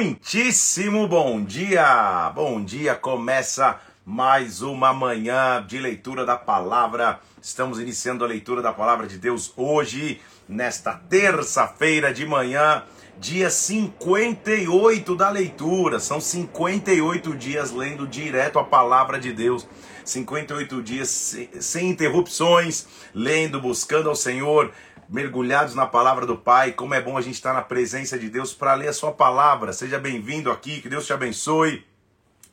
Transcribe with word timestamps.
Muitíssimo 0.00 1.06
bom 1.06 1.40
dia! 1.44 2.28
Bom 2.34 2.64
dia, 2.64 2.96
começa 2.96 3.78
mais 4.04 4.60
uma 4.60 4.92
manhã 4.92 5.64
de 5.64 5.78
leitura 5.78 6.26
da 6.26 6.36
palavra. 6.36 7.20
Estamos 7.40 7.78
iniciando 7.78 8.24
a 8.24 8.26
leitura 8.26 8.60
da 8.60 8.72
palavra 8.72 9.06
de 9.06 9.16
Deus 9.16 9.52
hoje, 9.56 10.20
nesta 10.48 10.94
terça-feira 10.94 12.12
de 12.12 12.26
manhã, 12.26 12.82
dia 13.20 13.48
58 13.48 15.14
da 15.14 15.30
leitura. 15.30 16.00
São 16.00 16.20
58 16.20 17.32
dias 17.36 17.70
lendo 17.70 18.04
direto 18.04 18.58
a 18.58 18.64
palavra 18.64 19.20
de 19.20 19.32
Deus. 19.32 19.64
58 20.04 20.82
dias 20.82 21.38
sem 21.60 21.88
interrupções, 21.88 22.88
lendo, 23.14 23.60
buscando 23.60 24.08
ao 24.08 24.16
Senhor, 24.16 24.72
mergulhados 25.08 25.74
na 25.74 25.86
palavra 25.86 26.26
do 26.26 26.36
Pai. 26.36 26.72
Como 26.72 26.94
é 26.94 27.00
bom 27.00 27.16
a 27.16 27.20
gente 27.20 27.34
estar 27.34 27.52
na 27.52 27.62
presença 27.62 28.18
de 28.18 28.28
Deus 28.28 28.52
para 28.52 28.74
ler 28.74 28.88
a 28.88 28.92
sua 28.92 29.12
palavra. 29.12 29.72
Seja 29.72 29.98
bem-vindo 29.98 30.50
aqui, 30.50 30.80
que 30.80 30.88
Deus 30.88 31.06
te 31.06 31.12
abençoe. 31.12 31.84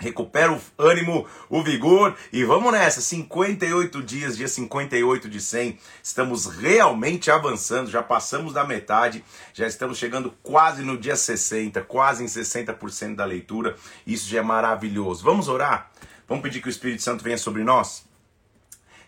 Recupera 0.02 0.52
o 0.52 0.60
ânimo, 0.80 1.28
o 1.48 1.62
vigor 1.62 2.18
e 2.34 2.44
vamos 2.44 2.72
nessa. 2.72 3.02
58 3.02 4.02
dias, 4.02 4.36
dia 4.36 4.48
58 4.48 5.30
de 5.30 5.40
100. 5.40 5.78
Estamos 6.02 6.48
realmente 6.48 7.30
avançando, 7.30 7.90
já 7.90 8.02
passamos 8.02 8.54
da 8.54 8.66
metade, 8.66 9.24
já 9.54 9.68
estamos 9.68 10.00
chegando 10.00 10.34
quase 10.42 10.82
no 10.82 10.98
dia 10.98 11.16
60, 11.16 11.82
quase 11.82 12.24
em 12.24 12.28
60% 12.28 13.16
da 13.16 13.26
leitura. 13.26 13.76
Isso 14.06 14.28
já 14.28 14.40
é 14.40 14.42
maravilhoso. 14.42 15.24
Vamos 15.24 15.48
orar? 15.48 15.92
Vamos 16.28 16.42
pedir 16.42 16.62
que 16.62 16.68
o 16.68 16.72
Espírito 16.72 17.04
Santo 17.04 17.24
venha 17.24 17.38
sobre 17.38 17.64
nós? 17.64 18.10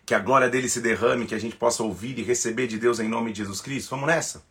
Que 0.05 0.13
a 0.13 0.19
glória 0.19 0.49
dele 0.49 0.67
se 0.67 0.81
derrame, 0.81 1.25
que 1.25 1.35
a 1.35 1.39
gente 1.39 1.55
possa 1.55 1.83
ouvir 1.83 2.17
e 2.19 2.23
receber 2.23 2.67
de 2.67 2.77
Deus 2.77 2.99
em 2.99 3.07
nome 3.07 3.31
de 3.31 3.39
Jesus 3.39 3.61
Cristo. 3.61 3.89
Vamos 3.89 4.07
nessa? 4.07 4.43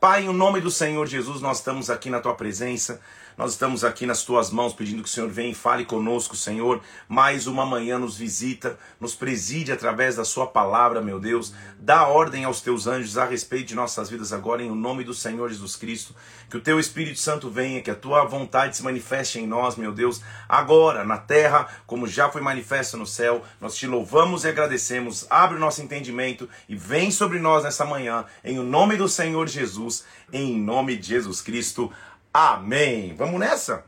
Pai, 0.00 0.24
em 0.24 0.32
nome 0.32 0.60
do 0.60 0.70
Senhor 0.70 1.06
Jesus, 1.06 1.40
nós 1.40 1.58
estamos 1.58 1.90
aqui 1.90 2.10
na 2.10 2.20
tua 2.20 2.34
presença. 2.34 3.00
Nós 3.36 3.50
estamos 3.50 3.82
aqui 3.82 4.06
nas 4.06 4.22
tuas 4.22 4.52
mãos 4.52 4.72
pedindo 4.72 5.02
que 5.02 5.08
o 5.08 5.12
Senhor 5.12 5.28
venha 5.28 5.50
e 5.50 5.54
fale 5.54 5.84
conosco, 5.84 6.36
Senhor. 6.36 6.80
Mais 7.08 7.48
uma 7.48 7.66
manhã 7.66 7.98
nos 7.98 8.16
visita, 8.16 8.78
nos 9.00 9.16
preside 9.16 9.72
através 9.72 10.14
da 10.14 10.24
sua 10.24 10.46
palavra, 10.46 11.00
meu 11.00 11.18
Deus. 11.18 11.52
Dá 11.76 12.06
ordem 12.06 12.44
aos 12.44 12.60
teus 12.60 12.86
anjos 12.86 13.18
a 13.18 13.24
respeito 13.24 13.68
de 13.68 13.74
nossas 13.74 14.08
vidas 14.08 14.32
agora, 14.32 14.62
em 14.62 14.70
nome 14.70 15.02
do 15.02 15.12
Senhor 15.12 15.48
Jesus 15.50 15.74
Cristo. 15.74 16.14
Que 16.48 16.56
o 16.56 16.60
teu 16.60 16.78
Espírito 16.78 17.18
Santo 17.18 17.50
venha, 17.50 17.82
que 17.82 17.90
a 17.90 17.94
tua 17.96 18.24
vontade 18.24 18.76
se 18.76 18.84
manifeste 18.84 19.40
em 19.40 19.48
nós, 19.48 19.74
meu 19.74 19.90
Deus, 19.90 20.20
agora 20.48 21.04
na 21.04 21.18
terra, 21.18 21.66
como 21.88 22.06
já 22.06 22.30
foi 22.30 22.40
manifesta 22.40 22.96
no 22.96 23.06
céu. 23.06 23.42
Nós 23.60 23.74
te 23.74 23.88
louvamos 23.88 24.44
e 24.44 24.48
agradecemos. 24.48 25.26
Abre 25.28 25.56
o 25.56 25.60
nosso 25.60 25.82
entendimento 25.82 26.48
e 26.68 26.76
vem 26.76 27.10
sobre 27.10 27.40
nós 27.40 27.64
nessa 27.64 27.84
manhã, 27.84 28.24
em 28.44 28.60
nome 28.60 28.96
do 28.96 29.08
Senhor 29.08 29.48
Jesus, 29.48 30.04
em 30.32 30.56
nome 30.56 30.96
de 30.96 31.08
Jesus 31.08 31.40
Cristo. 31.40 31.92
Amém. 32.36 33.14
Vamos 33.14 33.38
nessa? 33.38 33.84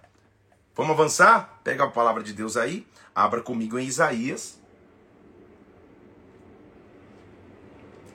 Vamos 0.73 0.93
avançar? 0.93 1.59
Pega 1.65 1.83
a 1.83 1.91
palavra 1.91 2.23
de 2.23 2.33
Deus 2.33 2.57
aí, 2.57 2.87
abra 3.13 3.41
comigo 3.41 3.77
em 3.77 3.85
Isaías, 3.85 4.57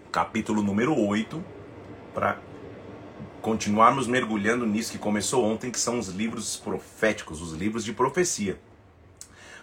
capítulo 0.09 0.63
número 0.63 0.97
8, 0.97 1.43
para 2.13 2.39
continuarmos 3.41 4.07
mergulhando 4.07 4.65
nisso 4.65 4.93
que 4.93 4.97
começou 4.97 5.43
ontem, 5.43 5.69
que 5.69 5.77
são 5.77 5.99
os 5.99 6.07
livros 6.07 6.55
proféticos, 6.55 7.41
os 7.41 7.51
livros 7.51 7.83
de 7.83 7.91
profecia. 7.91 8.57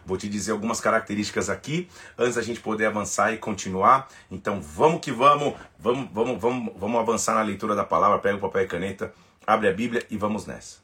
Vou 0.04 0.18
te 0.18 0.28
dizer 0.28 0.52
algumas 0.52 0.82
características 0.82 1.48
aqui 1.48 1.88
antes 2.18 2.34
da 2.34 2.42
gente 2.42 2.60
poder 2.60 2.84
avançar 2.84 3.32
e 3.32 3.38
continuar. 3.38 4.06
Então 4.30 4.60
vamos 4.60 5.00
que 5.00 5.12
vamos, 5.12 5.54
vamos, 5.78 6.10
vamos, 6.12 6.38
vamos, 6.38 6.74
vamos 6.76 7.00
avançar 7.00 7.34
na 7.34 7.42
leitura 7.42 7.74
da 7.74 7.84
palavra. 7.84 8.18
Pega 8.18 8.36
o 8.36 8.40
papel 8.40 8.64
e 8.64 8.66
caneta 8.66 9.14
abre 9.48 9.66
a 9.66 9.72
Bíblia 9.72 10.06
e 10.10 10.18
vamos 10.18 10.44
nessa. 10.44 10.76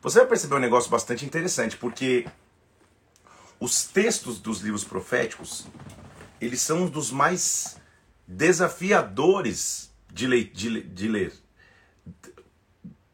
Você 0.00 0.20
vai 0.20 0.28
perceber 0.28 0.54
um 0.54 0.60
negócio 0.60 0.90
bastante 0.90 1.26
interessante, 1.26 1.76
porque 1.76 2.26
os 3.60 3.84
textos 3.84 4.40
dos 4.40 4.62
livros 4.62 4.84
proféticos, 4.84 5.66
eles 6.40 6.62
são 6.62 6.84
um 6.84 6.86
dos 6.88 7.10
mais 7.10 7.76
desafiadores 8.26 9.92
de, 10.10 10.26
le 10.26 10.44
de, 10.44 10.80
de 10.80 11.08
ler. 11.08 11.34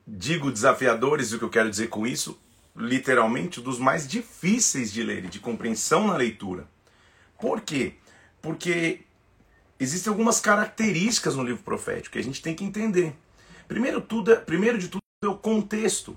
Digo 0.06 0.52
desafiadores, 0.52 1.32
o 1.32 1.38
que 1.40 1.44
eu 1.44 1.50
quero 1.50 1.68
dizer 1.68 1.88
com 1.88 2.06
isso, 2.06 2.38
literalmente, 2.76 3.60
dos 3.60 3.80
mais 3.80 4.06
difíceis 4.06 4.92
de 4.92 5.02
ler 5.02 5.24
e 5.24 5.28
de 5.28 5.40
compreensão 5.40 6.06
na 6.06 6.16
leitura. 6.16 6.68
Por 7.40 7.60
quê? 7.60 7.94
Porque 8.40 9.00
existem 9.80 10.12
algumas 10.12 10.38
características 10.38 11.34
no 11.34 11.42
livro 11.42 11.64
profético 11.64 12.12
que 12.12 12.20
a 12.20 12.24
gente 12.24 12.40
tem 12.40 12.54
que 12.54 12.64
entender. 12.64 13.16
Primeiro, 13.68 14.00
tudo, 14.00 14.32
é, 14.32 14.36
primeiro 14.36 14.78
de 14.78 14.88
tudo 14.88 15.00
é 15.22 15.28
o 15.28 15.36
contexto. 15.36 16.16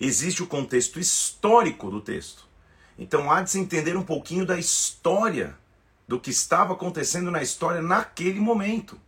Existe 0.00 0.42
o 0.42 0.46
contexto 0.46 0.98
histórico 0.98 1.90
do 1.90 2.00
texto. 2.00 2.46
Então 2.98 3.30
há 3.30 3.42
de 3.42 3.50
se 3.50 3.58
entender 3.58 3.96
um 3.96 4.02
pouquinho 4.02 4.46
da 4.46 4.58
história, 4.58 5.56
do 6.06 6.20
que 6.20 6.30
estava 6.30 6.74
acontecendo 6.74 7.30
na 7.30 7.42
história 7.42 7.80
naquele 7.80 8.38
momento 8.38 9.00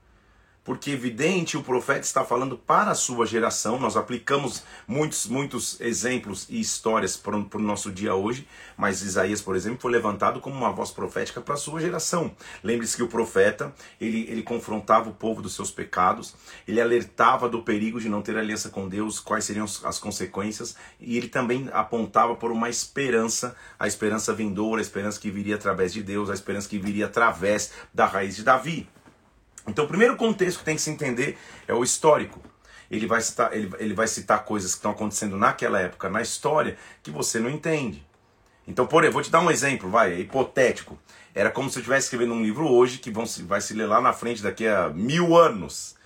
porque 0.66 0.90
evidente 0.90 1.56
o 1.56 1.62
profeta 1.62 2.00
está 2.00 2.24
falando 2.24 2.58
para 2.58 2.90
a 2.90 2.94
sua 2.96 3.24
geração. 3.24 3.78
Nós 3.78 3.96
aplicamos 3.96 4.64
muitos, 4.86 5.24
muitos 5.26 5.80
exemplos 5.80 6.44
e 6.50 6.58
histórias 6.58 7.16
para 7.16 7.36
o 7.36 7.58
nosso 7.60 7.92
dia 7.92 8.16
hoje, 8.16 8.48
mas 8.76 9.00
Isaías, 9.00 9.40
por 9.40 9.54
exemplo, 9.54 9.78
foi 9.80 9.92
levantado 9.92 10.40
como 10.40 10.56
uma 10.56 10.72
voz 10.72 10.90
profética 10.90 11.40
para 11.40 11.54
a 11.54 11.56
sua 11.56 11.80
geração. 11.80 12.34
Lembre-se 12.64 12.96
que 12.96 13.02
o 13.04 13.06
profeta 13.06 13.72
ele, 14.00 14.26
ele 14.28 14.42
confrontava 14.42 15.08
o 15.08 15.14
povo 15.14 15.40
dos 15.40 15.54
seus 15.54 15.70
pecados, 15.70 16.34
ele 16.66 16.80
alertava 16.80 17.48
do 17.48 17.62
perigo 17.62 18.00
de 18.00 18.08
não 18.08 18.20
ter 18.20 18.36
aliança 18.36 18.68
com 18.68 18.88
Deus, 18.88 19.20
quais 19.20 19.44
seriam 19.44 19.66
as 19.84 19.98
consequências, 20.00 20.74
e 20.98 21.16
ele 21.16 21.28
também 21.28 21.70
apontava 21.72 22.34
por 22.34 22.50
uma 22.50 22.68
esperança, 22.68 23.54
a 23.78 23.86
esperança 23.86 24.34
vindoura, 24.34 24.80
a 24.80 24.82
esperança 24.82 25.20
que 25.20 25.30
viria 25.30 25.54
através 25.54 25.92
de 25.92 26.02
Deus, 26.02 26.28
a 26.28 26.34
esperança 26.34 26.68
que 26.68 26.76
viria 26.76 27.06
através 27.06 27.70
da 27.94 28.04
raiz 28.04 28.34
de 28.34 28.42
Davi. 28.42 28.88
Então, 29.66 29.84
o 29.84 29.88
primeiro 29.88 30.16
contexto 30.16 30.58
que 30.58 30.64
tem 30.64 30.76
que 30.76 30.82
se 30.82 30.90
entender 30.90 31.36
é 31.66 31.74
o 31.74 31.82
histórico. 31.82 32.40
Ele 32.90 33.06
vai 33.06 33.20
citar, 33.20 33.52
ele, 33.52 33.72
ele 33.78 33.94
vai 33.94 34.06
citar 34.06 34.44
coisas 34.44 34.72
que 34.72 34.78
estão 34.78 34.92
acontecendo 34.92 35.36
naquela 35.36 35.80
época, 35.80 36.08
na 36.08 36.22
história, 36.22 36.76
que 37.02 37.10
você 37.10 37.40
não 37.40 37.50
entende. 37.50 38.06
Então, 38.66 38.86
por 38.86 39.02
exemplo, 39.02 39.14
vou 39.14 39.22
te 39.22 39.30
dar 39.30 39.40
um 39.40 39.50
exemplo, 39.50 39.90
vai, 39.90 40.12
é 40.12 40.20
hipotético. 40.20 40.98
Era 41.34 41.50
como 41.50 41.68
se 41.68 41.78
eu 41.78 41.80
estivesse 41.80 42.06
escrevendo 42.06 42.34
um 42.34 42.42
livro 42.42 42.68
hoje, 42.68 42.98
que 42.98 43.10
vão, 43.10 43.24
vai 43.46 43.60
se 43.60 43.74
ler 43.74 43.86
lá 43.86 44.00
na 44.00 44.12
frente 44.12 44.42
daqui 44.42 44.66
a 44.66 44.88
mil 44.88 45.36
anos. 45.36 45.96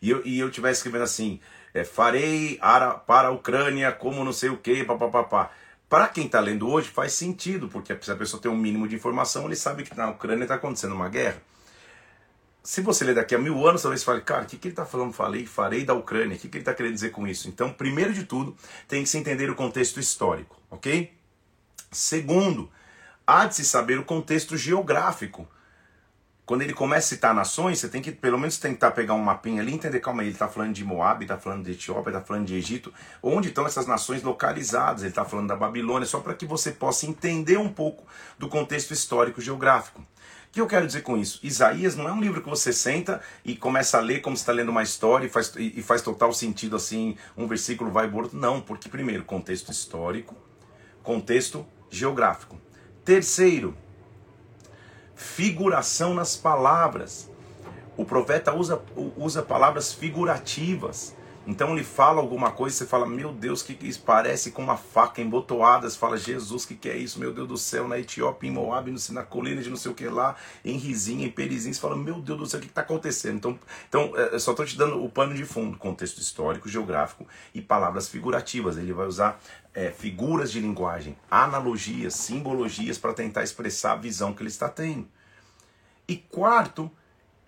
E 0.00 0.10
eu, 0.10 0.24
e 0.24 0.38
eu 0.38 0.48
estivesse 0.48 0.78
escrevendo 0.78 1.04
assim, 1.04 1.40
é, 1.72 1.84
farei 1.84 2.58
para 3.06 3.28
a 3.28 3.30
Ucrânia 3.30 3.92
como 3.92 4.24
não 4.24 4.32
sei 4.32 4.50
o 4.50 4.58
que, 4.58 4.84
papapá. 4.84 5.50
Para 5.88 6.08
quem 6.08 6.26
está 6.26 6.40
lendo 6.40 6.68
hoje 6.68 6.88
faz 6.88 7.12
sentido, 7.12 7.68
porque 7.68 7.96
se 8.00 8.10
a 8.10 8.16
pessoa 8.16 8.42
tem 8.42 8.50
um 8.50 8.56
mínimo 8.56 8.86
de 8.86 8.94
informação, 8.94 9.46
ele 9.46 9.56
sabe 9.56 9.84
que 9.84 9.96
na 9.96 10.10
Ucrânia 10.10 10.44
está 10.44 10.56
acontecendo 10.56 10.94
uma 10.94 11.08
guerra 11.08 11.40
se 12.66 12.80
você 12.80 13.04
ler 13.04 13.14
daqui 13.14 13.32
a 13.32 13.38
mil 13.38 13.64
anos, 13.64 13.82
talvez 13.82 14.00
você 14.00 14.06
fale, 14.06 14.22
cara, 14.22 14.42
o 14.42 14.46
que, 14.46 14.56
que 14.56 14.66
ele 14.66 14.72
está 14.72 14.84
falando? 14.84 15.12
Falei, 15.12 15.46
farei 15.46 15.84
da 15.84 15.94
Ucrânia. 15.94 16.36
O 16.36 16.38
que, 16.40 16.48
que 16.48 16.56
ele 16.56 16.62
está 16.62 16.74
querendo 16.74 16.94
dizer 16.94 17.10
com 17.10 17.24
isso? 17.24 17.48
Então, 17.48 17.72
primeiro 17.72 18.12
de 18.12 18.24
tudo, 18.24 18.56
tem 18.88 19.04
que 19.04 19.08
se 19.08 19.16
entender 19.16 19.48
o 19.48 19.54
contexto 19.54 20.00
histórico, 20.00 20.60
ok? 20.68 21.16
Segundo, 21.92 22.68
há 23.24 23.46
de 23.46 23.54
se 23.54 23.64
saber 23.64 24.00
o 24.00 24.04
contexto 24.04 24.56
geográfico. 24.56 25.46
Quando 26.44 26.62
ele 26.62 26.74
começa 26.74 27.06
a 27.06 27.08
citar 27.10 27.32
nações, 27.32 27.78
você 27.78 27.88
tem 27.88 28.02
que 28.02 28.10
pelo 28.10 28.36
menos 28.36 28.58
tentar 28.58 28.90
pegar 28.90 29.14
um 29.14 29.22
mapinha 29.22 29.62
ali 29.62 29.70
e 29.70 29.74
entender, 29.76 30.00
calma 30.00 30.22
aí, 30.22 30.28
ele 30.28 30.34
está 30.34 30.48
falando 30.48 30.74
de 30.74 30.84
Moab, 30.84 31.22
está 31.22 31.38
falando 31.38 31.64
de 31.64 31.70
Etiópia, 31.70 32.10
está 32.10 32.20
falando 32.20 32.46
de 32.46 32.56
Egito. 32.56 32.92
Onde 33.22 33.50
estão 33.50 33.64
essas 33.64 33.86
nações 33.86 34.24
localizadas? 34.24 35.02
Ele 35.02 35.10
está 35.10 35.24
falando 35.24 35.46
da 35.46 35.56
Babilônia, 35.56 36.04
só 36.04 36.18
para 36.18 36.34
que 36.34 36.44
você 36.44 36.72
possa 36.72 37.06
entender 37.06 37.58
um 37.58 37.72
pouco 37.72 38.04
do 38.36 38.48
contexto 38.48 38.92
histórico 38.92 39.40
geográfico 39.40 40.04
que 40.56 40.60
eu 40.62 40.66
quero 40.66 40.86
dizer 40.86 41.02
com 41.02 41.18
isso? 41.18 41.38
Isaías 41.42 41.96
não 41.96 42.08
é 42.08 42.12
um 42.12 42.18
livro 42.18 42.40
que 42.42 42.48
você 42.48 42.72
senta 42.72 43.20
e 43.44 43.54
começa 43.54 43.98
a 43.98 44.00
ler 44.00 44.22
como 44.22 44.34
está 44.34 44.52
lendo 44.52 44.70
uma 44.70 44.82
história 44.82 45.26
e 45.26 45.28
faz, 45.28 45.52
e 45.54 45.82
faz 45.82 46.00
total 46.00 46.32
sentido 46.32 46.76
assim, 46.76 47.14
um 47.36 47.46
versículo 47.46 47.90
vai 47.90 48.10
outro. 48.10 48.38
Não, 48.38 48.58
porque 48.58 48.88
primeiro, 48.88 49.22
contexto 49.22 49.70
histórico, 49.70 50.34
contexto 51.02 51.66
geográfico. 51.90 52.58
Terceiro, 53.04 53.76
figuração 55.14 56.14
nas 56.14 56.38
palavras. 56.38 57.30
O 57.94 58.06
profeta 58.06 58.54
usa, 58.54 58.80
usa 59.14 59.42
palavras 59.42 59.92
figurativas. 59.92 61.14
Então 61.46 61.72
ele 61.72 61.84
fala 61.84 62.20
alguma 62.20 62.50
coisa, 62.50 62.74
você 62.74 62.86
fala, 62.86 63.06
meu 63.06 63.32
Deus, 63.32 63.62
que, 63.62 63.72
que 63.74 63.86
isso 63.86 64.02
parece 64.04 64.50
com 64.50 64.62
uma 64.62 64.76
faca 64.76 65.22
embotoada? 65.22 65.88
Você 65.88 65.96
fala, 65.96 66.18
Jesus, 66.18 66.66
que, 66.66 66.74
que 66.74 66.88
é 66.88 66.96
isso? 66.96 67.20
Meu 67.20 67.32
Deus 67.32 67.46
do 67.46 67.56
céu, 67.56 67.86
na 67.86 67.96
Etiópia, 67.98 68.48
em 68.48 68.50
Moab, 68.50 68.92
na 69.10 69.22
colina 69.22 69.62
de 69.62 69.70
não 69.70 69.76
sei 69.76 69.92
o 69.92 69.94
que 69.94 70.08
lá, 70.08 70.34
em 70.64 70.76
Rizinha, 70.76 71.24
em 71.24 71.30
Perizinho, 71.30 71.72
você 71.72 71.80
fala, 71.80 71.94
meu 71.94 72.20
Deus 72.20 72.38
do 72.38 72.46
céu, 72.46 72.58
o 72.58 72.62
que 72.62 72.68
está 72.68 72.80
acontecendo? 72.80 73.36
Então, 73.36 73.58
então 73.88 74.12
é, 74.16 74.36
só 74.40 74.50
estou 74.50 74.66
te 74.66 74.76
dando 74.76 75.02
o 75.04 75.08
pano 75.08 75.34
de 75.34 75.44
fundo, 75.44 75.78
contexto 75.78 76.20
histórico, 76.20 76.68
geográfico 76.68 77.24
e 77.54 77.62
palavras 77.62 78.08
figurativas. 78.08 78.76
Ele 78.76 78.92
vai 78.92 79.06
usar 79.06 79.40
é, 79.72 79.92
figuras 79.92 80.50
de 80.50 80.58
linguagem, 80.58 81.16
analogias, 81.30 82.14
simbologias 82.14 82.98
para 82.98 83.12
tentar 83.12 83.44
expressar 83.44 83.92
a 83.92 83.96
visão 83.96 84.32
que 84.32 84.42
ele 84.42 84.48
está 84.48 84.68
tendo. 84.68 85.06
E 86.08 86.16
quarto, 86.16 86.90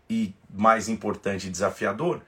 e 0.08 0.34
mais 0.48 0.88
importante 0.88 1.48
e 1.48 1.50
desafiador, 1.50 2.22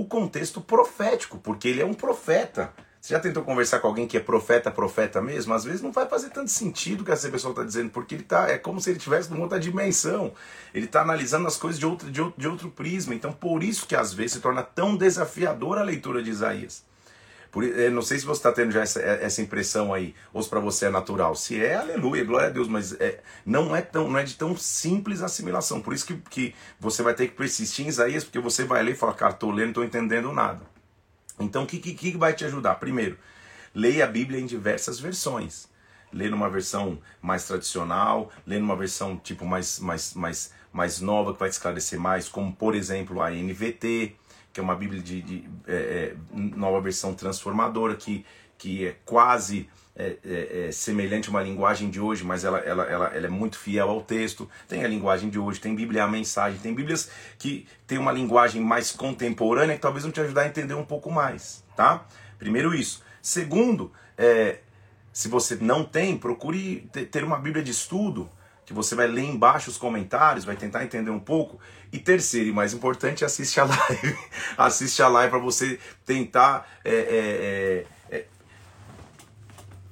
o 0.00 0.04
contexto 0.04 0.60
profético, 0.60 1.38
porque 1.38 1.68
ele 1.68 1.82
é 1.82 1.84
um 1.84 1.94
profeta. 1.94 2.72
Você 3.00 3.14
já 3.14 3.20
tentou 3.20 3.42
conversar 3.42 3.78
com 3.78 3.86
alguém 3.86 4.06
que 4.06 4.16
é 4.16 4.20
profeta, 4.20 4.70
profeta 4.70 5.20
mesmo? 5.22 5.54
Às 5.54 5.64
vezes 5.64 5.80
não 5.80 5.92
vai 5.92 6.06
fazer 6.06 6.30
tanto 6.30 6.50
sentido 6.50 7.00
o 7.00 7.04
que 7.04 7.12
essa 7.12 7.28
pessoa 7.28 7.52
está 7.52 7.64
dizendo, 7.64 7.90
porque 7.90 8.14
ele 8.14 8.24
tá, 8.24 8.48
é 8.48 8.58
como 8.58 8.80
se 8.80 8.90
ele 8.90 8.98
tivesse 8.98 9.30
numa 9.30 9.42
outra 9.42 9.58
dimensão. 9.58 10.32
Ele 10.74 10.86
está 10.86 11.02
analisando 11.02 11.46
as 11.46 11.56
coisas 11.56 11.78
de 11.78 11.86
outro, 11.86 12.10
de, 12.10 12.20
outro, 12.20 12.40
de 12.40 12.48
outro 12.48 12.70
prisma. 12.70 13.14
Então, 13.14 13.32
por 13.32 13.62
isso 13.62 13.86
que 13.86 13.94
às 13.94 14.12
vezes 14.12 14.32
se 14.32 14.40
torna 14.40 14.62
tão 14.62 14.96
desafiadora 14.96 15.80
a 15.80 15.84
leitura 15.84 16.22
de 16.22 16.30
Isaías. 16.30 16.84
Por, 17.50 17.64
eh, 17.64 17.88
não 17.88 18.02
sei 18.02 18.18
se 18.18 18.26
você 18.26 18.40
está 18.40 18.52
tendo 18.52 18.70
já 18.72 18.82
essa, 18.82 19.00
eh, 19.00 19.20
essa 19.22 19.40
impressão 19.40 19.94
aí, 19.94 20.14
ou 20.32 20.42
se 20.42 20.48
para 20.48 20.60
você 20.60 20.86
é 20.86 20.90
natural. 20.90 21.34
Se 21.34 21.62
é, 21.62 21.76
aleluia, 21.76 22.24
glória 22.24 22.48
a 22.48 22.50
Deus, 22.50 22.68
mas 22.68 22.92
é, 23.00 23.20
não, 23.44 23.74
é 23.74 23.80
tão, 23.80 24.10
não 24.10 24.18
é 24.18 24.24
de 24.24 24.34
tão 24.34 24.56
simples 24.56 25.22
assimilação. 25.22 25.80
Por 25.80 25.94
isso 25.94 26.06
que, 26.06 26.16
que 26.30 26.54
você 26.78 27.02
vai 27.02 27.14
ter 27.14 27.28
que 27.28 27.34
persistir 27.34 27.86
em 27.86 27.88
Isaías, 27.88 28.24
porque 28.24 28.38
você 28.38 28.64
vai 28.64 28.82
ler 28.82 28.92
e 28.92 28.96
fala, 28.96 29.14
cara, 29.14 29.32
estou 29.32 29.50
lendo, 29.50 29.64
não 29.64 29.70
estou 29.70 29.84
entendendo 29.84 30.32
nada. 30.32 30.60
Então, 31.40 31.62
o 31.62 31.66
que, 31.66 31.78
que, 31.78 31.94
que 31.94 32.18
vai 32.18 32.34
te 32.34 32.44
ajudar? 32.44 32.74
Primeiro, 32.76 33.16
leia 33.74 34.04
a 34.04 34.08
Bíblia 34.08 34.40
em 34.40 34.46
diversas 34.46 35.00
versões. 35.00 35.68
Lê 36.12 36.28
numa 36.28 36.48
versão 36.48 36.98
mais 37.20 37.46
tradicional, 37.46 38.30
lê 38.46 38.58
numa 38.58 38.76
versão 38.76 39.16
tipo 39.16 39.44
mais, 39.44 39.78
mais, 39.78 40.14
mais, 40.14 40.52
mais 40.72 41.00
nova, 41.00 41.32
que 41.32 41.40
vai 41.40 41.48
te 41.48 41.52
esclarecer 41.52 42.00
mais, 42.00 42.28
como 42.28 42.54
por 42.54 42.74
exemplo 42.74 43.20
a 43.20 43.30
NVT, 43.30 44.16
que 44.52 44.60
é 44.60 44.62
uma 44.62 44.74
Bíblia 44.74 45.02
de, 45.02 45.22
de 45.22 45.48
é, 45.66 45.74
é, 45.74 46.16
nova 46.32 46.80
versão 46.80 47.14
transformadora, 47.14 47.94
que, 47.94 48.24
que 48.56 48.86
é 48.86 48.96
quase 49.04 49.68
é, 49.94 50.16
é, 50.24 50.66
é, 50.68 50.72
semelhante 50.72 51.28
a 51.28 51.30
uma 51.30 51.42
linguagem 51.42 51.90
de 51.90 52.00
hoje, 52.00 52.24
mas 52.24 52.44
ela, 52.44 52.58
ela, 52.58 52.84
ela, 52.84 53.06
ela, 53.08 53.26
é 53.26 53.28
muito 53.28 53.58
fiel 53.58 53.90
ao 53.90 54.00
texto. 54.00 54.48
Tem 54.68 54.84
a 54.84 54.88
linguagem 54.88 55.28
de 55.28 55.38
hoje, 55.38 55.58
tem 55.58 55.74
Bíblia 55.74 56.04
a 56.04 56.08
mensagem, 56.08 56.60
tem 56.60 56.72
Bíblias 56.72 57.10
que 57.36 57.66
tem 57.86 57.98
uma 57.98 58.12
linguagem 58.12 58.62
mais 58.62 58.92
contemporânea 58.92 59.74
que 59.74 59.82
talvez 59.82 60.04
vão 60.04 60.12
te 60.12 60.20
ajudar 60.20 60.42
a 60.42 60.46
entender 60.46 60.74
um 60.74 60.84
pouco 60.84 61.10
mais, 61.10 61.64
tá? 61.76 62.06
Primeiro 62.38 62.72
isso. 62.74 63.02
Segundo, 63.20 63.92
é, 64.16 64.58
se 65.12 65.28
você 65.28 65.56
não 65.56 65.82
tem, 65.82 66.16
procure 66.16 66.88
ter 67.10 67.24
uma 67.24 67.38
Bíblia 67.38 67.64
de 67.64 67.72
estudo 67.72 68.30
que 68.68 68.74
você 68.74 68.94
vai 68.94 69.06
ler 69.06 69.24
embaixo 69.24 69.70
os 69.70 69.78
comentários, 69.78 70.44
vai 70.44 70.54
tentar 70.54 70.84
entender 70.84 71.10
um 71.10 71.18
pouco. 71.18 71.58
E 71.90 71.98
terceiro, 71.98 72.50
e 72.50 72.52
mais 72.52 72.74
importante, 72.74 73.24
assiste 73.24 73.58
a 73.58 73.64
live. 73.64 74.18
assiste 74.58 75.02
a 75.02 75.08
live 75.08 75.30
para 75.30 75.38
você 75.38 75.80
tentar 76.04 76.68
é, 76.84 76.94
é, 76.94 77.86
é, 78.14 78.26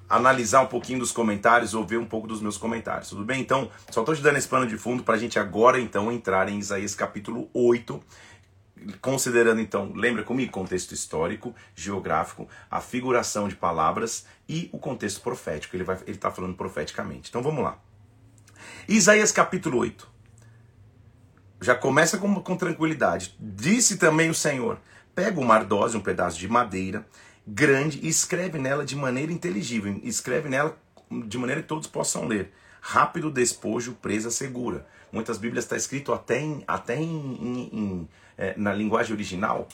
analisar 0.07 0.61
um 0.61 0.67
pouquinho 0.67 0.99
dos 0.99 1.11
comentários 1.11 1.73
ou 1.73 1.87
ver 1.87 1.97
um 1.97 2.05
pouco 2.05 2.29
dos 2.29 2.43
meus 2.43 2.59
comentários, 2.59 3.09
tudo 3.09 3.25
bem? 3.25 3.41
Então, 3.41 3.71
só 3.91 4.01
estou 4.01 4.15
te 4.15 4.21
dando 4.21 4.37
esse 4.37 4.47
plano 4.47 4.67
de 4.67 4.77
fundo 4.77 5.03
para 5.03 5.15
a 5.15 5.19
gente 5.19 5.39
agora 5.39 5.81
então 5.81 6.13
entrar 6.13 6.47
em 6.51 6.59
Isaías 6.59 6.95
capítulo 6.95 7.49
8, 7.55 7.99
considerando 9.01 9.59
então, 9.59 9.91
lembra 9.95 10.23
comigo, 10.23 10.53
contexto 10.53 10.93
histórico, 10.93 11.55
geográfico, 11.75 12.47
a 12.71 12.83
figuração 12.83 13.49
de 13.49 13.57
palavras 13.57 14.27
e 14.47 14.69
o 14.71 14.79
contexto 14.79 15.23
profético. 15.23 15.75
Ele 15.75 15.87
está 16.09 16.31
falando 16.31 16.55
profeticamente. 16.55 17.31
Então 17.31 17.43
vamos 17.43 17.65
lá. 17.65 17.79
Isaías 18.89 19.33
capítulo 19.33 19.79
8. 19.79 20.09
Já 21.61 21.75
começa 21.75 22.19
com, 22.19 22.35
com 22.43 22.57
tranquilidade. 22.57 23.35
Disse 23.41 23.97
também 23.97 24.31
o 24.31 24.35
Senhor: 24.35 24.79
pega 25.15 25.41
uma 25.41 25.55
ardose, 25.55 25.97
um 25.97 26.01
pedaço 26.01 26.39
de 26.39 26.49
madeira 26.49 27.07
grande 27.47 28.01
e 28.03 28.09
escreve 28.09 28.59
nela 28.59 28.85
de 28.85 28.97
maneira 28.97 29.33
inteligível. 29.33 30.01
Escreve 30.03 30.49
nela 30.49 30.77
de 31.11 31.39
maneira 31.39 31.63
que 31.63 31.69
todos 31.69 31.87
possam 31.87 32.27
ler. 32.27 32.53
Rápido 32.81 33.31
despojo, 33.31 33.95
presa 33.95 34.31
segura. 34.31 34.87
Muitas 35.13 35.39
Bíblias 35.39 35.65
está 35.65 35.77
escrito 35.77 36.13
até, 36.13 36.41
em, 36.41 36.65
até 36.67 36.97
em, 36.97 37.09
em, 37.09 37.71
em 37.73 38.09
é, 38.37 38.55
na 38.57 38.73
linguagem 38.73 39.13
original. 39.13 39.69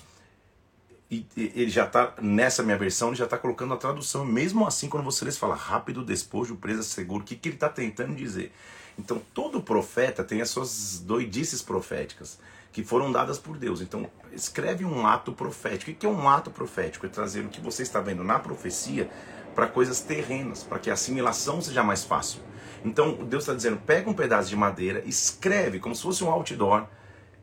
E 1.10 1.26
ele 1.36 1.68
já 1.68 1.84
está, 1.84 2.14
nessa 2.22 2.62
minha 2.62 2.78
versão, 2.78 3.08
ele 3.08 3.16
já 3.16 3.24
está 3.24 3.36
colocando 3.36 3.74
a 3.74 3.76
tradução. 3.76 4.24
Mesmo 4.24 4.66
assim, 4.66 4.88
quando 4.88 5.04
você 5.04 5.24
lê, 5.24 5.32
fala 5.32 5.54
rápido 5.54 6.04
despojo, 6.04 6.56
presa 6.56 6.82
segura. 6.82 7.22
O 7.22 7.26
que, 7.26 7.36
que 7.36 7.48
ele 7.48 7.56
está 7.56 7.68
tentando 7.68 8.14
dizer? 8.14 8.52
Então, 8.98 9.20
todo 9.32 9.62
profeta 9.62 10.22
tem 10.22 10.40
as 10.40 10.50
suas 10.50 10.98
doidices 11.00 11.62
proféticas 11.62 12.38
que 12.72 12.82
foram 12.82 13.12
dadas 13.12 13.38
por 13.38 13.58
Deus. 13.58 13.80
Então, 13.80 14.10
escreve 14.32 14.84
um 14.84 15.06
ato 15.06 15.32
profético. 15.32 15.90
O 15.90 15.94
que 15.94 16.06
é 16.06 16.08
um 16.08 16.28
ato 16.28 16.50
profético? 16.50 17.04
É 17.04 17.08
trazer 17.08 17.44
o 17.44 17.48
que 17.48 17.60
você 17.60 17.82
está 17.82 18.00
vendo 18.00 18.24
na 18.24 18.38
profecia 18.38 19.10
para 19.54 19.66
coisas 19.66 20.00
terrenas, 20.00 20.62
para 20.62 20.78
que 20.78 20.88
a 20.88 20.94
assimilação 20.94 21.60
seja 21.60 21.82
mais 21.82 22.02
fácil. 22.02 22.40
Então, 22.84 23.14
Deus 23.24 23.42
está 23.44 23.54
dizendo: 23.54 23.76
pega 23.76 24.08
um 24.08 24.14
pedaço 24.14 24.48
de 24.48 24.56
madeira, 24.56 25.02
escreve 25.06 25.78
como 25.78 25.94
se 25.94 26.02
fosse 26.02 26.24
um 26.24 26.30
outdoor. 26.30 26.86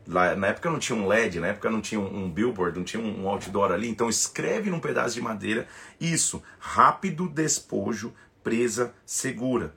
Lá, 0.08 0.36
na 0.36 0.48
época 0.48 0.72
não 0.72 0.80
tinha 0.80 0.98
um 0.98 1.06
LED, 1.06 1.40
na 1.40 1.48
época 1.48 1.70
não 1.70 1.82
tinha 1.82 2.02
um, 2.02 2.24
um 2.24 2.32
billboard, 2.32 2.76
não 2.78 2.84
tinha 2.84 3.02
um, 3.02 3.24
um 3.24 3.30
outdoor 3.30 3.72
ali. 3.72 3.88
Então, 3.88 4.10
escreve 4.10 4.72
num 4.72 4.80
pedaço 4.80 5.14
de 5.14 5.22
madeira 5.22 5.68
isso: 6.02 6.42
rápido 6.60 7.30
despojo, 7.30 8.14
presa 8.44 8.94
segura. 9.06 9.76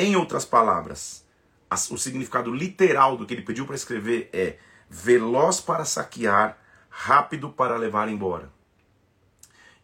Em 0.00 0.14
outras 0.14 0.44
palavras, 0.44 1.26
o 1.90 1.98
significado 1.98 2.54
literal 2.54 3.16
do 3.16 3.26
que 3.26 3.34
ele 3.34 3.42
pediu 3.42 3.66
para 3.66 3.74
escrever 3.74 4.30
é 4.32 4.56
veloz 4.88 5.60
para 5.60 5.84
saquear, 5.84 6.56
rápido 6.88 7.50
para 7.50 7.76
levar 7.76 8.08
embora. 8.08 8.48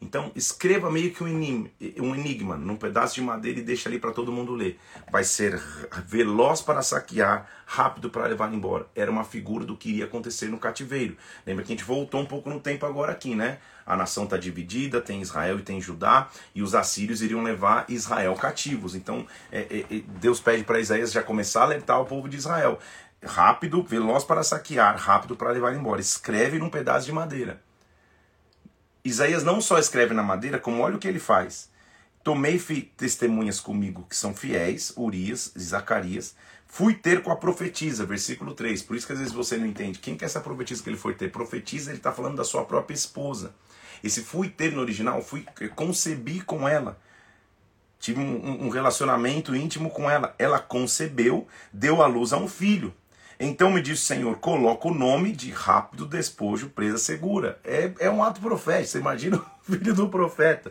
Então, 0.04 0.30
escreva 0.36 0.90
meio 0.90 1.12
que 1.12 1.24
um 1.24 1.28
enigma, 1.28 2.56
um 2.56 2.58
num 2.58 2.76
pedaço 2.76 3.14
de 3.14 3.22
madeira 3.22 3.58
e 3.58 3.62
deixa 3.62 3.88
ali 3.88 3.98
para 3.98 4.12
todo 4.12 4.30
mundo 4.30 4.54
ler. 4.54 4.78
Vai 5.10 5.24
ser 5.24 5.58
veloz 6.06 6.60
para 6.60 6.82
saquear, 6.82 7.48
rápido 7.64 8.10
para 8.10 8.26
levar 8.26 8.52
embora. 8.52 8.86
Era 8.94 9.10
uma 9.10 9.24
figura 9.24 9.64
do 9.64 9.74
que 9.74 9.88
iria 9.88 10.04
acontecer 10.04 10.48
no 10.48 10.58
cativeiro. 10.58 11.16
Lembra 11.46 11.64
que 11.64 11.72
a 11.72 11.76
gente 11.76 11.86
voltou 11.86 12.20
um 12.20 12.26
pouco 12.26 12.50
no 12.50 12.60
tempo 12.60 12.84
agora 12.84 13.12
aqui, 13.12 13.34
né? 13.34 13.58
A 13.86 13.96
nação 13.96 14.24
está 14.24 14.36
dividida, 14.36 15.00
tem 15.00 15.22
Israel 15.22 15.58
e 15.58 15.62
tem 15.62 15.80
Judá, 15.80 16.28
e 16.54 16.62
os 16.62 16.74
assírios 16.74 17.22
iriam 17.22 17.42
levar 17.42 17.86
Israel 17.88 18.34
cativos. 18.34 18.94
Então, 18.94 19.26
é, 19.50 19.60
é, 19.60 19.96
é 19.96 20.02
Deus 20.20 20.38
pede 20.38 20.64
para 20.64 20.80
Isaías 20.80 21.12
já 21.12 21.22
começar 21.22 21.60
a 21.60 21.64
alertar 21.64 21.98
o 21.98 22.04
povo 22.04 22.28
de 22.28 22.36
Israel 22.36 22.78
rápido, 23.22 23.82
veloz 23.82 24.22
para 24.22 24.42
saquear, 24.42 24.98
rápido 24.98 25.34
para 25.34 25.50
levar 25.50 25.74
embora. 25.74 25.98
Escreve 25.98 26.58
num 26.58 26.68
pedaço 26.68 27.06
de 27.06 27.12
madeira. 27.12 27.58
Isaías 29.04 29.44
não 29.44 29.60
só 29.60 29.78
escreve 29.78 30.14
na 30.14 30.22
madeira, 30.22 30.58
como 30.58 30.80
olha 30.80 30.96
o 30.96 30.98
que 30.98 31.06
ele 31.06 31.18
faz. 31.18 31.68
Tomei 32.22 32.58
testemunhas 32.96 33.60
comigo 33.60 34.06
que 34.08 34.16
são 34.16 34.34
fiéis, 34.34 34.94
Urias 34.96 35.52
e 35.54 35.60
Zacarias. 35.60 36.34
Fui 36.66 36.94
ter 36.94 37.22
com 37.22 37.30
a 37.30 37.36
profetisa, 37.36 38.06
versículo 38.06 38.54
3. 38.54 38.82
Por 38.82 38.96
isso 38.96 39.06
que 39.06 39.12
às 39.12 39.18
vezes 39.18 39.34
você 39.34 39.58
não 39.58 39.66
entende. 39.66 39.98
Quem 39.98 40.16
que 40.16 40.24
é 40.24 40.26
essa 40.26 40.40
profetisa 40.40 40.82
que 40.82 40.88
ele 40.88 40.96
foi 40.96 41.12
ter? 41.12 41.30
Profetisa, 41.30 41.90
ele 41.90 41.98
está 41.98 42.12
falando 42.12 42.36
da 42.36 42.44
sua 42.44 42.64
própria 42.64 42.94
esposa. 42.94 43.54
Esse 44.02 44.22
fui 44.22 44.48
ter 44.48 44.72
no 44.72 44.80
original, 44.80 45.20
fui 45.20 45.46
concebi 45.74 46.40
com 46.40 46.66
ela. 46.66 46.98
Tive 48.00 48.20
um, 48.20 48.66
um 48.66 48.68
relacionamento 48.70 49.54
íntimo 49.54 49.90
com 49.90 50.11
ela. 50.11 50.34
Ela 50.38 50.58
concebeu, 50.58 51.46
deu 51.70 52.02
à 52.02 52.06
luz 52.06 52.32
a 52.32 52.38
um 52.38 52.49
filho. 52.49 52.94
Então 53.38 53.71
me 53.71 53.83
disse 53.83 54.03
o 54.03 54.07
Senhor: 54.07 54.38
coloca 54.38 54.88
o 54.88 54.95
nome 54.95 55.33
de 55.33 55.50
rápido 55.50 56.07
despojo, 56.07 56.71
presa 56.71 56.99
segura. 56.99 57.59
É, 57.64 57.93
é 57.99 58.11
um 58.11 58.23
ato 58.23 58.41
profético. 58.41 58.88
Você 58.88 58.99
imagina 58.99 59.37
o 59.69 59.73
filho 59.73 59.95
do 59.95 60.09
profeta. 60.09 60.71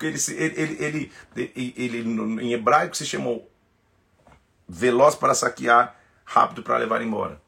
Ele, 0.00 0.18
ele, 0.36 0.84
ele, 0.84 1.12
ele, 1.36 1.74
ele 1.76 2.42
em 2.42 2.52
hebraico 2.52 2.96
se 2.96 3.06
chamou 3.06 3.50
veloz 4.68 5.14
para 5.14 5.34
saquear, 5.34 5.96
rápido 6.24 6.62
para 6.62 6.76
levar 6.76 7.02
embora. 7.02 7.40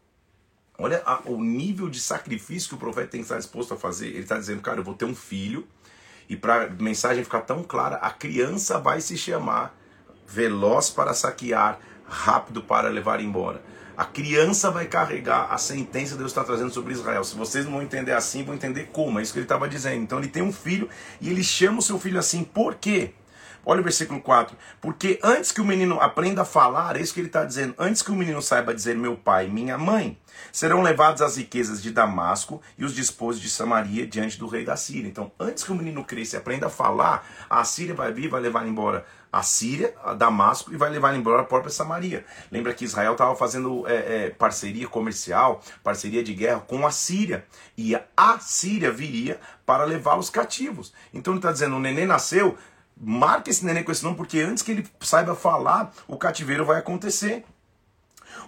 Olha 0.78 1.02
o 1.26 1.42
nível 1.45 1.90
de 1.90 2.00
sacrifício 2.00 2.71
que 2.71 2.75
o 2.75 2.78
profeta 2.78 3.09
tem 3.09 3.21
que 3.21 3.26
estar 3.26 3.37
disposto 3.37 3.75
a 3.75 3.76
fazer. 3.76 4.09
Ele 4.09 4.21
está 4.21 4.38
dizendo, 4.38 4.62
cara, 4.62 4.80
eu 4.80 4.85
vou 4.85 4.95
ter 4.95 5.04
um 5.04 5.14
filho, 5.14 5.69
e 6.26 6.37
para 6.37 6.64
a 6.64 6.71
mensagem 6.71 7.23
ficar 7.23 7.42
tão 7.42 7.62
clara, 7.62 7.97
a 7.97 8.11
criança 8.11 8.78
vai 8.78 9.02
se 9.02 9.19
chamar 9.19 9.76
veloz 10.26 10.88
para 10.88 11.12
saquear, 11.12 11.78
rápido 12.09 12.62
para 12.62 12.88
levar 12.88 13.21
embora. 13.21 13.62
A 14.00 14.07
criança 14.07 14.71
vai 14.71 14.87
carregar 14.87 15.52
a 15.52 15.59
sentença 15.59 16.12
que 16.12 16.19
Deus 16.21 16.30
está 16.30 16.42
trazendo 16.42 16.73
sobre 16.73 16.95
Israel. 16.95 17.23
Se 17.23 17.37
vocês 17.37 17.66
não 17.66 17.73
vão 17.73 17.83
entender 17.83 18.12
assim, 18.12 18.42
vão 18.42 18.54
entender 18.54 18.88
como. 18.95 19.19
É 19.19 19.23
isso 19.23 19.30
que 19.30 19.38
ele 19.38 19.45
estava 19.45 19.69
dizendo. 19.69 20.02
Então 20.02 20.19
ele 20.19 20.28
tem 20.28 20.42
um 20.42 20.50
filho 20.50 20.88
e 21.21 21.28
ele 21.28 21.45
chama 21.45 21.80
o 21.80 21.83
seu 21.83 21.99
filho 21.99 22.19
assim. 22.19 22.42
Por 22.42 22.76
quê? 22.76 23.12
Olha 23.62 23.80
o 23.80 23.85
versículo 23.85 24.19
4. 24.19 24.57
Porque 24.80 25.21
antes 25.23 25.52
que 25.52 25.61
o 25.61 25.64
menino 25.66 26.00
aprenda 26.00 26.40
a 26.40 26.45
falar, 26.47 26.97
é 26.97 27.02
isso 27.02 27.12
que 27.12 27.21
ele 27.21 27.26
está 27.26 27.45
dizendo. 27.45 27.75
Antes 27.78 28.00
que 28.00 28.11
o 28.11 28.14
menino 28.16 28.40
saiba 28.40 28.73
dizer 28.73 28.97
meu 28.97 29.16
pai 29.16 29.49
e 29.49 29.50
minha 29.50 29.76
mãe, 29.76 30.19
serão 30.50 30.80
levados 30.80 31.21
as 31.21 31.37
riquezas 31.37 31.83
de 31.83 31.90
Damasco 31.90 32.62
e 32.78 32.87
os 32.87 32.95
despojos 32.95 33.38
de 33.38 33.50
Samaria 33.50 34.07
diante 34.07 34.38
do 34.38 34.47
rei 34.47 34.64
da 34.64 34.76
Síria. 34.76 35.09
Então, 35.09 35.30
antes 35.38 35.62
que 35.62 35.73
o 35.73 35.75
menino 35.75 36.02
cresça 36.04 36.37
e 36.37 36.38
aprenda 36.38 36.69
a 36.69 36.71
falar, 36.71 37.28
a 37.50 37.62
Síria 37.64 37.95
vai 37.95 38.11
vir, 38.14 38.30
vai 38.30 38.40
levar 38.40 38.66
embora 38.66 39.04
a 39.32 39.42
Síria, 39.42 39.94
a 40.02 40.14
Damasco 40.14 40.72
e 40.72 40.76
vai 40.76 40.90
levar 40.90 41.14
embora 41.14 41.42
a 41.42 41.44
própria 41.44 41.70
Samaria. 41.70 42.25
Lembra 42.50 42.75
que 42.75 42.84
Israel 42.84 43.12
estava 43.12 43.34
fazendo 43.37 43.87
é, 43.87 44.26
é, 44.26 44.30
parceria 44.30 44.88
comercial, 44.88 45.62
parceria 45.82 46.22
de 46.22 46.34
guerra 46.34 46.60
com 46.60 46.87
a 46.87 46.90
Síria. 46.90 47.44
E 47.76 47.94
a 48.16 48.38
Síria 48.40 48.90
viria 48.90 49.40
para 49.64 49.84
levar 49.84 50.16
os 50.16 50.30
cativos. 50.30 50.92
Então 51.14 51.32
ele 51.32 51.38
está 51.38 51.52
dizendo: 51.52 51.76
o 51.76 51.80
neném 51.80 52.06
nasceu, 52.06 52.58
marca 52.96 53.50
esse 53.50 53.64
neném 53.64 53.84
com 53.84 53.92
esse 53.92 54.02
nome, 54.02 54.16
porque 54.16 54.40
antes 54.40 54.62
que 54.62 54.72
ele 54.72 54.87
saiba 55.00 55.34
falar, 55.34 55.92
o 56.08 56.16
cativeiro 56.16 56.64
vai 56.64 56.78
acontecer. 56.78 57.44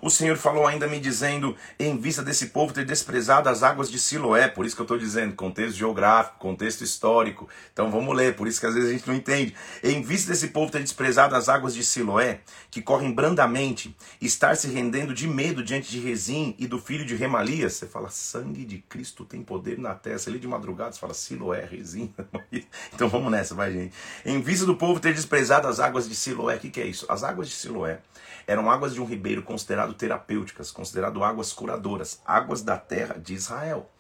O 0.05 0.11
Senhor 0.11 0.37
falou 0.37 0.67
ainda 0.67 0.89
me 0.89 0.99
dizendo, 0.99 1.57
em 1.79 1.97
vista 1.97 2.25
desse 2.25 2.47
povo 2.49 2.75
ter 2.75 2.85
desprezado 2.85 3.49
as 3.49 3.63
águas 3.63 3.89
de 3.89 4.01
Siloé, 4.01 4.49
por 4.49 4.67
isso 4.67 4.75
que 4.75 4.83
eu 4.83 4.85
estou 4.85 4.99
dizendo, 4.99 5.37
contexto 5.37 5.77
geográfico, 5.77 6.41
contexto 6.41 6.83
histórico. 6.83 7.49
Então 7.73 7.89
vamos 7.89 8.17
ler, 8.17 8.35
por 8.35 8.49
isso 8.49 8.59
que 8.59 8.67
às 8.67 8.75
vezes 8.75 8.91
a 8.91 8.93
gente 8.93 9.07
não 9.07 9.15
entende. 9.15 9.55
Em 9.81 10.03
vista 10.03 10.33
desse 10.33 10.49
povo 10.49 10.73
ter 10.73 10.81
desprezado 10.81 11.37
as 11.37 11.49
águas 11.49 11.73
de 11.73 11.85
Siloé, 11.85 12.41
que 12.69 12.83
correm 12.83 13.13
brandamente, 13.13 13.97
estar 14.21 14.57
se 14.57 14.67
rendendo 14.67 15.15
de 15.15 15.29
medo 15.29 15.63
diante 15.63 15.89
de 15.89 16.01
Rezim 16.01 16.57
e 16.59 16.67
do 16.67 16.81
filho 16.81 17.07
de 17.07 17.15
Remalias, 17.15 17.75
você 17.75 17.87
fala, 17.87 18.11
sangue 18.11 18.65
de 18.65 18.79
Cristo 18.79 19.25
tem 19.25 19.41
poder 19.41 19.79
na 19.79 19.95
terra. 19.95 20.19
Você 20.19 20.31
lê 20.31 20.39
de 20.41 20.49
madrugada, 20.49 20.91
você 20.91 20.99
fala, 20.99 21.15
Siloé, 21.15 21.65
Rezim. 21.65 22.13
então 22.93 23.09
vamos 23.09 23.31
nessa, 23.31 23.55
vai 23.55 23.73
gente. 23.73 23.95
Em 24.27 24.41
vista 24.41 24.67
do 24.67 24.75
povo 24.75 24.99
ter 24.99 25.15
desprezado 25.15 25.69
as 25.69 25.79
águas 25.79 26.09
de 26.09 26.17
Siloé, 26.17 26.57
o 26.57 26.59
que, 26.59 26.71
que 26.71 26.81
é 26.81 26.87
isso? 26.87 27.07
As 27.09 27.23
águas 27.23 27.49
de 27.49 27.55
Siloé 27.55 28.01
eram 28.47 28.71
águas 28.71 28.95
de 28.95 29.01
um 29.01 29.05
ribeiro 29.05 29.43
considerado 29.43 29.95
terapêuticas, 29.95 30.71
considerado 30.71 31.23
águas 31.23 31.53
curadoras, 31.53 32.21
águas 32.25 32.63
da 32.63 32.77
terra 32.77 33.19
de 33.19 33.35
Israel. 33.35 33.91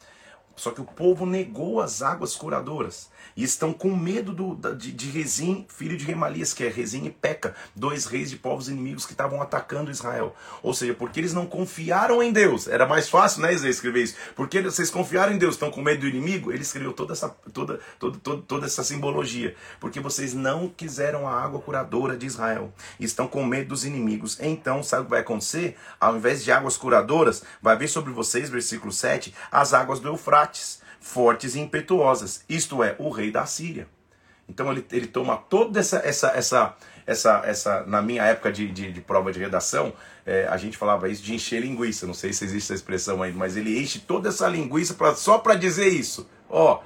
Só 0.56 0.70
que 0.70 0.80
o 0.80 0.84
povo 0.84 1.24
negou 1.24 1.80
as 1.80 2.02
águas 2.02 2.36
curadoras 2.36 3.10
e 3.36 3.42
estão 3.42 3.72
com 3.72 3.96
medo 3.96 4.32
do, 4.32 4.74
de, 4.74 4.92
de 4.92 5.10
Rezim, 5.10 5.66
filho 5.68 5.96
de 5.96 6.04
Remalias, 6.04 6.52
que 6.52 6.64
é 6.64 6.68
Rezim 6.68 7.06
e 7.06 7.10
Peca, 7.10 7.54
dois 7.74 8.04
reis 8.04 8.30
de 8.30 8.36
povos 8.36 8.68
inimigos 8.68 9.06
que 9.06 9.12
estavam 9.12 9.40
atacando 9.40 9.90
Israel. 9.90 10.34
Ou 10.62 10.74
seja, 10.74 10.94
porque 10.94 11.20
eles 11.20 11.32
não 11.32 11.46
confiaram 11.46 12.22
em 12.22 12.32
Deus. 12.32 12.68
Era 12.68 12.86
mais 12.86 13.08
fácil, 13.08 13.42
né, 13.42 13.54
Isaías, 13.54 13.76
escrever 13.76 14.02
isso. 14.02 14.16
Porque 14.36 14.60
vocês 14.60 14.90
confiaram 14.90 15.32
em 15.32 15.38
Deus, 15.38 15.54
estão 15.54 15.70
com 15.70 15.80
medo 15.80 16.00
do 16.00 16.08
inimigo. 16.08 16.52
Ele 16.52 16.62
escreveu 16.62 16.92
toda 16.92 17.12
essa, 17.14 17.28
toda, 17.52 17.80
toda, 17.98 18.18
toda, 18.18 18.42
toda 18.42 18.66
essa 18.66 18.84
simbologia. 18.84 19.56
Porque 19.80 20.00
vocês 20.00 20.34
não 20.34 20.68
quiseram 20.68 21.26
a 21.26 21.40
água 21.40 21.60
curadora 21.60 22.16
de 22.16 22.26
Israel. 22.26 22.72
Estão 23.00 23.26
com 23.26 23.44
medo 23.44 23.68
dos 23.68 23.84
inimigos. 23.84 24.38
Então, 24.40 24.82
sabe 24.82 25.02
o 25.02 25.04
que 25.06 25.10
vai 25.10 25.20
acontecer? 25.20 25.76
Ao 25.98 26.16
invés 26.16 26.44
de 26.44 26.52
águas 26.52 26.76
curadoras, 26.76 27.42
vai 27.60 27.76
vir 27.76 27.88
sobre 27.88 28.12
vocês, 28.12 28.50
versículo 28.50 28.92
7, 28.92 29.34
as 29.50 29.72
águas 29.72 30.00
do 30.00 30.08
Eufrates 30.08 30.41
fortes 31.00 31.54
e 31.54 31.60
impetuosas, 31.60 32.44
isto 32.48 32.82
é, 32.82 32.94
o 32.98 33.10
rei 33.10 33.30
da 33.30 33.44
Síria. 33.44 33.88
Então 34.48 34.70
ele, 34.70 34.86
ele 34.92 35.06
toma 35.06 35.36
toda 35.36 35.80
essa, 35.80 35.98
essa, 35.98 36.28
essa, 36.28 36.76
essa, 37.06 37.42
essa 37.44 37.86
na 37.86 38.00
minha 38.02 38.22
época 38.24 38.52
de, 38.52 38.68
de, 38.68 38.92
de 38.92 39.00
prova 39.00 39.32
de 39.32 39.38
redação, 39.38 39.92
é, 40.24 40.46
a 40.48 40.56
gente 40.56 40.76
falava 40.76 41.08
isso 41.08 41.22
de 41.22 41.34
encher 41.34 41.60
linguiça, 41.60 42.06
não 42.06 42.14
sei 42.14 42.32
se 42.32 42.44
existe 42.44 42.66
essa 42.66 42.74
expressão 42.74 43.22
aí, 43.22 43.32
mas 43.32 43.56
ele 43.56 43.80
enche 43.80 43.98
toda 43.98 44.28
essa 44.28 44.46
linguiça 44.48 44.94
pra, 44.94 45.14
só 45.14 45.38
para 45.38 45.54
dizer 45.54 45.88
isso. 45.88 46.28
Ó, 46.48 46.80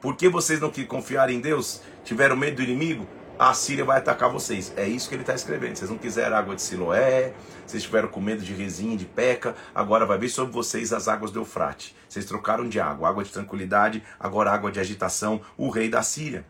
porque 0.00 0.28
vocês 0.28 0.60
não 0.60 0.70
confiaram 0.86 1.32
em 1.32 1.40
Deus, 1.40 1.82
tiveram 2.04 2.36
medo 2.36 2.56
do 2.56 2.62
inimigo, 2.62 3.06
a 3.38 3.54
Síria 3.54 3.84
vai 3.84 3.98
atacar 3.98 4.30
vocês. 4.30 4.72
É 4.76 4.86
isso 4.86 5.08
que 5.08 5.14
ele 5.14 5.22
está 5.22 5.34
escrevendo. 5.34 5.76
Vocês 5.76 5.90
não 5.90 5.96
quiseram 5.96 6.36
água 6.36 6.56
de 6.56 6.62
Siloé, 6.62 7.32
vocês 7.64 7.84
tiveram 7.84 8.08
com 8.08 8.20
medo 8.20 8.42
de 8.42 8.52
resinha, 8.52 8.96
de 8.96 9.04
peca, 9.04 9.54
agora 9.74 10.04
vai 10.04 10.18
vir 10.18 10.28
sobre 10.28 10.52
vocês 10.52 10.92
as 10.92 11.06
águas 11.06 11.30
do 11.30 11.40
Eufrate. 11.40 11.94
Vocês 12.08 12.24
trocaram 12.24 12.68
de 12.68 12.80
água, 12.80 13.08
água 13.08 13.22
de 13.22 13.30
tranquilidade, 13.30 14.02
agora 14.18 14.50
água 14.50 14.72
de 14.72 14.80
agitação, 14.80 15.40
o 15.56 15.70
rei 15.70 15.88
da 15.88 16.02
Síria. 16.02 16.44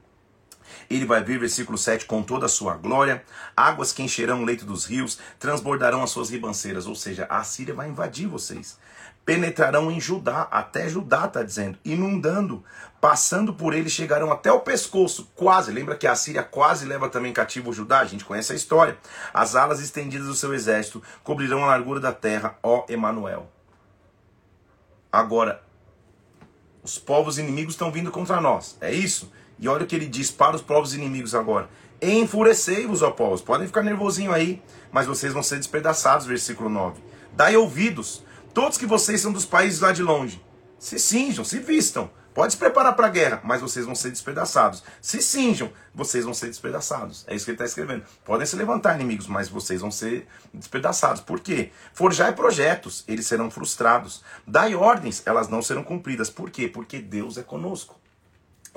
Ele 0.88 1.04
vai 1.04 1.23
vir, 1.23 1.38
versículo 1.38 1.76
7, 1.76 2.07
com 2.07 2.23
toda 2.23 2.47
a 2.47 2.49
sua 2.49 2.75
glória, 2.75 3.23
águas 3.57 3.92
que 3.92 4.02
encherão 4.02 4.42
o 4.42 4.45
leito 4.45 4.64
dos 4.64 4.85
rios, 4.87 5.18
transbordarão 5.38 6.02
as 6.02 6.11
suas 6.11 6.30
ribanceiras, 6.30 6.87
ou 6.87 6.95
seja, 6.95 7.26
a 7.28 7.42
Síria 7.42 7.75
vai 7.75 7.88
invadir 7.88 8.26
vocês 8.26 8.78
penetrarão 9.28 9.90
em 9.90 10.00
Judá, 10.00 10.49
até 10.50 10.88
Judá 10.88 11.26
está 11.26 11.42
dizendo, 11.42 11.78
inundando, 11.85 12.64
passando 12.99 13.52
por 13.52 13.75
ele, 13.75 13.90
chegarão 13.90 14.32
até 14.32 14.50
o 14.50 14.61
pescoço, 14.61 15.30
quase. 15.35 15.70
Lembra 15.70 15.97
que 15.97 16.06
a 16.06 16.16
Síria 16.16 16.42
quase 16.42 16.87
leva 16.87 17.11
também 17.11 17.30
cativo 17.30 17.68
o 17.68 17.73
Judá? 17.75 18.00
A 18.00 18.06
gente 18.06 18.25
conhece 18.25 18.54
a 18.54 18.56
história. 18.56 18.97
As 19.35 19.54
alas 19.54 19.80
estendidas 19.80 20.28
do 20.28 20.35
seu 20.35 20.54
exército 20.54 21.02
cobrirão 21.23 21.62
a 21.62 21.66
largura 21.66 22.00
da 22.00 22.11
terra, 22.11 22.56
ó 22.62 22.87
Emanuel. 22.88 23.52
Agora, 25.12 25.62
os 26.82 26.99
povos 26.99 27.37
inimigos 27.37 27.75
estão 27.75 27.92
vindo 27.92 28.11
contra 28.11 28.40
nós. 28.40 28.78
É 28.80 28.94
isso? 28.94 29.30
E 29.58 29.68
olha 29.68 29.85
o 29.85 29.87
que 29.87 29.94
ele 29.94 30.06
diz 30.06 30.30
para 30.30 30.56
os 30.56 30.62
povos 30.62 30.94
inimigos 30.94 31.35
agora. 31.35 31.68
Enfurecei-vos, 32.00 33.02
ó 33.02 33.11
povos. 33.11 33.42
Podem 33.42 33.66
ficar 33.66 33.82
nervosinho 33.82 34.32
aí, 34.32 34.62
mas 34.90 35.06
vocês 35.06 35.35
vão 35.35 35.42
ser 35.42 35.56
despedaçados, 35.56 36.25
versículo 36.25 36.70
9. 36.70 36.99
Dai 37.37 37.58
ouvidos 37.58 38.26
Todos 38.59 38.77
que 38.77 38.87
vocês 38.87 39.21
são 39.21 39.31
dos 39.31 39.45
países 39.45 39.79
lá 39.79 39.93
de 39.93 40.03
longe. 40.03 40.45
Se 40.81 40.99
cinjam, 40.99 41.45
se 41.45 41.61
vistam. 41.61 42.11
Pode 42.35 42.55
se 42.55 42.59
preparar 42.59 42.97
para 42.97 43.07
a 43.07 43.09
guerra, 43.09 43.41
mas 43.45 43.61
vocês 43.61 43.87
vão 43.87 43.95
ser 43.95 44.11
despedaçados. 44.11 44.83
Se 45.00 45.23
cinjam, 45.23 45.71
vocês 45.95 46.25
vão 46.25 46.35
ser 46.35 46.49
despedaçados. 46.49 47.25
É 47.29 47.37
isso 47.37 47.45
que 47.45 47.53
ele 47.53 47.55
está 47.55 47.67
escrevendo. 47.67 48.03
Podem 48.25 48.45
se 48.45 48.57
levantar 48.57 48.97
inimigos, 48.97 49.29
mas 49.29 49.49
vocês 49.49 49.81
vão 49.81 49.93
ser 49.93 50.27
despedaçados. 50.53 51.21
Por 51.21 51.38
quê? 51.38 51.71
Forjai 51.95 52.35
projetos, 52.35 53.05
eles 53.07 53.29
serão 53.29 53.49
frustrados. 53.49 54.25
Dai 54.45 54.75
ordens, 54.75 55.23
elas 55.25 55.49
não 55.49 55.62
serão 55.62 55.85
cumpridas. 55.85 56.29
Por 56.29 56.50
quê? 56.50 56.67
Porque 56.67 56.99
Deus 56.99 57.38
é 57.38 57.45
conosco. 57.45 57.95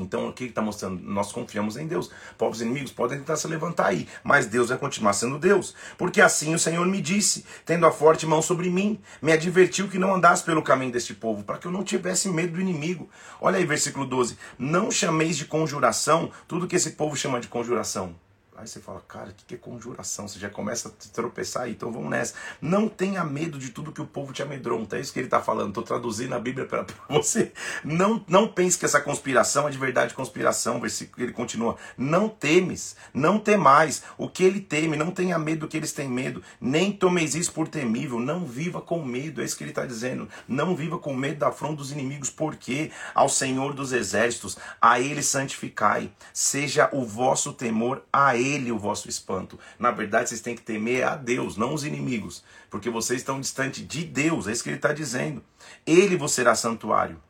Então, 0.03 0.29
o 0.29 0.33
que 0.33 0.45
está 0.45 0.61
mostrando? 0.61 1.01
Nós 1.01 1.31
confiamos 1.31 1.77
em 1.77 1.87
Deus. 1.87 2.09
Povos 2.37 2.61
inimigos 2.61 2.91
podem 2.91 3.19
tentar 3.19 3.35
se 3.35 3.47
levantar 3.47 3.87
aí, 3.87 4.07
mas 4.23 4.45
Deus 4.45 4.69
vai 4.69 4.77
continuar 4.77 5.13
sendo 5.13 5.39
Deus. 5.39 5.75
Porque 5.97 6.21
assim 6.21 6.53
o 6.53 6.59
Senhor 6.59 6.85
me 6.87 7.01
disse, 7.01 7.45
tendo 7.65 7.85
a 7.85 7.91
forte 7.91 8.25
mão 8.25 8.41
sobre 8.41 8.69
mim, 8.69 8.99
me 9.21 9.31
advertiu 9.31 9.87
que 9.87 9.99
não 9.99 10.15
andasse 10.15 10.43
pelo 10.43 10.61
caminho 10.61 10.91
deste 10.91 11.13
povo, 11.13 11.43
para 11.43 11.57
que 11.57 11.67
eu 11.67 11.71
não 11.71 11.83
tivesse 11.83 12.29
medo 12.29 12.53
do 12.53 12.61
inimigo. 12.61 13.09
Olha 13.39 13.57
aí, 13.57 13.65
versículo 13.65 14.05
12: 14.05 14.37
Não 14.57 14.91
chameis 14.91 15.37
de 15.37 15.45
conjuração 15.45 16.31
tudo 16.47 16.67
que 16.67 16.75
esse 16.75 16.91
povo 16.91 17.15
chama 17.15 17.39
de 17.39 17.47
conjuração. 17.47 18.15
Aí 18.61 18.67
você 18.67 18.79
fala, 18.79 19.03
cara, 19.07 19.31
o 19.31 19.33
que 19.33 19.55
é 19.55 19.57
conjuração? 19.57 20.27
Você 20.27 20.37
já 20.37 20.47
começa 20.47 20.89
a 20.89 20.91
tropeçar 21.11 21.63
aí, 21.63 21.71
então 21.71 21.91
vamos 21.91 22.11
nessa. 22.11 22.35
Não 22.61 22.87
tenha 22.87 23.23
medo 23.23 23.57
de 23.57 23.69
tudo 23.69 23.91
que 23.91 24.03
o 24.03 24.05
povo 24.05 24.31
te 24.31 24.43
amedronta. 24.43 24.97
É 24.97 25.01
isso 25.01 25.11
que 25.11 25.17
ele 25.17 25.25
está 25.25 25.41
falando. 25.41 25.69
Estou 25.69 25.81
traduzindo 25.81 26.35
a 26.35 26.39
Bíblia 26.39 26.67
para 26.67 26.85
você. 27.09 27.51
Não, 27.83 28.23
não 28.27 28.47
pense 28.47 28.77
que 28.77 28.85
essa 28.85 29.01
conspiração 29.01 29.67
é 29.67 29.71
de 29.71 29.79
verdade 29.79 30.13
conspiração. 30.13 30.79
Versículo 30.79 31.25
ele 31.25 31.33
continua. 31.33 31.75
Não 31.97 32.29
temes, 32.29 32.95
não 33.11 33.39
temais. 33.39 34.03
O 34.15 34.29
que 34.29 34.43
ele 34.43 34.61
teme, 34.61 34.95
não 34.95 35.09
tenha 35.09 35.39
medo 35.39 35.61
do 35.61 35.67
que 35.67 35.77
eles 35.77 35.91
têm 35.91 36.07
medo. 36.07 36.43
Nem 36.59 36.91
tomeis 36.91 37.33
isso 37.33 37.51
por 37.53 37.67
temível. 37.67 38.19
Não 38.19 38.45
viva 38.45 38.79
com 38.79 39.03
medo. 39.03 39.41
É 39.41 39.43
isso 39.43 39.57
que 39.57 39.63
ele 39.63 39.71
está 39.71 39.87
dizendo. 39.87 40.29
Não 40.47 40.75
viva 40.75 40.99
com 40.99 41.15
medo 41.15 41.39
da 41.39 41.47
afronta 41.47 41.77
dos 41.77 41.91
inimigos. 41.91 42.29
Porque 42.29 42.91
ao 43.15 43.27
Senhor 43.27 43.73
dos 43.73 43.91
exércitos, 43.91 44.55
a 44.79 44.99
ele 44.99 45.23
santificai. 45.23 46.11
Seja 46.31 46.91
o 46.93 47.03
vosso 47.03 47.53
temor 47.53 48.03
a 48.13 48.37
ele 48.37 48.50
ele 48.53 48.71
o 48.71 48.77
vosso 48.77 49.09
espanto. 49.09 49.59
Na 49.79 49.91
verdade, 49.91 50.29
vocês 50.29 50.41
têm 50.41 50.55
que 50.55 50.61
temer 50.61 51.03
a 51.03 51.15
Deus, 51.15 51.57
não 51.57 51.73
os 51.73 51.83
inimigos, 51.83 52.43
porque 52.69 52.89
vocês 52.89 53.21
estão 53.21 53.39
distante 53.39 53.83
de 53.83 54.03
Deus, 54.03 54.47
é 54.47 54.51
isso 54.51 54.63
que 54.63 54.69
ele 54.69 54.77
está 54.77 54.93
dizendo. 54.93 55.43
Ele 55.85 56.17
vos 56.17 56.31
será 56.31 56.55
santuário, 56.55 57.21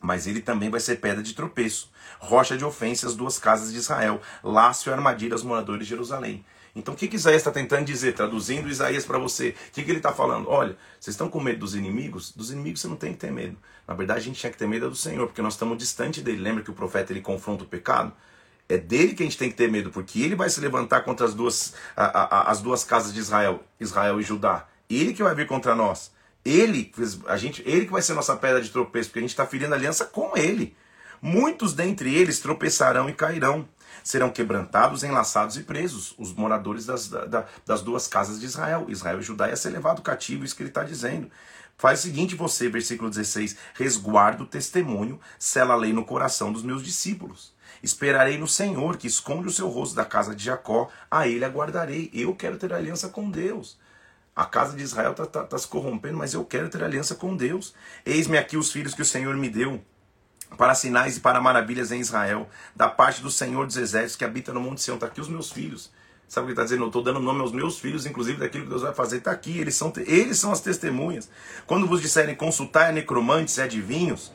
mas 0.00 0.26
ele 0.26 0.40
também 0.40 0.70
vai 0.70 0.80
ser 0.80 0.96
pedra 0.96 1.22
de 1.22 1.34
tropeço, 1.34 1.90
rocha 2.18 2.56
de 2.56 2.64
ofensa 2.64 3.06
às 3.06 3.14
duas 3.16 3.38
casas 3.38 3.72
de 3.72 3.78
Israel, 3.78 4.20
laço 4.42 4.88
e 4.88 4.92
armadilha 4.92 5.34
aos 5.34 5.42
moradores 5.42 5.86
de 5.86 5.90
Jerusalém. 5.90 6.44
Então, 6.74 6.94
o 6.94 6.96
que, 6.96 7.08
que 7.08 7.16
Isaías 7.16 7.40
está 7.40 7.50
tentando 7.50 7.84
dizer? 7.84 8.14
Traduzindo 8.14 8.68
Isaías 8.68 9.04
para 9.04 9.18
você, 9.18 9.48
o 9.48 9.72
que, 9.72 9.82
que 9.82 9.90
ele 9.90 9.98
está 9.98 10.12
falando? 10.12 10.48
Olha, 10.48 10.76
vocês 11.00 11.14
estão 11.14 11.28
com 11.28 11.40
medo 11.40 11.58
dos 11.58 11.74
inimigos? 11.74 12.32
Dos 12.32 12.52
inimigos 12.52 12.80
você 12.80 12.88
não 12.88 12.96
tem 12.96 13.12
que 13.12 13.18
ter 13.18 13.32
medo. 13.32 13.56
Na 13.88 13.94
verdade, 13.94 14.20
a 14.20 14.22
gente 14.22 14.38
tinha 14.38 14.52
que 14.52 14.58
ter 14.58 14.68
medo 14.68 14.88
do 14.88 14.94
Senhor, 14.94 15.26
porque 15.26 15.42
nós 15.42 15.54
estamos 15.54 15.76
distante 15.76 16.22
dele. 16.22 16.40
Lembra 16.40 16.62
que 16.62 16.70
o 16.70 16.74
profeta 16.74 17.12
ele 17.12 17.20
confronta 17.20 17.64
o 17.64 17.66
pecado? 17.66 18.12
É 18.70 18.78
dele 18.78 19.14
que 19.14 19.22
a 19.24 19.26
gente 19.26 19.36
tem 19.36 19.50
que 19.50 19.56
ter 19.56 19.68
medo, 19.68 19.90
porque 19.90 20.22
ele 20.22 20.36
vai 20.36 20.48
se 20.48 20.60
levantar 20.60 21.00
contra 21.00 21.26
as 21.26 21.34
duas, 21.34 21.74
a, 21.96 22.04
a, 22.04 22.50
as 22.52 22.62
duas 22.62 22.84
casas 22.84 23.12
de 23.12 23.18
Israel, 23.18 23.64
Israel 23.80 24.20
e 24.20 24.22
Judá. 24.22 24.68
Ele 24.88 25.12
que 25.12 25.24
vai 25.24 25.34
vir 25.34 25.48
contra 25.48 25.74
nós. 25.74 26.12
Ele, 26.44 26.92
a 27.26 27.36
gente, 27.36 27.62
ele 27.66 27.86
que 27.86 27.90
vai 27.90 28.00
ser 28.00 28.14
nossa 28.14 28.36
pedra 28.36 28.62
de 28.62 28.70
tropeço, 28.70 29.08
porque 29.08 29.18
a 29.18 29.22
gente 29.22 29.30
está 29.30 29.44
ferindo 29.44 29.74
aliança 29.74 30.04
com 30.04 30.36
ele. 30.36 30.76
Muitos 31.20 31.74
dentre 31.74 32.14
eles 32.14 32.38
tropeçarão 32.38 33.10
e 33.10 33.12
cairão. 33.12 33.68
Serão 34.04 34.30
quebrantados, 34.30 35.02
enlaçados 35.02 35.56
e 35.56 35.64
presos, 35.64 36.14
os 36.16 36.32
moradores 36.32 36.86
das, 36.86 37.08
da, 37.08 37.44
das 37.66 37.82
duas 37.82 38.06
casas 38.06 38.38
de 38.38 38.46
Israel. 38.46 38.86
Israel 38.88 39.18
e 39.18 39.22
Judá 39.22 39.48
ia 39.48 39.56
ser 39.56 39.70
levado 39.70 40.00
cativo, 40.00 40.44
isso 40.44 40.54
que 40.54 40.62
ele 40.62 40.70
está 40.70 40.84
dizendo. 40.84 41.28
Faz 41.76 41.98
o 41.98 42.02
seguinte 42.04 42.36
você, 42.36 42.68
versículo 42.68 43.10
16, 43.10 43.56
resguardo 43.74 44.44
o 44.44 44.46
testemunho, 44.46 45.18
sela 45.38 45.74
a 45.74 45.76
lei 45.76 45.92
no 45.92 46.04
coração 46.04 46.52
dos 46.52 46.62
meus 46.62 46.84
discípulos. 46.84 47.52
Esperarei 47.82 48.38
no 48.38 48.46
Senhor, 48.46 48.96
que 48.96 49.06
esconde 49.06 49.48
o 49.48 49.52
seu 49.52 49.68
rosto 49.68 49.94
da 49.94 50.04
casa 50.04 50.34
de 50.34 50.44
Jacó, 50.44 50.88
a 51.10 51.26
ele 51.26 51.44
aguardarei. 51.44 52.10
Eu 52.12 52.34
quero 52.34 52.58
ter 52.58 52.72
aliança 52.72 53.08
com 53.08 53.30
Deus. 53.30 53.78
A 54.34 54.44
casa 54.44 54.76
de 54.76 54.82
Israel 54.82 55.12
está 55.12 55.26
tá, 55.26 55.44
tá 55.44 55.58
se 55.58 55.66
corrompendo, 55.66 56.18
mas 56.18 56.34
eu 56.34 56.44
quero 56.44 56.68
ter 56.68 56.82
aliança 56.82 57.14
com 57.14 57.36
Deus. 57.36 57.74
Eis-me 58.04 58.38
aqui 58.38 58.56
os 58.56 58.70
filhos 58.70 58.94
que 58.94 59.02
o 59.02 59.04
Senhor 59.04 59.36
me 59.36 59.48
deu, 59.48 59.82
para 60.56 60.74
sinais 60.74 61.16
e 61.16 61.20
para 61.20 61.40
maravilhas 61.40 61.92
em 61.92 62.00
Israel, 62.00 62.48
da 62.74 62.88
parte 62.88 63.22
do 63.22 63.30
Senhor 63.30 63.66
dos 63.66 63.76
exércitos 63.76 64.16
que 64.16 64.24
habita 64.24 64.52
no 64.52 64.60
Monte 64.60 64.82
Sião. 64.82 64.94
Está 64.94 65.06
aqui 65.06 65.20
os 65.20 65.28
meus 65.28 65.50
filhos. 65.50 65.90
Sabe 66.30 66.44
o 66.44 66.46
que 66.46 66.52
está 66.52 66.62
dizendo? 66.62 66.84
Eu 66.84 66.86
estou 66.86 67.02
dando 67.02 67.18
nome 67.18 67.40
aos 67.40 67.50
meus 67.50 67.80
filhos, 67.80 68.06
inclusive 68.06 68.38
daquilo 68.38 68.62
que 68.62 68.70
Deus 68.70 68.82
vai 68.82 68.94
fazer. 68.94 69.16
Está 69.16 69.32
aqui, 69.32 69.58
eles 69.58 69.74
são, 69.74 69.92
eles 70.06 70.38
são 70.38 70.52
as 70.52 70.60
testemunhas. 70.60 71.28
Quando 71.66 71.88
vos 71.88 72.00
disserem 72.00 72.36
consultar 72.36 72.92
necromantes 72.92 73.56
e 73.56 73.62
adivinhos, 73.62 74.32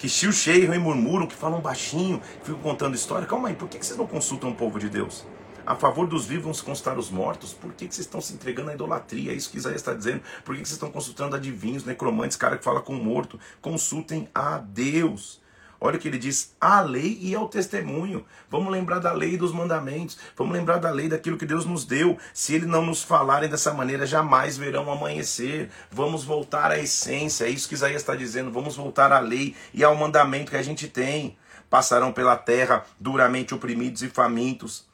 que 0.00 0.08
cheiam 0.08 0.74
e 0.74 0.78
murmuram, 0.78 1.26
que 1.26 1.34
falam 1.34 1.60
baixinho, 1.60 2.20
que 2.40 2.46
ficam 2.46 2.62
contando 2.62 2.94
história. 2.94 3.26
Calma 3.26 3.48
aí, 3.48 3.54
por 3.54 3.68
que 3.68 3.76
vocês 3.76 3.98
não 3.98 4.06
consultam 4.06 4.48
o 4.48 4.54
povo 4.54 4.78
de 4.78 4.88
Deus? 4.88 5.26
A 5.66 5.76
favor 5.76 6.06
dos 6.06 6.24
vivos 6.24 6.44
vão 6.44 6.54
se 6.54 6.62
consultar 6.62 6.98
os 6.98 7.10
mortos. 7.10 7.52
Por 7.52 7.70
que, 7.74 7.84
vocês 7.84 7.98
estão 8.06 8.18
se 8.18 8.32
entregando 8.32 8.70
à 8.70 8.74
idolatria? 8.74 9.30
É 9.30 9.34
isso 9.34 9.50
que 9.50 9.58
Isaías 9.58 9.82
está 9.82 9.92
dizendo. 9.92 10.22
Por 10.42 10.54
que 10.56 10.62
vocês 10.62 10.72
estão 10.72 10.90
consultando 10.90 11.36
adivinhos, 11.36 11.84
necromantes, 11.84 12.34
cara 12.34 12.56
que 12.56 12.64
fala 12.64 12.80
com 12.80 12.94
o 12.94 13.04
morto? 13.04 13.38
Consultem 13.60 14.26
a 14.34 14.56
Deus. 14.56 15.39
Olha 15.80 15.96
o 15.96 15.98
que 15.98 16.08
ele 16.08 16.18
diz: 16.18 16.54
a 16.60 16.80
lei 16.80 17.18
e 17.20 17.34
ao 17.34 17.48
testemunho. 17.48 18.24
Vamos 18.50 18.70
lembrar 18.70 18.98
da 18.98 19.12
lei 19.12 19.34
e 19.34 19.36
dos 19.36 19.52
mandamentos. 19.52 20.18
Vamos 20.36 20.52
lembrar 20.52 20.78
da 20.78 20.90
lei 20.90 21.08
daquilo 21.08 21.38
que 21.38 21.46
Deus 21.46 21.64
nos 21.64 21.84
deu. 21.84 22.18
Se 22.34 22.54
ele 22.54 22.66
não 22.66 22.84
nos 22.84 23.02
falarem 23.02 23.48
dessa 23.48 23.72
maneira, 23.72 24.06
jamais 24.06 24.58
verão 24.58 24.92
amanhecer. 24.92 25.70
Vamos 25.90 26.22
voltar 26.22 26.70
à 26.70 26.78
essência. 26.78 27.44
É 27.44 27.48
isso 27.48 27.68
que 27.68 27.74
Isaías 27.74 28.02
está 28.02 28.14
dizendo. 28.14 28.50
Vamos 28.50 28.76
voltar 28.76 29.10
à 29.10 29.20
lei 29.20 29.56
e 29.72 29.82
ao 29.82 29.96
mandamento 29.96 30.50
que 30.50 30.56
a 30.56 30.62
gente 30.62 30.86
tem. 30.86 31.36
Passarão 31.70 32.12
pela 32.12 32.36
terra 32.36 32.84
duramente 32.98 33.54
oprimidos 33.54 34.02
e 34.02 34.08
famintos 34.08 34.89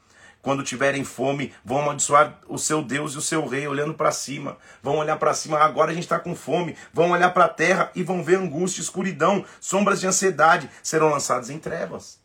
quando 0.47 0.63
tiverem 0.63 1.03
fome, 1.03 1.53
vão 1.65 1.81
amaldiçoar 1.81 2.39
o 2.47 2.57
seu 2.57 2.81
Deus 2.81 3.15
e 3.15 3.19
o 3.19 3.21
seu 3.21 3.45
rei, 3.49 3.67
olhando 3.67 3.95
para 3.95 4.13
cima. 4.13 4.57
Vão 4.81 4.99
olhar 4.99 5.17
para 5.17 5.35
cima, 5.35 5.59
agora 5.59 5.91
a 5.91 5.95
gente 5.95 6.05
está 6.05 6.21
com 6.21 6.37
fome. 6.37 6.77
Vão 6.95 7.11
olhar 7.11 7.35
para 7.35 7.47
a 7.47 7.49
terra 7.49 7.91
e 7.97 8.05
vão 8.05 8.23
ver 8.23 8.39
angústia, 8.39 8.81
escuridão, 8.81 9.45
sombras 9.61 9.99
de 9.99 10.07
ansiedade 10.07 10.71
serão 10.85 11.09
lançadas 11.09 11.51
em 11.51 11.59
trevas. 11.59 12.25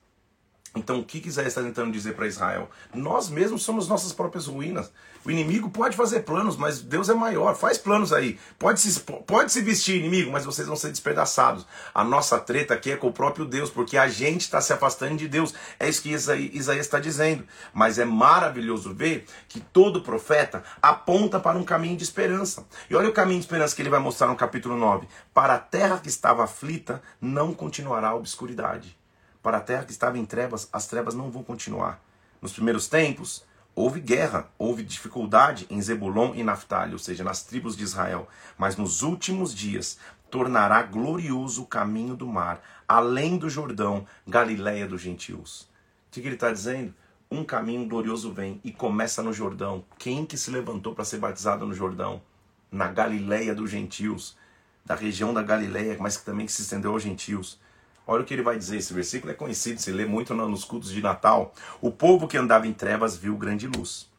Então, 0.74 1.02
o 1.02 1.04
que 1.04 1.28
Isaías 1.28 1.50
está 1.50 1.62
tentando 1.62 1.92
dizer 1.92 2.16
para 2.16 2.28
Israel? 2.28 2.70
Nós 2.94 3.30
mesmos 3.30 3.62
somos 3.64 3.90
nossas 3.90 4.14
próprias 4.14 4.48
ruínas. 4.48 4.90
O 5.26 5.30
inimigo 5.30 5.70
pode 5.70 5.98
fazer 5.98 6.22
planos, 6.22 6.56
mas 6.56 6.80
Deus 6.80 7.10
é 7.10 7.14
maior. 7.14 7.56
Faz 7.56 7.78
planos 7.78 8.14
aí. 8.14 8.40
Pode 8.58 8.80
se, 8.80 8.98
pode 9.02 9.52
se 9.52 9.62
vestir 9.62 9.98
inimigo, 9.98 10.32
mas 10.32 10.46
vocês 10.46 10.68
vão 10.68 10.78
ser 10.78 10.88
despedaçados. 10.88 11.68
A 11.94 12.06
nossa 12.06 12.40
treta 12.40 12.74
aqui 12.74 12.90
é 12.90 12.96
com 12.96 13.08
o 13.08 13.14
próprio 13.14 13.46
Deus, 13.46 13.70
porque 13.70 13.98
a 13.98 14.08
gente 14.08 14.42
está 14.42 14.62
se 14.62 14.72
afastando 14.72 15.18
de 15.18 15.28
Deus. 15.28 15.54
É 15.78 15.90
isso 15.90 16.02
que 16.02 16.10
Isaías 16.10 16.86
está 16.86 17.00
dizendo. 17.00 17.44
Mas 17.74 18.00
é 18.00 18.06
maravilhoso 18.06 18.94
ver 18.94 19.26
que 19.50 19.60
todo 19.60 20.02
profeta 20.02 20.64
aponta 20.82 21.38
para 21.38 21.58
um 21.58 21.66
caminho 21.66 21.98
de 21.98 22.04
esperança. 22.04 22.66
E 22.90 22.96
olha 22.96 23.10
o 23.10 23.14
caminho 23.14 23.40
de 23.40 23.46
esperança 23.46 23.76
que 23.76 23.82
ele 23.82 23.90
vai 23.90 24.00
mostrar 24.00 24.28
no 24.28 24.38
capítulo 24.38 24.78
9. 24.78 25.06
Para 25.34 25.56
a 25.56 25.60
terra 25.60 26.00
que 26.00 26.08
estava 26.08 26.46
aflita, 26.46 27.02
não 27.20 27.54
continuará 27.54 28.08
a 28.08 28.16
obscuridade. 28.16 29.01
Para 29.42 29.58
a 29.58 29.62
terra 29.62 29.84
que 29.84 29.92
estava 29.92 30.18
em 30.18 30.26
trevas, 30.26 30.70
as 30.72 30.88
trevas 30.88 31.14
não 31.14 31.32
vão 31.32 31.44
continuar. 31.44 32.02
Nos 32.42 32.54
primeiros 32.54 32.88
tempos, 32.88 33.44
Houve 33.74 34.02
guerra, 34.02 34.50
houve 34.58 34.84
dificuldade 34.84 35.66
em 35.70 35.82
Zebulon 35.82 36.36
e 36.36 36.44
Naphtali, 36.44 36.92
ou 36.92 37.00
seja, 37.00 37.24
nas 37.24 37.44
tribos 37.44 37.78
de 37.78 37.84
Israel. 37.84 38.28
Mas 38.58 38.76
nos 38.76 39.02
últimos 39.02 39.56
dias 39.56 39.98
tornará 40.30 40.82
glorioso 40.84 41.64
o 41.64 41.66
caminho 41.66 42.16
do 42.16 42.28
mar, 42.28 42.62
além 42.86 43.38
do 43.38 43.50
Jordão, 43.50 44.06
Galiléia 44.28 44.86
dos 44.86 45.02
gentios. 45.02 45.62
O 45.62 46.12
que, 46.12 46.20
ele 46.20 46.36
está 46.36 46.52
dizendo? 46.52 46.94
Um 47.30 47.46
caminho 47.46 47.88
glorioso 47.88 48.34
vem 48.34 48.60
e 48.62 48.74
começa 48.74 49.24
no 49.24 49.32
Jordão. 49.32 49.86
Quem 49.98 50.26
que 50.26 50.38
se 50.38 50.52
levantou 50.52 50.94
para 50.94 51.06
ser 51.06 51.20
batizado 51.20 51.66
no 51.66 51.74
Jordão? 51.74 52.22
Na 52.70 52.90
Galiléia 52.90 53.56
dos 53.56 53.72
gentios, 53.72 54.36
da 54.84 54.96
região 54.96 55.34
da 55.34 55.42
Galiléia, 55.42 55.96
mas 55.98 56.18
que 56.18 56.26
também 56.26 56.46
se 56.50 56.62
estendeu 56.62 56.92
aos 56.92 57.04
gentios. 57.04 57.58
Olha 58.12 58.24
o 58.24 58.26
que 58.26 58.34
ele 58.34 58.42
vai 58.42 58.58
dizer, 58.58 58.76
esse 58.76 58.94
versículo 58.94 59.32
é 59.32 59.34
conhecido, 59.34 59.82
se 59.82 59.90
lê 59.90 60.06
muito 60.06 60.34
nos 60.34 60.66
cultos 60.66 60.92
de 60.92 61.02
Natal. 61.02 61.54
O 61.80 61.90
povo 61.90 62.28
que 62.28 62.38
andava 62.38 62.68
em 62.68 62.74
trevas 62.74 63.16
viu 63.16 63.38
grande 63.38 63.68
luz. 63.68 64.10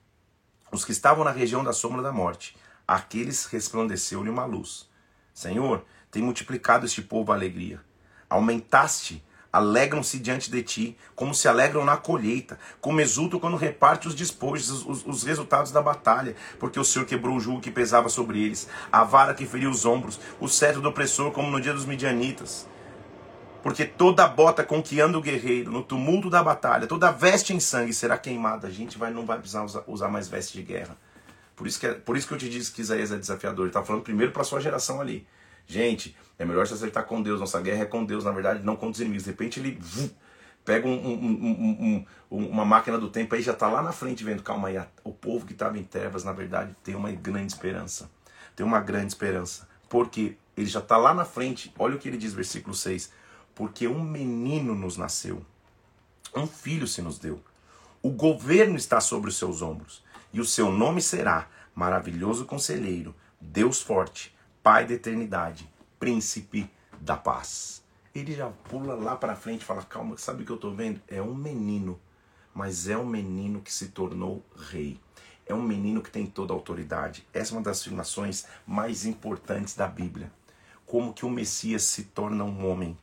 Os 0.73 0.83
que 0.83 0.93
estavam 0.93 1.23
na 1.23 1.31
região 1.31 1.63
da 1.63 1.75
sombra 1.75 2.01
da 2.01 2.11
morte, 2.11 2.57
aqueles 2.89 3.45
resplandeceu-lhe 3.45 4.31
uma 4.31 4.47
luz. 4.47 4.89
Senhor, 5.35 5.85
tem 6.11 6.23
multiplicado 6.23 6.87
este 6.87 7.03
povo 7.03 7.33
a 7.33 7.35
alegria. 7.35 7.83
Aumentaste, 8.31 9.23
alegram-se 9.53 10.19
diante 10.19 10.51
de 10.51 10.63
ti, 10.63 10.97
como 11.15 11.35
se 11.35 11.47
alegram 11.47 11.85
na 11.85 11.99
colheita, 11.99 12.59
como 12.81 12.99
exultam 12.99 13.39
quando 13.39 13.59
reparte 13.59 14.09
os 14.09 14.15
despojos, 14.15 14.87
os, 14.87 15.07
os, 15.07 15.23
resultados 15.23 15.71
da 15.71 15.83
batalha, 15.83 16.35
porque 16.59 16.81
o 16.81 16.85
Senhor 16.85 17.05
quebrou 17.05 17.37
o 17.37 17.41
jugo 17.41 17.61
que 17.61 17.71
pesava 17.71 18.09
sobre 18.09 18.43
eles, 18.43 18.67
a 18.91 19.05
vara 19.05 19.35
que 19.35 19.45
feriu 19.45 19.69
os 19.69 19.85
ombros, 19.85 20.19
o 20.41 20.49
cetro 20.49 20.81
do 20.81 20.89
opressor, 20.89 21.31
como 21.31 21.51
no 21.51 21.61
dia 21.61 21.75
dos 21.75 21.85
midianitas. 21.85 22.67
Porque 23.63 23.85
toda 23.85 24.27
bota 24.27 24.65
com 24.65 24.83
que 24.83 25.01
anda 25.01 25.17
o 25.17 25.21
guerreiro 25.21 25.71
no 25.71 25.83
tumulto 25.83 26.29
da 26.29 26.43
batalha, 26.43 26.87
toda 26.87 27.13
veste 27.13 27.55
em 27.55 27.61
sangue 27.61 27.93
será 27.95 28.19
queimada. 28.19 28.67
A 28.67 28.71
gente 28.71 28.99
vai, 28.99 29.13
não 29.13 29.25
vai 29.25 29.39
precisar 29.39 29.63
usar, 29.63 29.85
usar 29.87 30.09
mais 30.09 30.27
veste 30.27 30.59
de 30.59 30.65
guerra. 30.65 30.97
Por 31.55 31.67
isso, 31.67 31.79
que, 31.79 31.87
é, 31.87 31.95
por 31.95 32.17
isso 32.17 32.27
que 32.27 32.35
eu 32.35 32.39
te 32.39 32.49
disse 32.49 32.73
que 32.73 32.81
Isaías 32.81 33.13
é 33.13 33.17
desafiador. 33.17 33.67
Ele 33.67 33.71
está 33.71 33.85
falando 33.85 34.03
primeiro 34.03 34.33
para 34.33 34.43
a 34.43 34.45
sua 34.45 34.61
geração 34.61 35.01
ali. 35.01 35.27
Gente, 35.65 36.17
é 36.39 36.45
melhor 36.45 36.67
se 36.67 36.75
acertar 36.75 37.05
com 37.05 37.23
Deus. 37.23 37.39
Nossa 37.39 37.61
guerra 37.61 37.83
é 37.83 37.87
com 37.87 38.05
Deus, 38.05 38.25
na 38.25 38.33
verdade, 38.33 38.65
não 38.65 38.75
contra 38.75 38.91
os 38.91 39.01
inimigos. 39.01 39.25
De 39.25 39.31
repente 39.31 39.61
ele 39.61 39.81
pega 40.65 40.89
um, 40.89 40.93
um, 40.93 42.05
um, 42.31 42.47
uma 42.49 42.65
máquina 42.65 42.99
do 42.99 43.11
tempo 43.11 43.35
aí 43.35 43.43
já 43.43 43.53
está 43.53 43.69
lá 43.69 43.81
na 43.81 43.93
frente 43.93 44.25
vendo, 44.25 44.43
calma 44.43 44.69
aí, 44.69 44.81
o 45.03 45.13
povo 45.13 45.45
que 45.47 45.53
estava 45.53 45.79
em 45.79 45.83
trevas, 45.83 46.25
na 46.25 46.33
verdade, 46.33 46.75
tem 46.83 46.95
uma 46.95 47.13
grande 47.13 47.53
esperança. 47.53 48.11
Tem 48.57 48.67
uma 48.67 48.81
grande 48.81 49.13
esperança. 49.13 49.69
Porque 49.89 50.37
ele 50.57 50.67
já 50.67 50.81
está 50.81 50.97
lá 50.97 51.15
na 51.15 51.25
frente. 51.25 51.73
Olha 51.79 51.95
o 51.95 51.99
que 51.99 52.09
ele 52.09 52.17
diz, 52.17 52.35
versículo 52.35 52.75
6 52.75 53.22
porque 53.55 53.87
um 53.87 54.03
menino 54.03 54.75
nos 54.75 54.97
nasceu, 54.97 55.45
um 56.35 56.47
filho 56.47 56.87
se 56.87 57.03
nos 57.03 57.19
deu. 57.19 57.43
O 58.03 58.11
governo 58.11 58.77
está 58.77 59.01
sobre 59.01 59.29
os 59.29 59.37
seus 59.37 59.63
ombros, 59.63 60.03
e 60.33 60.41
o 60.41 60.45
seu 60.45 60.73
nome 60.73 61.01
será 61.03 61.49
Maravilhoso 61.75 62.45
Conselheiro, 62.45 63.15
Deus 63.41 63.81
Forte, 63.81 64.35
Pai 64.63 64.87
da 64.87 64.95
Eternidade, 64.95 65.69
Príncipe 65.99 66.71
da 67.01 67.17
Paz. 67.17 67.83
Ele 68.15 68.35
já 68.35 68.49
pula 68.49 68.95
lá 68.95 69.17
para 69.17 69.37
frente 69.37 69.63
e 69.63 69.65
fala: 69.65 69.83
Calma, 69.83 70.19
sabe 70.19 70.43
o 70.43 70.47
que 70.47 70.53
eu 70.53 70.57
estou 70.57 70.75
vendo? 70.75 71.01
É 71.09 71.23
um 71.23 71.35
menino, 71.35 71.99
mas 72.55 72.89
é 72.89 72.97
um 72.97 73.07
menino 73.07 73.61
que 73.61 73.73
se 73.73 73.89
tornou 73.89 74.45
rei. 74.71 74.99
É 75.47 75.55
um 75.55 75.63
menino 75.63 76.03
que 76.03 76.11
tem 76.11 76.27
toda 76.27 76.53
a 76.53 76.57
autoridade. 76.57 77.27
Essa 77.33 77.53
é 77.53 77.57
uma 77.57 77.63
das 77.63 77.81
afirmações 77.81 78.47
mais 78.67 79.05
importantes 79.05 79.75
da 79.75 79.87
Bíblia. 79.87 80.31
Como 80.87 81.13
que 81.13 81.25
o 81.25 81.31
Messias 81.31 81.83
se 81.83 82.05
torna 82.05 82.45
um 82.45 82.69
homem 82.69 82.97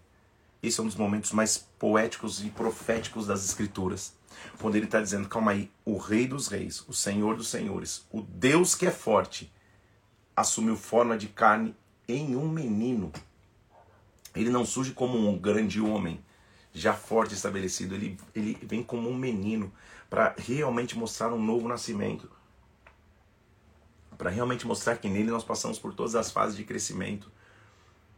esse 0.61 0.79
é 0.79 0.83
um 0.83 0.87
dos 0.87 0.95
momentos 0.95 1.31
mais 1.31 1.57
poéticos 1.57 2.43
e 2.43 2.49
proféticos 2.49 3.25
das 3.25 3.45
Escrituras. 3.45 4.13
Quando 4.59 4.75
ele 4.75 4.85
está 4.85 5.01
dizendo, 5.01 5.29
calma 5.29 5.51
aí, 5.51 5.71
o 5.85 5.97
Rei 5.97 6.27
dos 6.27 6.47
Reis, 6.47 6.83
o 6.87 6.93
Senhor 6.93 7.35
dos 7.35 7.47
Senhores, 7.47 8.05
o 8.11 8.21
Deus 8.21 8.75
que 8.75 8.85
é 8.85 8.91
forte, 8.91 9.51
assumiu 10.35 10.75
forma 10.75 11.17
de 11.17 11.27
carne 11.27 11.75
em 12.07 12.35
um 12.35 12.47
menino. 12.49 13.11
Ele 14.35 14.49
não 14.49 14.65
surge 14.65 14.91
como 14.91 15.17
um 15.17 15.37
grande 15.37 15.81
homem, 15.81 16.23
já 16.73 16.93
forte 16.93 17.33
estabelecido. 17.33 17.95
Ele, 17.95 18.17
ele 18.35 18.57
vem 18.61 18.83
como 18.83 19.09
um 19.09 19.15
menino 19.15 19.71
para 20.09 20.35
realmente 20.37 20.97
mostrar 20.97 21.33
um 21.33 21.41
novo 21.41 21.67
nascimento. 21.67 22.29
Para 24.17 24.29
realmente 24.29 24.67
mostrar 24.67 24.97
que 24.97 25.07
nele 25.07 25.31
nós 25.31 25.43
passamos 25.43 25.79
por 25.79 25.93
todas 25.93 26.15
as 26.15 26.31
fases 26.31 26.57
de 26.57 26.65
crescimento 26.65 27.31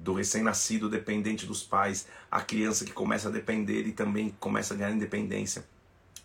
do 0.02 0.14
recém-nascido 0.14 0.90
dependente 0.90 1.46
dos 1.46 1.64
pais, 1.64 2.08
a 2.30 2.42
criança 2.42 2.84
que 2.84 2.92
começa 2.92 3.30
a 3.30 3.32
depender 3.32 3.86
e 3.86 3.92
também 3.92 4.36
começa 4.40 4.74
a 4.74 4.78
ganhar 4.78 4.92
independência, 4.92 5.64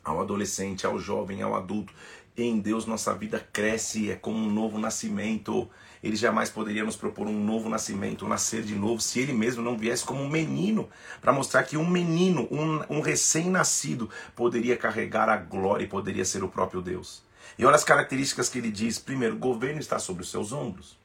ao 0.03 0.21
adolescente, 0.21 0.87
ao 0.87 0.99
jovem, 0.99 1.43
ao 1.43 1.55
adulto. 1.55 1.93
Em 2.37 2.59
Deus 2.59 2.87
nossa 2.87 3.15
vida 3.15 3.47
cresce, 3.53 4.11
é 4.11 4.15
como 4.15 4.39
um 4.39 4.51
novo 4.51 4.79
nascimento. 4.79 5.69
Ele 6.03 6.17
jamais 6.17 6.49
poderia 6.49 6.85
nos 6.85 6.97
propor 6.97 7.27
um 7.27 7.45
novo 7.45 7.69
nascimento, 7.69 8.25
um 8.25 8.29
nascer 8.29 8.63
de 8.63 8.75
novo, 8.75 9.01
se 9.01 9.21
ele 9.21 9.33
mesmo 9.33 9.63
não 9.63 9.77
viesse 9.77 10.05
como 10.05 10.23
um 10.23 10.29
menino, 10.29 10.89
para 11.21 11.33
mostrar 11.33 11.63
que 11.65 11.77
um 11.77 11.89
menino, 11.89 12.49
um, 12.51 12.99
um 12.99 13.01
recém-nascido, 13.01 14.09
poderia 14.35 14.77
carregar 14.77 15.29
a 15.29 15.37
glória 15.37 15.85
e 15.85 15.89
poderia 15.89 16.25
ser 16.25 16.43
o 16.45 16.49
próprio 16.49 16.81
Deus. 16.81 17.23
E 17.59 17.65
olha 17.65 17.77
as 17.77 17.85
características 17.85 18.49
que 18.49 18.59
ele 18.59 18.71
diz: 18.71 18.99
primeiro, 18.99 19.35
o 19.35 19.39
governo 19.39 19.81
está 19.81 19.99
sobre 19.99 20.23
os 20.23 20.31
seus 20.31 20.53
ombros. 20.53 20.97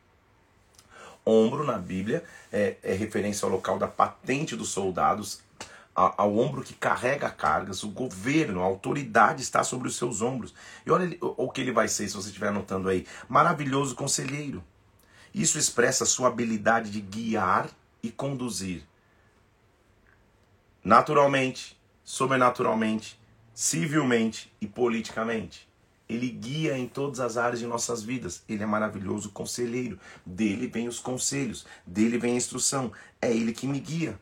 Ombro 1.32 1.64
na 1.64 1.78
Bíblia 1.78 2.24
é, 2.52 2.76
é 2.84 2.94
referência 2.94 3.46
ao 3.46 3.52
local 3.52 3.80
da 3.80 3.88
patente 3.88 4.56
dos 4.56 4.70
soldados, 4.70 5.42
ao 5.94 6.38
ombro 6.38 6.64
que 6.64 6.74
carrega 6.74 7.30
cargas, 7.30 7.84
o 7.84 7.90
governo, 7.90 8.62
a 8.62 8.66
autoridade 8.66 9.42
está 9.42 9.64
sobre 9.64 9.88
os 9.88 9.96
seus 9.96 10.22
ombros. 10.22 10.54
E 10.86 10.92
olha 10.92 11.18
o 11.22 11.50
que 11.50 11.62
ele 11.62 11.72
vai 11.72 11.88
ser, 11.88 12.08
se 12.08 12.16
você 12.16 12.30
estiver 12.30 12.48
anotando 12.48 12.90
aí: 12.90 13.06
maravilhoso 13.28 13.96
conselheiro. 13.96 14.64
Isso 15.34 15.58
expressa 15.58 16.04
a 16.04 16.08
sua 16.08 16.28
habilidade 16.28 16.92
de 16.92 17.00
guiar 17.00 17.70
e 18.04 18.10
conduzir. 18.10 18.84
Naturalmente, 20.84 21.80
sobrenaturalmente, 22.04 23.20
civilmente 23.54 24.52
e 24.60 24.68
politicamente. 24.68 25.71
Ele 26.12 26.28
guia 26.28 26.78
em 26.78 26.90
todas 26.90 27.22
as 27.22 27.38
áreas 27.38 27.62
de 27.62 27.66
nossas 27.66 28.04
vidas. 28.04 28.44
Ele 28.50 28.62
é 28.62 28.66
maravilhoso 28.66 29.30
conselheiro. 29.30 29.98
Dele 30.26 30.68
vem 30.68 30.90
os 30.90 31.00
conselhos, 31.00 31.66
dele 31.88 32.18
vem 32.18 32.34
a 32.34 32.38
instrução. 32.38 32.92
É 33.22 33.32
ele 33.32 33.54
que 33.54 33.66
me 33.66 33.80
guia. 33.80 34.20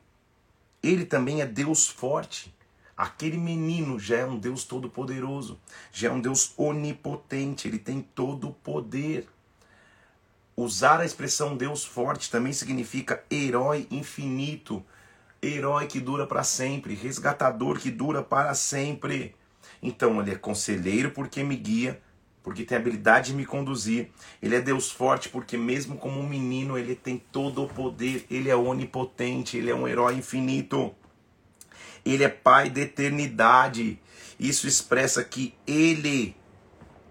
Ele 0.83 1.03
também 1.03 1.41
é 1.41 1.47
Deus 1.47 1.87
forte. 1.87 2.53
Aquele 2.95 3.37
menino 3.37 3.97
já 3.97 4.17
é 4.17 4.25
um 4.25 4.37
Deus 4.37 4.65
todo-poderoso, 4.65 5.57
já 5.91 6.09
é 6.09 6.11
um 6.11 6.19
Deus 6.19 6.53
onipotente, 6.57 7.67
ele 7.67 7.79
tem 7.79 8.01
todo 8.01 8.49
o 8.49 8.53
poder. 8.53 9.27
Usar 10.55 10.99
a 10.99 11.05
expressão 11.05 11.57
Deus 11.57 11.85
forte 11.85 12.29
também 12.29 12.51
significa 12.51 13.23
herói 13.31 13.87
infinito, 13.89 14.85
herói 15.41 15.87
que 15.87 15.99
dura 15.99 16.27
para 16.27 16.43
sempre, 16.43 16.93
resgatador 16.93 17.79
que 17.79 17.89
dura 17.89 18.21
para 18.21 18.53
sempre. 18.53 19.33
Então 19.81 20.21
ele 20.21 20.31
é 20.31 20.35
conselheiro 20.35 21.11
porque 21.11 21.43
me 21.43 21.55
guia, 21.55 22.01
porque 22.43 22.63
tem 22.63 22.77
habilidade 22.77 23.31
de 23.31 23.37
me 23.37 23.45
conduzir. 23.45 24.09
Ele 24.41 24.55
é 24.55 24.61
Deus 24.61 24.91
forte 24.91 25.29
porque 25.29 25.57
mesmo 25.57 25.97
como 25.97 26.19
um 26.19 26.27
menino 26.27 26.77
ele 26.77 26.95
tem 26.95 27.17
todo 27.31 27.63
o 27.63 27.67
poder, 27.67 28.25
ele 28.29 28.49
é 28.49 28.55
onipotente, 28.55 29.57
ele 29.57 29.69
é 29.69 29.75
um 29.75 29.87
herói 29.87 30.15
infinito. 30.15 30.93
Ele 32.05 32.23
é 32.23 32.29
pai 32.29 32.69
da 32.69 32.81
eternidade. 32.81 33.99
Isso 34.39 34.67
expressa 34.67 35.23
que 35.23 35.53
ele 35.67 36.35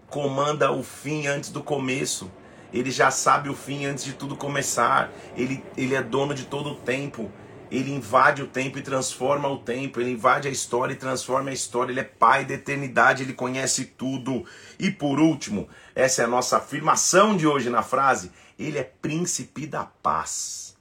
comanda 0.09 0.72
o 0.72 0.83
fim 0.83 1.26
antes 1.26 1.50
do 1.50 1.62
começo. 1.62 2.31
Ele 2.72 2.90
já 2.90 3.11
sabe 3.11 3.48
o 3.48 3.54
fim 3.54 3.87
antes 3.87 4.04
de 4.04 4.12
tudo 4.12 4.37
começar. 4.37 5.11
Ele, 5.37 5.62
ele 5.76 5.94
é 5.94 6.02
dono 6.02 6.35
de 6.35 6.44
todo 6.44 6.70
o 6.70 6.74
tempo. 6.74 7.31
Ele 7.70 7.92
invade 7.92 8.42
o 8.42 8.46
tempo 8.46 8.78
e 8.78 8.83
transforma 8.83 9.48
o 9.48 9.59
tempo. 9.59 10.00
Ele 10.00 10.11
invade 10.11 10.48
a 10.48 10.50
história 10.50 10.92
e 10.92 10.96
transforma 10.96 11.50
a 11.50 11.52
história. 11.52 11.92
Ele 11.92 12.00
é 12.00 12.04
pai 12.04 12.44
da 12.44 12.54
eternidade. 12.54 13.22
Ele 13.22 13.33
conhece 13.33 13.85
tudo. 13.85 14.44
E 14.78 14.90
por 14.90 15.20
último, 15.20 15.68
essa 15.94 16.22
é 16.22 16.24
a 16.24 16.28
nossa 16.28 16.59
afirmação 16.59 17.37
de 17.37 17.46
hoje 17.46 17.70
na 17.70 17.83
frase: 17.83 18.33
Ele 18.59 18.78
é 18.78 18.85
príncipe 18.85 19.66
da 19.66 19.85
paz. 19.85 20.76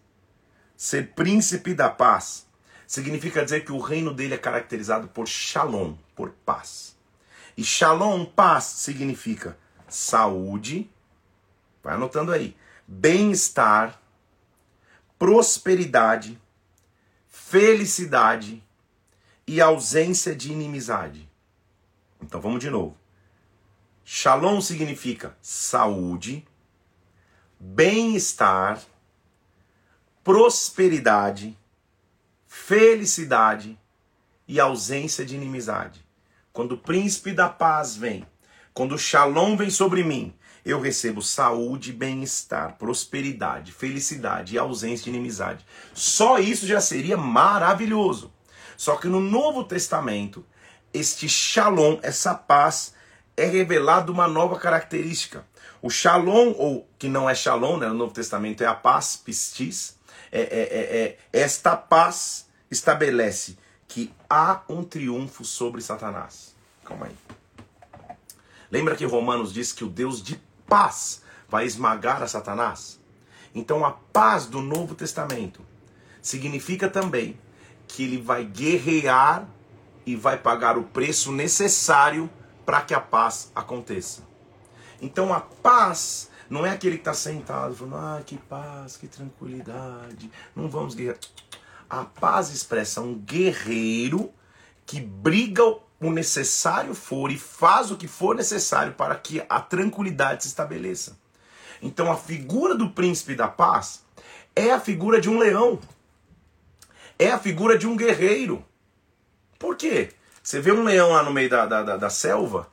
Ser 0.76 1.14
príncipe 1.14 1.74
da 1.74 1.90
paz 1.90 2.48
significa 2.86 3.44
dizer 3.44 3.66
que 3.66 3.72
o 3.72 3.80
reino 3.80 4.14
dele 4.14 4.36
é 4.36 4.38
caracterizado 4.38 5.08
por 5.08 5.28
shalom, 5.28 5.96
por 6.16 6.30
paz. 6.46 6.96
E 7.58 7.64
shalom, 7.64 8.24
paz, 8.24 8.64
significa 8.64 9.58
saúde, 9.90 10.90
vai 11.84 11.96
anotando 11.96 12.32
aí, 12.32 12.56
bem-estar, 12.88 14.00
prosperidade, 15.18 16.40
felicidade 17.50 18.62
e 19.48 19.62
ausência 19.62 20.36
de 20.36 20.52
inimizade. 20.52 21.30
Então 22.22 22.42
vamos 22.42 22.60
de 22.60 22.70
novo. 22.70 22.98
Shalom 24.04 24.60
significa 24.60 25.34
saúde, 25.42 26.46
bem-estar, 27.58 28.82
prosperidade, 30.26 31.58
felicidade 32.46 33.80
e 34.46 34.60
ausência 34.60 35.26
de 35.26 35.38
inimizade. 35.38 36.06
Quando 36.52 36.74
o 36.74 36.78
príncipe 36.78 37.32
da 37.32 37.48
paz 37.48 37.96
vem, 37.96 38.28
quando 38.74 38.96
o 38.96 39.00
shalom 39.00 39.56
vem 39.56 39.70
sobre 39.70 40.04
mim, 40.04 40.37
eu 40.70 40.82
recebo 40.82 41.22
saúde, 41.22 41.94
bem-estar, 41.94 42.78
prosperidade, 42.78 43.72
felicidade 43.72 44.56
e 44.56 44.58
ausência 44.58 45.06
de 45.06 45.10
inimizade. 45.10 45.66
Só 45.94 46.40
isso 46.40 46.68
já 46.68 46.82
seria 46.82 47.16
maravilhoso. 47.16 48.32
Só 48.76 48.98
que 48.98 49.08
no 49.08 49.20
Novo 49.20 49.64
Testamento, 49.64 50.46
este 50.94 51.30
shalom, 51.30 52.00
essa 52.04 52.36
paz, 52.36 52.94
é 53.36 53.46
revelado 53.46 54.12
uma 54.12 54.28
nova 54.28 54.60
característica. 54.60 55.46
O 55.82 55.90
shalom, 55.90 56.54
ou 56.58 56.90
que 56.98 57.08
não 57.08 57.30
é 57.30 57.36
shalom, 57.36 57.78
né, 57.78 57.88
no 57.88 57.94
Novo 57.94 58.14
Testamento 58.14 58.64
é 58.64 58.68
a 58.68 58.74
paz, 58.74 59.16
pistis, 59.16 59.98
é, 60.32 60.42
é, 60.42 60.44
é, 60.44 61.02
é 61.02 61.18
esta 61.32 61.76
paz 61.76 62.48
estabelece 62.70 63.58
que 63.88 64.14
há 64.30 64.62
um 64.68 64.84
triunfo 64.84 65.46
sobre 65.46 65.82
Satanás. 65.82 66.54
Calma 66.84 67.06
aí. 67.06 67.16
Lembra 68.70 68.96
que 68.96 69.06
Romanos 69.06 69.54
diz 69.54 69.72
que 69.72 69.86
o 69.86 69.90
Deus 69.90 70.22
de 70.22 70.36
paz 70.68 71.22
vai 71.50 71.66
esmagar 71.66 72.22
a 72.22 72.28
Satanás? 72.28 73.00
Então 73.56 73.86
a 73.86 73.92
paz 73.92 74.46
do 74.46 74.62
Novo 74.62 74.94
Testamento 74.94 75.62
significa 76.22 76.90
também 76.90 77.40
que 77.88 78.04
ele 78.04 78.22
vai 78.22 78.44
guerrear 78.44 79.48
e 80.06 80.16
vai 80.16 80.38
pagar 80.38 80.78
o 80.78 80.84
preço 80.84 81.32
necessário 81.32 82.30
para 82.66 82.82
que 82.82 82.94
a 82.94 83.00
paz 83.00 83.52
aconteça. 83.56 84.28
Então 85.02 85.34
a 85.34 85.40
paz 85.40 86.30
não 86.50 86.66
é 86.66 86.70
aquele 86.70 86.96
que 86.96 87.02
está 87.02 87.14
sentado 87.14 87.76
falando, 87.76 87.96
ah, 87.96 88.22
que 88.26 88.38
paz, 88.38 88.98
que 88.98 89.08
tranquilidade, 89.08 90.30
não 90.56 90.70
vamos 90.70 90.96
guerrear. 90.96 91.18
A 91.90 92.04
paz 92.04 92.50
expressa 92.50 93.02
um 93.02 93.16
guerreiro 93.16 94.32
que 94.86 95.00
briga 95.00 95.64
o 96.00 96.12
necessário 96.12 96.94
for 96.94 97.32
e 97.32 97.38
faz 97.38 97.92
o 97.92 97.98
que 97.98 98.08
for 98.08 98.36
necessário 98.36 98.94
para 98.94 99.16
que 99.16 99.44
a 99.50 99.60
tranquilidade 99.60 100.44
se 100.44 100.50
estabeleça. 100.50 101.18
Então 101.82 102.12
a 102.12 102.18
figura 102.18 102.76
do 102.76 102.90
príncipe 102.90 103.36
da 103.36 103.48
paz 103.48 104.04
é 104.56 104.72
a 104.72 104.80
figura 104.80 105.20
de 105.20 105.30
um 105.30 105.38
leão. 105.38 105.80
É 107.18 107.32
a 107.32 107.40
figura 107.40 107.78
de 107.78 107.88
um 107.88 107.98
guerreiro. 107.98 108.64
Por 109.58 109.76
quê? 109.76 110.10
Você 110.44 110.62
vê 110.62 110.72
um 110.72 110.84
leão 110.84 111.12
lá 111.12 111.24
no 111.24 111.34
meio 111.34 111.50
da, 111.50 111.66
da, 111.66 111.84
da, 111.84 111.98
da 111.98 112.10
selva, 112.10 112.70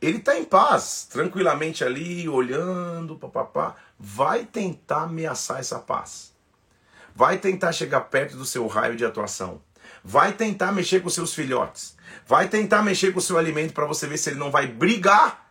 ele 0.00 0.18
está 0.18 0.36
em 0.36 0.44
paz, 0.44 1.06
tranquilamente 1.10 1.84
ali, 1.84 2.28
olhando, 2.28 3.16
papapá, 3.16 3.76
vai 3.98 4.44
tentar 4.44 5.02
ameaçar 5.02 5.60
essa 5.60 5.78
paz 5.78 6.32
vai 7.14 7.38
tentar 7.38 7.72
chegar 7.72 8.02
perto 8.02 8.36
do 8.36 8.44
seu 8.44 8.66
raio 8.66 8.96
de 8.96 9.04
atuação, 9.04 9.60
vai 10.02 10.32
tentar 10.32 10.72
mexer 10.72 11.00
com 11.00 11.08
seus 11.08 11.34
filhotes, 11.34 11.96
vai 12.26 12.48
tentar 12.48 12.82
mexer 12.82 13.12
com 13.12 13.18
o 13.18 13.22
seu 13.22 13.38
alimento 13.38 13.72
para 13.72 13.86
você 13.86 14.06
ver 14.06 14.18
se 14.18 14.30
ele 14.30 14.38
não 14.38 14.50
vai 14.50 14.66
brigar 14.66 15.50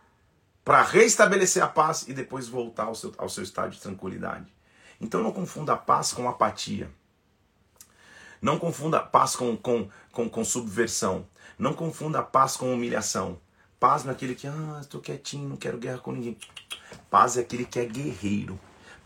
para 0.64 0.82
restabelecer 0.82 1.62
a 1.62 1.68
paz 1.68 2.06
e 2.08 2.12
depois 2.12 2.48
voltar 2.48 2.84
ao 2.84 2.94
seu, 2.94 3.12
ao 3.18 3.28
seu 3.28 3.42
estado 3.42 3.70
de 3.70 3.80
tranquilidade. 3.80 4.52
Então 5.00 5.22
não 5.22 5.32
confunda 5.32 5.72
a 5.72 5.76
paz 5.76 6.12
com 6.12 6.28
apatia. 6.28 6.90
Não 8.40 8.58
confunda 8.58 8.98
a 8.98 9.02
paz 9.02 9.36
com, 9.36 9.56
com, 9.56 9.88
com, 10.10 10.28
com 10.28 10.44
subversão. 10.44 11.26
Não 11.58 11.74
confunda 11.74 12.20
a 12.20 12.22
paz 12.22 12.56
com 12.56 12.72
humilhação. 12.72 13.40
Paz 13.78 14.04
não 14.04 14.12
é 14.12 14.14
aquele 14.14 14.34
que, 14.34 14.46
ah, 14.46 14.78
estou 14.80 15.00
quietinho, 15.00 15.48
não 15.48 15.56
quero 15.56 15.78
guerra 15.78 15.98
com 15.98 16.12
ninguém. 16.12 16.36
Paz 17.10 17.36
é 17.36 17.40
aquele 17.40 17.64
que 17.64 17.80
é 17.80 17.84
guerreiro. 17.84 18.58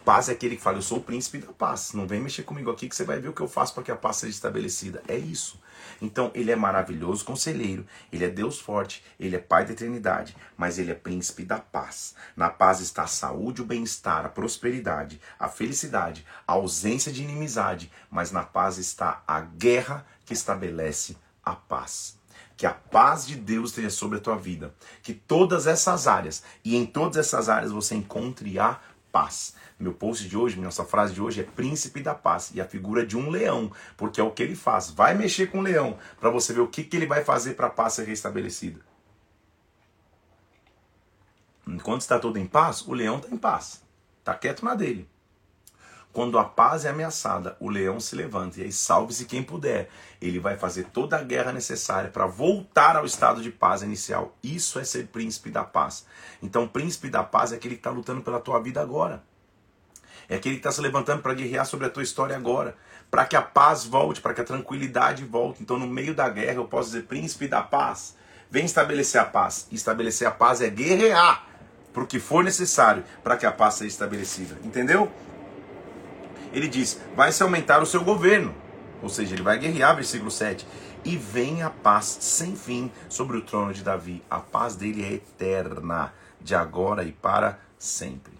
Paz 0.04 0.28
é 0.28 0.32
aquele 0.32 0.56
que 0.56 0.62
fala, 0.62 0.78
eu 0.78 0.82
sou 0.82 0.98
o 0.98 1.02
príncipe 1.02 1.38
da 1.38 1.52
paz. 1.52 1.92
Não 1.92 2.06
vem 2.06 2.20
mexer 2.20 2.42
comigo 2.42 2.70
aqui 2.70 2.88
que 2.88 2.94
você 2.94 3.04
vai 3.04 3.18
ver 3.18 3.28
o 3.28 3.32
que 3.32 3.40
eu 3.40 3.48
faço 3.48 3.74
para 3.74 3.82
que 3.82 3.90
a 3.90 3.96
paz 3.96 4.16
seja 4.16 4.32
estabelecida. 4.32 5.02
É 5.08 5.16
isso. 5.16 5.58
Então, 6.00 6.30
ele 6.34 6.50
é 6.50 6.56
maravilhoso 6.56 7.24
conselheiro, 7.24 7.86
ele 8.12 8.24
é 8.24 8.28
Deus 8.28 8.58
forte, 8.58 9.04
ele 9.18 9.36
é 9.36 9.38
Pai 9.38 9.64
da 9.64 9.72
eternidade, 9.72 10.36
mas 10.56 10.78
ele 10.78 10.90
é 10.90 10.94
príncipe 10.94 11.44
da 11.44 11.58
paz. 11.58 12.14
Na 12.36 12.50
paz 12.50 12.80
está 12.80 13.04
a 13.04 13.06
saúde, 13.06 13.62
o 13.62 13.66
bem-estar, 13.66 14.26
a 14.26 14.28
prosperidade, 14.28 15.20
a 15.38 15.48
felicidade, 15.48 16.26
a 16.46 16.52
ausência 16.52 17.12
de 17.12 17.22
inimizade, 17.22 17.90
mas 18.10 18.30
na 18.30 18.42
paz 18.42 18.78
está 18.78 19.22
a 19.26 19.40
guerra 19.40 20.06
que 20.24 20.34
estabelece 20.34 21.16
a 21.44 21.54
paz. 21.54 22.18
Que 22.56 22.66
a 22.66 22.72
paz 22.72 23.26
de 23.26 23.36
Deus 23.36 23.70
esteja 23.70 23.90
sobre 23.90 24.18
a 24.18 24.20
tua 24.20 24.36
vida. 24.36 24.74
Que 25.02 25.12
todas 25.12 25.66
essas 25.66 26.06
áreas, 26.06 26.42
e 26.64 26.74
em 26.74 26.86
todas 26.86 27.18
essas 27.18 27.48
áreas 27.48 27.70
você 27.70 27.94
encontre 27.94 28.58
a 28.58 28.80
paz. 29.12 29.54
Meu 29.78 29.92
post 29.92 30.26
de 30.26 30.36
hoje, 30.36 30.58
nossa 30.58 30.84
frase 30.86 31.12
de 31.12 31.20
hoje 31.20 31.42
é 31.42 31.44
príncipe 31.44 32.00
da 32.00 32.14
paz 32.14 32.50
e 32.54 32.60
a 32.60 32.64
figura 32.64 33.04
de 33.04 33.16
um 33.16 33.28
leão, 33.28 33.70
porque 33.96 34.20
é 34.20 34.24
o 34.24 34.30
que 34.30 34.42
ele 34.42 34.56
faz. 34.56 34.90
Vai 34.90 35.14
mexer 35.14 35.48
com 35.48 35.58
o 35.58 35.62
leão 35.62 35.98
para 36.18 36.30
você 36.30 36.54
ver 36.54 36.60
o 36.60 36.68
que, 36.68 36.82
que 36.82 36.96
ele 36.96 37.06
vai 37.06 37.22
fazer 37.22 37.54
para 37.54 37.66
a 37.66 37.70
paz 37.70 37.92
ser 37.92 38.04
restabelecida. 38.04 38.80
Enquanto 41.66 42.00
está 42.00 42.18
tudo 42.18 42.38
em 42.38 42.46
paz, 42.46 42.80
o 42.86 42.94
leão 42.94 43.16
está 43.16 43.28
em 43.28 43.36
paz. 43.36 43.82
Está 44.20 44.34
quieto 44.34 44.64
na 44.64 44.74
dele. 44.74 45.06
Quando 46.10 46.38
a 46.38 46.44
paz 46.44 46.86
é 46.86 46.88
ameaçada, 46.88 47.58
o 47.60 47.68
leão 47.68 48.00
se 48.00 48.16
levanta 48.16 48.58
e 48.58 48.62
aí 48.62 48.72
salve-se 48.72 49.26
quem 49.26 49.42
puder. 49.42 49.90
Ele 50.22 50.38
vai 50.38 50.56
fazer 50.56 50.84
toda 50.84 51.18
a 51.18 51.22
guerra 51.22 51.52
necessária 51.52 52.08
para 52.08 52.24
voltar 52.24 52.96
ao 52.96 53.04
estado 53.04 53.42
de 53.42 53.50
paz 53.50 53.82
inicial. 53.82 54.34
Isso 54.42 54.78
é 54.78 54.84
ser 54.84 55.08
príncipe 55.08 55.50
da 55.50 55.64
paz. 55.64 56.06
Então, 56.42 56.66
príncipe 56.66 57.10
da 57.10 57.22
paz 57.22 57.52
é 57.52 57.56
aquele 57.56 57.74
que 57.74 57.80
está 57.80 57.90
lutando 57.90 58.22
pela 58.22 58.40
tua 58.40 58.58
vida 58.58 58.80
agora. 58.80 59.22
É 60.28 60.36
aquele 60.36 60.56
que 60.56 60.60
está 60.60 60.72
se 60.72 60.80
levantando 60.80 61.22
para 61.22 61.34
guerrear 61.34 61.66
sobre 61.66 61.86
a 61.86 61.90
tua 61.90 62.02
história 62.02 62.36
agora. 62.36 62.76
Para 63.10 63.24
que 63.24 63.36
a 63.36 63.42
paz 63.42 63.84
volte, 63.84 64.20
para 64.20 64.34
que 64.34 64.40
a 64.40 64.44
tranquilidade 64.44 65.24
volte. 65.24 65.62
Então, 65.62 65.78
no 65.78 65.86
meio 65.86 66.14
da 66.14 66.28
guerra, 66.28 66.56
eu 66.56 66.64
posso 66.64 66.90
dizer: 66.90 67.02
príncipe 67.04 67.46
da 67.46 67.62
paz, 67.62 68.16
vem 68.50 68.64
estabelecer 68.64 69.20
a 69.20 69.24
paz. 69.24 69.68
Estabelecer 69.70 70.26
a 70.26 70.30
paz 70.30 70.60
é 70.60 70.68
guerrear 70.68 71.46
para 71.96 72.04
que 72.04 72.20
for 72.20 72.44
necessário 72.44 73.02
para 73.24 73.38
que 73.38 73.46
a 73.46 73.52
paz 73.52 73.76
seja 73.76 73.88
estabelecida. 73.88 74.58
Entendeu? 74.62 75.10
Ele 76.52 76.68
diz: 76.68 77.00
vai 77.14 77.32
se 77.32 77.42
aumentar 77.42 77.82
o 77.82 77.86
seu 77.86 78.04
governo. 78.04 78.54
Ou 79.02 79.08
seja, 79.08 79.34
ele 79.34 79.42
vai 79.42 79.58
guerrear, 79.58 79.94
versículo 79.94 80.30
7. 80.30 80.66
E 81.04 81.16
vem 81.16 81.62
a 81.62 81.70
paz 81.70 82.18
sem 82.20 82.54
fim 82.54 82.90
sobre 83.08 83.38
o 83.38 83.42
trono 83.42 83.72
de 83.72 83.82
Davi. 83.82 84.22
A 84.28 84.40
paz 84.40 84.76
dele 84.76 85.04
é 85.04 85.12
eterna, 85.12 86.12
de 86.40 86.54
agora 86.54 87.02
e 87.02 87.12
para 87.12 87.58
sempre. 87.78 88.35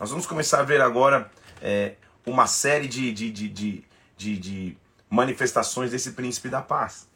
Nós 0.00 0.08
vamos 0.08 0.24
começar 0.24 0.60
a 0.60 0.62
ver 0.62 0.80
agora 0.80 1.30
é, 1.60 1.96
uma 2.24 2.46
série 2.46 2.88
de, 2.88 3.12
de, 3.12 3.30
de, 3.30 3.84
de, 4.16 4.38
de, 4.38 4.78
manifestações 5.10 5.90
desse 5.90 6.12
príncipe 6.12 6.48
da 6.48 6.62
paz. 6.62 7.06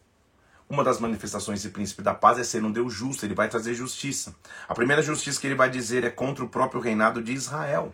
Uma 0.69 0.85
das 0.85 1.01
manifestações 1.01 1.63
desse 1.63 1.73
príncipe 1.73 2.03
da 2.03 2.13
paz 2.13 2.39
é 2.39 2.45
ser 2.45 2.63
um 2.63 2.71
Deus 2.71 2.93
justo, 2.93 3.25
ele 3.25 3.35
vai 3.35 3.49
trazer 3.49 3.73
justiça. 3.73 4.37
A 4.69 4.75
primeira 4.75 5.01
justiça 5.01 5.41
que 5.41 5.47
ele 5.47 5.55
vai 5.55 5.71
dizer 5.71 6.05
é 6.05 6.11
contra 6.11 6.45
o 6.45 6.49
próprio 6.49 6.79
reinado 6.79 7.23
de 7.23 7.33
Israel. 7.33 7.91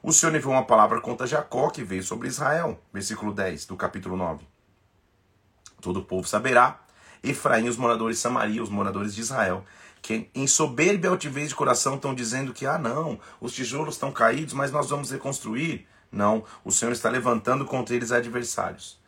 O 0.00 0.12
Senhor 0.12 0.32
enviou 0.32 0.52
uma 0.52 0.64
palavra 0.64 1.00
contra 1.00 1.26
Jacó 1.26 1.68
que 1.68 1.82
veio 1.82 2.04
sobre 2.04 2.28
Israel. 2.28 2.80
Versículo 2.92 3.34
10 3.34 3.66
do 3.66 3.76
capítulo 3.76 4.16
9. 4.16 4.46
Todo 5.80 5.98
o 5.98 6.04
povo 6.04 6.28
saberá 6.28 6.78
Efraim, 7.20 7.68
os 7.68 7.76
moradores 7.76 8.18
de 8.18 8.22
Samaria, 8.22 8.62
os 8.62 8.70
moradores 8.70 9.12
de 9.12 9.22
Israel, 9.22 9.64
que 10.02 10.30
em 10.34 10.46
soberba 10.46 11.06
e 11.06 11.10
altivez 11.10 11.50
de 11.50 11.54
coração 11.54 11.96
estão 11.96 12.14
dizendo 12.14 12.52
que, 12.52 12.66
ah, 12.66 12.78
não, 12.78 13.18
os 13.40 13.52
tijolos 13.52 13.94
estão 13.94 14.10
caídos, 14.12 14.54
mas 14.54 14.72
nós 14.72 14.90
vamos 14.90 15.10
reconstruir. 15.10 15.86
Não, 16.10 16.44
o 16.64 16.72
Senhor 16.72 16.92
está 16.92 17.08
levantando 17.08 17.64
contra 17.64 17.94
eles 17.94 18.10
adversários. 18.10 18.98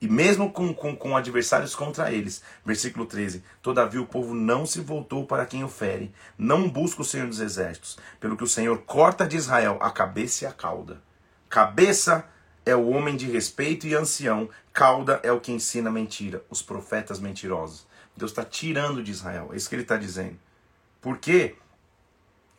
E 0.00 0.06
mesmo 0.06 0.52
com, 0.52 0.74
com, 0.74 0.94
com, 0.94 1.16
adversários 1.16 1.74
contra 1.74 2.12
eles. 2.12 2.42
Versículo 2.64 3.06
13: 3.06 3.42
Todavia 3.62 4.00
o 4.00 4.06
povo 4.06 4.34
não 4.34 4.66
se 4.66 4.80
voltou 4.80 5.24
para 5.24 5.46
quem 5.46 5.64
o 5.64 5.68
fere, 5.68 6.12
não 6.36 6.68
busca 6.68 7.00
o 7.00 7.04
Senhor 7.04 7.26
dos 7.26 7.40
exércitos, 7.40 7.98
pelo 8.20 8.36
que 8.36 8.44
o 8.44 8.48
Senhor 8.48 8.78
corta 8.82 9.26
de 9.26 9.36
Israel 9.36 9.78
a 9.80 9.90
cabeça 9.90 10.44
e 10.44 10.46
a 10.46 10.52
cauda. 10.52 11.00
Cabeça 11.48 12.26
é 12.66 12.76
o 12.76 12.88
homem 12.88 13.16
de 13.16 13.26
respeito 13.26 13.86
e 13.86 13.94
ancião, 13.94 14.50
cauda 14.72 15.18
é 15.22 15.32
o 15.32 15.40
que 15.40 15.52
ensina 15.52 15.90
mentira, 15.90 16.44
os 16.50 16.60
profetas 16.60 17.18
mentirosos. 17.18 17.86
Deus 18.16 18.30
está 18.30 18.44
tirando 18.44 19.02
de 19.02 19.10
Israel, 19.10 19.50
é 19.52 19.56
isso 19.56 19.68
que 19.68 19.74
ele 19.74 19.82
está 19.82 19.96
dizendo. 19.96 20.38
Por 21.00 21.18
quê? 21.18 21.56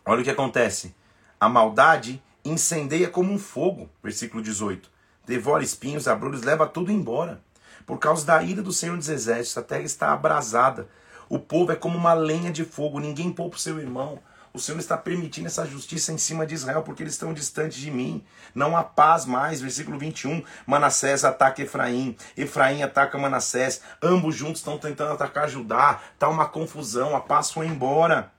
Olha 0.06 0.22
o 0.22 0.24
que 0.24 0.30
acontece. 0.30 0.96
A 1.40 1.50
maldade 1.50 2.22
incendeia 2.46 3.10
como 3.10 3.34
um 3.34 3.40
fogo, 3.40 3.90
versículo 4.02 4.42
18 4.42 4.98
devora 5.28 5.62
espinhos, 5.62 6.08
abrolhos, 6.08 6.42
leva 6.42 6.66
tudo 6.66 6.92
embora. 6.92 7.42
Por 7.86 8.00
causa 8.00 8.26
da 8.26 8.42
ira 8.42 8.62
do 8.62 8.72
Senhor 8.72 8.98
dos 8.98 9.10
Exércitos, 9.10 9.58
a 9.58 9.62
terra 9.62 9.84
está 9.84 10.14
abrasada. 10.14 10.88
O 11.30 11.38
povo 11.38 11.74
é 11.74 11.76
como 11.76 11.98
uma 11.98 12.14
lenha 12.14 12.52
de 12.52 12.64
fogo, 12.64 13.00
ninguém 13.00 13.32
poupa 13.32 13.58
o 13.58 13.60
seu 13.60 13.78
irmão. 13.78 14.20
O 14.58 14.60
Senhor 14.60 14.80
está 14.80 14.98
permitindo 14.98 15.46
essa 15.46 15.68
justiça 15.68 16.12
em 16.12 16.18
cima 16.18 16.44
de 16.44 16.56
Israel, 16.56 16.82
porque 16.82 17.04
eles 17.04 17.14
estão 17.14 17.32
distantes 17.32 17.78
de 17.78 17.92
mim. 17.92 18.26
Não 18.56 18.76
há 18.76 18.84
paz 18.84 19.24
mais. 19.24 19.62
Versículo 19.62 20.00
21. 20.00 20.44
Manassés 20.66 21.24
ataca 21.24 21.62
Efraim. 21.62 22.18
Efraim 22.36 22.82
ataca 22.82 23.20
Manassés. 23.20 23.82
Ambos 24.02 24.36
juntos 24.36 24.62
estão 24.62 24.80
tentando 24.80 25.14
atacar 25.14 25.48
Judá. 25.48 26.02
Está 26.12 26.28
uma 26.28 26.48
confusão. 26.48 27.16
A 27.16 27.22
paz 27.22 27.52
foi 27.52 27.68
embora. 27.68 28.32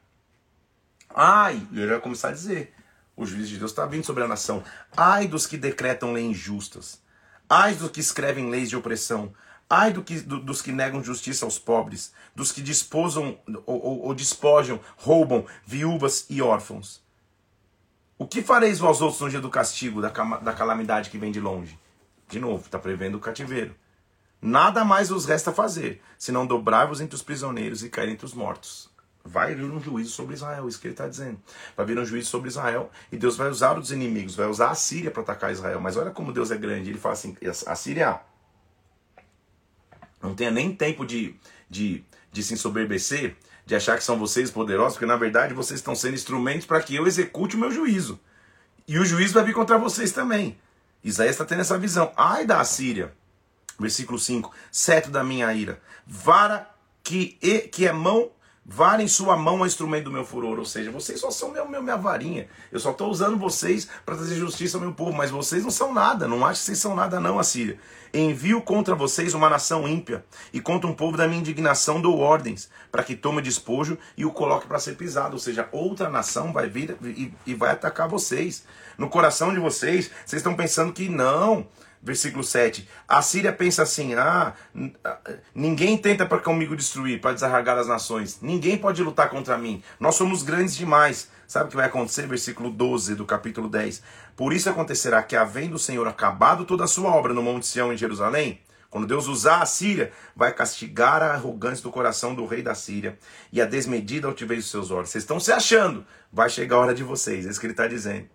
Ai, 1.14 1.64
ele 1.70 1.87
vai 1.87 2.00
começar 2.00 2.31
a 2.31 2.33
dizer. 2.33 2.74
O 3.16 3.24
juízo 3.24 3.50
de 3.50 3.59
Deus 3.59 3.70
está 3.70 3.87
vindo 3.87 4.04
sobre 4.04 4.24
a 4.24 4.28
nação. 4.28 4.64
Ai 4.96 5.28
dos 5.28 5.46
que 5.46 5.57
decretam 5.57 6.12
leis 6.12 6.26
injustas. 6.26 7.00
Ai 7.48 7.76
dos 7.76 7.92
que 7.92 8.00
escrevem 8.00 8.50
leis 8.50 8.68
de 8.68 8.76
opressão. 8.76 9.33
Ai 9.70 9.92
do 9.92 10.02
que, 10.02 10.20
do, 10.20 10.40
dos 10.40 10.62
que 10.62 10.72
negam 10.72 11.02
justiça 11.02 11.44
aos 11.44 11.59
pobres. 11.59 12.12
Dos 12.35 12.52
que 12.52 12.62
desposam 12.62 13.38
ou, 13.66 13.85
ou, 13.85 14.02
ou 14.07 14.14
despojam, 14.14 14.81
roubam 14.96 15.44
viúvas 15.66 16.26
e 16.31 16.40
órfãos. 16.40 17.02
O 18.18 18.26
que 18.26 18.42
fareis 18.42 18.78
vós 18.78 19.00
outros 19.00 19.20
no 19.20 19.31
dia 19.31 19.40
do 19.40 19.50
castigo, 19.50 20.00
da, 20.00 20.09
da 20.09 20.52
calamidade 20.52 21.11
que 21.11 21.18
vem 21.18 21.31
de 21.31 21.40
longe? 21.40 21.78
De 22.28 22.40
novo, 22.40 22.64
está 22.64 22.78
prevendo 22.78 23.16
o 23.16 23.20
cativeiro. 23.20 23.74
Nada 24.40 24.85
mais 24.85 25.09
vos 25.09 25.24
resta 25.24 25.52
fazer, 25.52 26.02
senão 26.16 26.46
dobrar-vos 26.46 27.00
entre 27.00 27.14
os 27.14 27.22
prisioneiros 27.22 27.83
e 27.83 27.88
cair 27.88 28.09
entre 28.09 28.24
os 28.24 28.35
mortos 28.35 28.90
vai 29.28 29.54
vir 29.54 29.64
um 29.64 29.81
juízo 29.81 30.11
sobre 30.11 30.35
Israel, 30.35 30.68
isso 30.68 30.81
que 30.81 30.87
ele 30.87 30.94
está 30.94 31.07
dizendo. 31.07 31.38
Vai 31.76 31.87
vir 31.87 31.98
um 31.98 32.04
juízo 32.04 32.31
sobre 32.31 32.48
Israel 32.48 32.90
e 33.12 33.16
Deus 33.16 33.37
vai 33.37 33.48
usar 33.48 33.78
os 33.78 33.92
inimigos, 33.92 34.35
vai 34.35 34.46
usar 34.46 34.70
a 34.70 34.74
Síria 34.74 35.11
para 35.11 35.22
atacar 35.22 35.52
Israel. 35.52 35.81
Mas 35.81 35.96
olha 35.96 36.11
como 36.11 36.33
Deus 36.33 36.50
é 36.50 36.57
grande. 36.57 36.90
Ele 36.90 36.98
fala 36.98 37.12
assim: 37.12 37.37
a 37.66 37.74
Síria 37.74 38.20
não 40.22 40.35
tenha 40.35 40.50
nem 40.50 40.74
tempo 40.74 41.04
de, 41.04 41.35
de, 41.68 42.04
de 42.33 42.42
se 42.42 42.54
ensoberbecer, 42.54 43.37
de 43.64 43.74
achar 43.74 43.96
que 43.96 44.04
são 44.04 44.18
vocês 44.18 44.50
poderosos, 44.50 44.94
porque 44.94 45.07
na 45.07 45.16
verdade 45.16 45.54
vocês 45.54 45.81
estão 45.81 45.94
sendo 45.94 46.14
instrumentos 46.14 46.66
para 46.66 46.81
que 46.81 46.94
eu 46.94 47.07
execute 47.07 47.57
o 47.57 47.59
meu 47.59 47.70
juízo. 47.70 48.18
E 48.87 48.98
o 48.98 49.04
juízo 49.04 49.35
vai 49.35 49.44
vir 49.44 49.54
contra 49.54 49.76
vocês 49.76 50.12
também. 50.12 50.59
Isaías 51.04 51.35
está 51.35 51.44
tendo 51.44 51.61
essa 51.61 51.78
visão. 51.78 52.12
Ai 52.16 52.46
da 52.46 52.64
Síria. 52.64 53.12
Versículo 53.78 54.18
5: 54.18 54.52
Seto 54.72 55.11
da 55.11 55.22
minha 55.22 55.52
ira, 55.52 55.81
vara 56.07 56.68
que, 57.02 57.38
que 57.70 57.87
é 57.87 57.92
mão 57.92 58.31
Vara 58.70 59.02
em 59.02 59.09
sua 59.09 59.35
mão 59.35 59.61
o 59.61 59.66
instrumento 59.66 60.04
do 60.04 60.12
meu 60.12 60.26
furor. 60.26 60.59
Ou 60.59 60.64
seja, 60.66 60.90
vocês 60.90 61.18
só 61.18 61.31
são 61.31 61.50
meu, 61.50 61.66
meu 61.66 61.83
minha 61.83 61.96
varinha. 61.96 62.48
Eu 62.70 62.78
só 62.78 62.90
estou 62.90 63.11
usando 63.11 63.38
vocês 63.38 63.88
para 64.04 64.14
trazer 64.14 64.35
justiça 64.35 64.76
ao 64.76 64.83
meu 64.83 64.92
povo. 64.92 65.14
Mas 65.14 65.31
vocês 65.31 65.62
não 65.62 65.70
são 65.70 65.94
nada. 65.94 66.28
Não 66.28 66.44
acho 66.44 66.61
que 66.61 66.66
vocês 66.66 66.78
são 66.78 66.94
nada, 66.94 67.18
não, 67.18 67.38
Assíria. 67.38 67.78
Envio 68.12 68.61
contra 68.61 68.94
vocês 68.94 69.33
uma 69.33 69.48
nação 69.48 69.88
ímpia. 69.88 70.22
E 70.52 70.61
contra 70.61 70.88
um 70.88 70.92
povo 70.92 71.16
da 71.16 71.26
minha 71.26 71.40
indignação 71.40 71.98
dou 71.98 72.18
ordens. 72.18 72.68
Para 72.92 73.02
que 73.02 73.16
tome 73.16 73.40
despojo 73.40 73.96
e 74.18 74.26
o 74.26 74.31
coloque 74.31 74.66
para 74.66 74.78
ser 74.78 74.96
pisado. 74.96 75.33
Ou 75.33 75.40
seja, 75.40 75.66
outra 75.72 76.11
nação 76.11 76.52
vai 76.52 76.68
vir 76.68 76.94
e, 77.02 77.33
e 77.46 77.54
vai 77.54 77.70
atacar 77.70 78.07
vocês. 78.07 78.66
No 78.98 79.09
coração 79.09 79.54
de 79.54 79.59
vocês, 79.59 80.11
vocês 80.26 80.40
estão 80.40 80.54
pensando 80.54 80.92
que 80.92 81.09
não 81.09 81.66
versículo 82.03 82.45
7. 82.45 82.89
A 83.07 83.21
Síria 83.23 83.53
pensa 83.53 83.83
assim: 83.83 84.15
ah, 84.15 84.55
ninguém 85.55 85.97
tenta 85.97 86.27
para 86.27 86.39
comigo 86.39 86.77
destruir, 86.77 87.21
para 87.21 87.33
desarragar 87.33 87.79
as 87.79 87.87
nações. 87.87 88.39
Ninguém 88.41 88.77
pode 88.77 89.03
lutar 89.03 89.31
contra 89.31 89.59
mim. 89.59 89.83
Nós 89.99 90.15
somos 90.15 90.43
grandes 90.43 90.77
demais. 90.77 91.29
Sabe 91.47 91.67
o 91.67 91.69
que 91.71 91.77
vai 91.77 91.87
acontecer? 91.87 92.27
Versículo 92.27 92.71
12 92.71 93.15
do 93.15 93.25
capítulo 93.25 93.69
10. 93.69 94.03
Por 94.37 94.53
isso 94.53 94.69
acontecerá 94.69 95.23
que, 95.23 95.35
havendo 95.35 95.77
o 95.77 95.79
Senhor 95.79 96.07
acabado 96.07 96.65
toda 96.65 96.85
a 96.85 96.89
sua 96.89 97.11
obra 97.11 97.33
no 97.33 97.43
Monte 97.43 97.67
Sião 97.67 97.93
em 97.93 97.97
Jerusalém, 97.97 98.61
quando 98.91 99.07
Deus 99.07 99.27
usar 99.27 99.61
a 99.61 99.67
Síria, 99.67 100.13
vai 100.35 100.53
castigar 100.53 101.23
a 101.23 101.35
arrogância 101.35 101.83
do 101.83 101.91
coração 101.91 102.35
do 102.35 102.47
rei 102.47 102.63
da 102.63 102.75
Síria 102.75 103.19
e 103.53 103.61
a 103.61 103.67
desmedida 103.67 104.27
altivez 104.27 104.61
dos 104.61 104.71
seus 104.71 104.91
olhos. 104.91 105.11
Vocês 105.11 105.25
estão 105.25 105.39
se 105.39 105.53
achando, 105.53 106.07
vai 106.33 106.49
chegar 106.49 106.77
a 106.77 106.81
hora 106.81 106.95
de 106.95 107.03
vocês. 107.03 107.47
É 107.47 107.51
isso 107.51 107.61
que 107.61 107.67
ele 107.67 107.75
está 107.75 107.87
dizendo. 107.87 108.29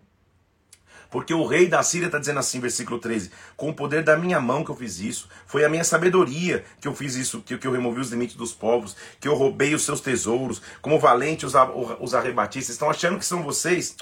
Porque 1.14 1.32
o 1.32 1.46
rei 1.46 1.68
da 1.68 1.84
Síria 1.84 2.08
está 2.08 2.18
dizendo 2.18 2.40
assim, 2.40 2.60
versículo 2.60 2.98
13: 2.98 3.30
Com 3.56 3.70
o 3.70 3.74
poder 3.74 4.04
da 4.04 4.18
minha 4.18 4.42
mão 4.42 4.66
que 4.66 4.72
eu 4.72 4.76
fiz 4.76 5.00
isso, 5.00 5.30
foi 5.46 5.64
a 5.64 5.70
minha 5.70 5.84
sabedoria 5.84 6.66
que 6.82 6.88
eu 6.88 6.96
fiz 6.96 7.14
isso, 7.14 7.40
que, 7.42 7.56
que 7.56 7.68
eu 7.68 7.72
removi 7.72 8.00
os 8.00 8.10
limites 8.10 8.36
dos 8.36 8.52
povos, 8.52 8.96
que 9.20 9.28
eu 9.28 9.36
roubei 9.36 9.76
os 9.76 9.84
seus 9.84 10.02
tesouros, 10.02 10.60
como 10.82 10.98
valente 11.00 11.46
os, 11.46 11.54
os 12.00 12.16
arrebati. 12.16 12.56
Vocês 12.56 12.70
estão 12.70 12.90
achando 12.90 13.20
que 13.20 13.26
são 13.28 13.44
vocês? 13.44 13.96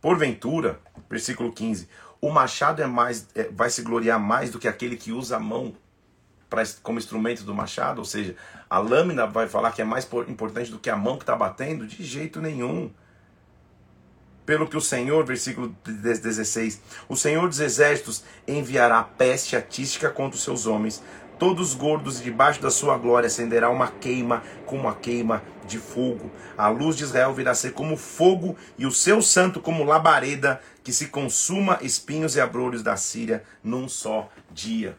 Porventura, 0.00 0.78
versículo 1.10 1.50
15: 1.50 1.88
O 2.20 2.30
machado 2.30 2.80
é 2.80 2.86
mais, 2.86 3.26
é, 3.34 3.48
vai 3.50 3.68
se 3.68 3.82
gloriar 3.82 4.20
mais 4.20 4.50
do 4.50 4.60
que 4.60 4.68
aquele 4.68 4.96
que 4.96 5.10
usa 5.10 5.38
a 5.38 5.40
mão 5.40 5.74
pra, 6.48 6.62
como 6.84 7.00
instrumento 7.00 7.42
do 7.42 7.52
machado, 7.52 7.98
ou 7.98 8.04
seja, 8.04 8.36
a 8.70 8.78
lâmina 8.78 9.26
vai 9.26 9.48
falar 9.48 9.72
que 9.72 9.82
é 9.82 9.84
mais 9.84 10.08
importante 10.28 10.70
do 10.70 10.78
que 10.78 10.88
a 10.88 10.96
mão 10.96 11.16
que 11.16 11.24
está 11.24 11.34
batendo? 11.34 11.84
De 11.84 12.04
jeito 12.04 12.40
nenhum 12.40 12.92
pelo 14.48 14.66
que 14.66 14.78
o 14.78 14.80
Senhor, 14.80 15.26
versículo 15.26 15.76
16, 15.84 16.80
o 17.06 17.14
Senhor 17.14 17.46
dos 17.46 17.60
exércitos 17.60 18.24
enviará 18.46 19.04
peste 19.04 19.54
atística 19.54 20.08
contra 20.08 20.38
os 20.38 20.42
seus 20.42 20.64
homens, 20.64 21.02
todos 21.38 21.74
gordos 21.74 22.18
e 22.18 22.24
debaixo 22.24 22.58
da 22.62 22.70
sua 22.70 22.96
glória 22.96 23.26
acenderá 23.26 23.68
uma 23.68 23.88
queima 23.88 24.42
como 24.64 24.88
a 24.88 24.94
queima 24.94 25.42
de 25.66 25.76
fogo. 25.76 26.30
A 26.56 26.68
luz 26.68 26.96
de 26.96 27.04
Israel 27.04 27.34
virá 27.34 27.54
ser 27.54 27.72
como 27.72 27.94
fogo 27.94 28.56
e 28.78 28.86
o 28.86 28.90
seu 28.90 29.20
santo 29.20 29.60
como 29.60 29.84
labareda 29.84 30.62
que 30.82 30.94
se 30.94 31.08
consuma 31.08 31.78
espinhos 31.82 32.34
e 32.34 32.40
abrolhos 32.40 32.82
da 32.82 32.96
Síria 32.96 33.44
num 33.62 33.86
só 33.86 34.30
dia. 34.50 34.96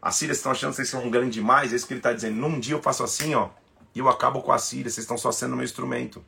A 0.00 0.12
Síria 0.12 0.32
estão 0.32 0.52
achando 0.52 0.70
que 0.70 0.76
vocês 0.76 0.88
são 0.88 1.10
grandes 1.10 1.34
demais, 1.34 1.72
é 1.72 1.76
isso 1.76 1.88
que 1.88 1.92
ele 1.92 1.98
está 1.98 2.12
dizendo. 2.12 2.36
Num 2.36 2.60
dia 2.60 2.76
eu 2.76 2.82
faço 2.82 3.02
assim, 3.02 3.34
ó, 3.34 3.48
e 3.96 3.98
eu 3.98 4.08
acabo 4.08 4.42
com 4.42 4.52
a 4.52 4.58
Síria, 4.58 4.88
vocês 4.88 5.02
estão 5.02 5.18
só 5.18 5.32
sendo 5.32 5.56
meu 5.56 5.64
instrumento. 5.64 6.24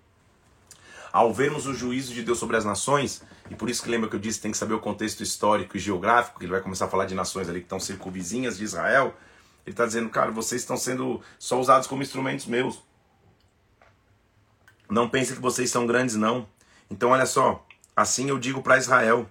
Ao 1.15 1.33
vermos 1.33 1.65
o 1.65 1.73
juízo 1.73 2.13
de 2.13 2.25
Deus 2.25 2.41
sobre 2.41 2.57
as 2.57 2.65
nações, 2.65 3.23
e 3.49 3.55
por 3.55 3.71
isso 3.71 3.81
que 3.85 3.89
lembra 3.89 4.11
que 4.11 4.17
eu 4.17 4.21
disse 4.21 4.41
tem 4.41 4.51
que 4.51 4.59
saber 4.59 4.75
o 4.75 4.81
contexto 4.81 5.23
histórico 5.23 5.77
e 5.77 5.81
geográfico, 5.81 6.41
que 6.41 6.45
ele 6.45 6.51
vai 6.51 6.61
começar 6.61 6.87
a 6.87 6.89
falar 6.89 7.05
de 7.05 7.15
nações 7.15 7.49
ali 7.49 7.61
que 7.61 7.67
estão 7.67 7.79
circunvizinhas 7.79 8.59
de 8.59 8.65
Israel, 8.65 9.15
ele 9.65 9.75
está 9.75 9.87
dizendo, 9.87 10.11
cara, 10.11 10.33
vocês 10.33 10.63
estão 10.63 10.77
sendo 10.77 11.21
só 11.39 11.61
usados 11.61 11.87
como 11.87 12.03
instrumentos 12.03 12.47
meus. 12.47 12.83
Não 14.91 15.09
pense 15.09 15.35
que 15.35 15.41
vocês 15.41 15.71
são 15.71 15.87
grandes, 15.87 16.17
não. 16.17 16.49
Então, 16.91 17.11
olha 17.11 17.27
só, 17.27 17.65
assim 17.95 18.29
eu 18.29 18.37
digo 18.37 18.61
para 18.61 18.77
Israel, 18.77 19.31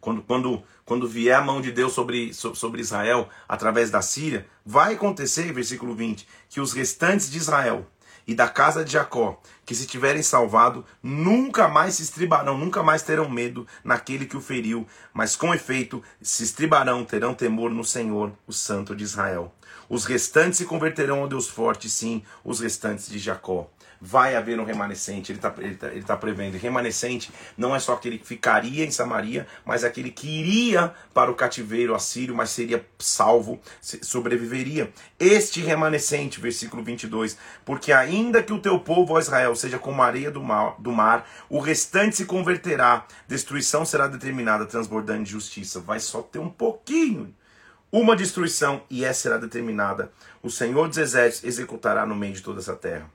quando, 0.00 0.22
quando, 0.22 0.62
quando 0.84 1.08
vier 1.08 1.36
a 1.36 1.42
mão 1.42 1.60
de 1.60 1.72
Deus 1.72 1.94
sobre, 1.94 2.32
sobre 2.32 2.80
Israel 2.80 3.28
através 3.48 3.90
da 3.90 4.02
Síria, 4.02 4.46
vai 4.64 4.94
acontecer, 4.94 5.52
versículo 5.52 5.96
20, 5.96 6.28
que 6.48 6.60
os 6.60 6.72
restantes 6.72 7.28
de 7.28 7.38
Israel, 7.38 7.84
e 8.26 8.34
da 8.34 8.48
casa 8.48 8.84
de 8.84 8.92
Jacó, 8.92 9.40
que 9.64 9.74
se 9.74 9.86
tiverem 9.86 10.22
salvado, 10.22 10.84
nunca 11.02 11.68
mais 11.68 11.94
se 11.94 12.02
estribarão, 12.02 12.58
nunca 12.58 12.82
mais 12.82 13.02
terão 13.02 13.28
medo 13.28 13.66
naquele 13.84 14.26
que 14.26 14.36
o 14.36 14.40
feriu, 14.40 14.86
mas 15.12 15.36
com 15.36 15.54
efeito 15.54 16.02
se 16.20 16.42
estribarão, 16.42 17.04
terão 17.04 17.34
temor 17.34 17.70
no 17.70 17.84
Senhor, 17.84 18.32
o 18.46 18.52
Santo 18.52 18.96
de 18.96 19.04
Israel. 19.04 19.52
Os 19.88 20.04
restantes 20.04 20.58
se 20.58 20.64
converterão 20.64 21.20
ao 21.20 21.28
Deus 21.28 21.48
forte, 21.48 21.88
sim, 21.88 22.22
os 22.44 22.60
restantes 22.60 23.08
de 23.08 23.18
Jacó 23.18 23.70
vai 24.00 24.36
haver 24.36 24.58
um 24.58 24.64
remanescente. 24.64 25.32
Ele 25.32 25.38
está 25.38 25.54
ele 25.58 25.74
tá, 25.74 25.86
ele 25.88 26.02
tá 26.02 26.16
prevendo. 26.16 26.56
remanescente 26.56 27.30
não 27.56 27.74
é 27.74 27.78
só 27.78 27.94
aquele 27.94 28.18
que 28.18 28.26
ficaria 28.26 28.84
em 28.84 28.90
Samaria, 28.90 29.46
mas 29.64 29.84
aquele 29.84 30.10
que 30.10 30.28
iria 30.28 30.94
para 31.12 31.30
o 31.30 31.34
cativeiro 31.34 31.94
assírio, 31.94 32.34
mas 32.34 32.50
seria 32.50 32.84
salvo, 32.98 33.60
sobreviveria. 33.80 34.92
Este 35.18 35.60
remanescente, 35.60 36.40
versículo 36.40 36.82
22, 36.82 37.36
porque 37.64 37.92
ainda 37.92 38.42
que 38.42 38.52
o 38.52 38.60
teu 38.60 38.78
povo, 38.78 39.14
ó 39.14 39.18
Israel, 39.18 39.54
seja 39.56 39.78
como 39.78 40.02
a 40.02 40.06
areia 40.06 40.30
do 40.30 40.42
mar, 40.42 40.76
do 40.78 40.92
mar, 40.92 41.28
o 41.48 41.58
restante 41.58 42.16
se 42.16 42.24
converterá, 42.24 43.06
destruição 43.26 43.84
será 43.84 44.06
determinada, 44.06 44.66
transbordando 44.66 45.24
de 45.24 45.30
justiça. 45.30 45.80
Vai 45.80 46.00
só 46.00 46.22
ter 46.22 46.38
um 46.38 46.50
pouquinho 46.50 47.34
uma 47.90 48.16
destruição, 48.16 48.82
e 48.90 49.04
essa 49.04 49.22
será 49.22 49.38
determinada. 49.38 50.10
O 50.42 50.50
Senhor 50.50 50.88
dos 50.88 50.98
Exércitos 50.98 51.48
executará 51.48 52.04
no 52.04 52.14
meio 52.14 52.34
de 52.34 52.42
toda 52.42 52.60
essa 52.60 52.74
terra. 52.74 53.10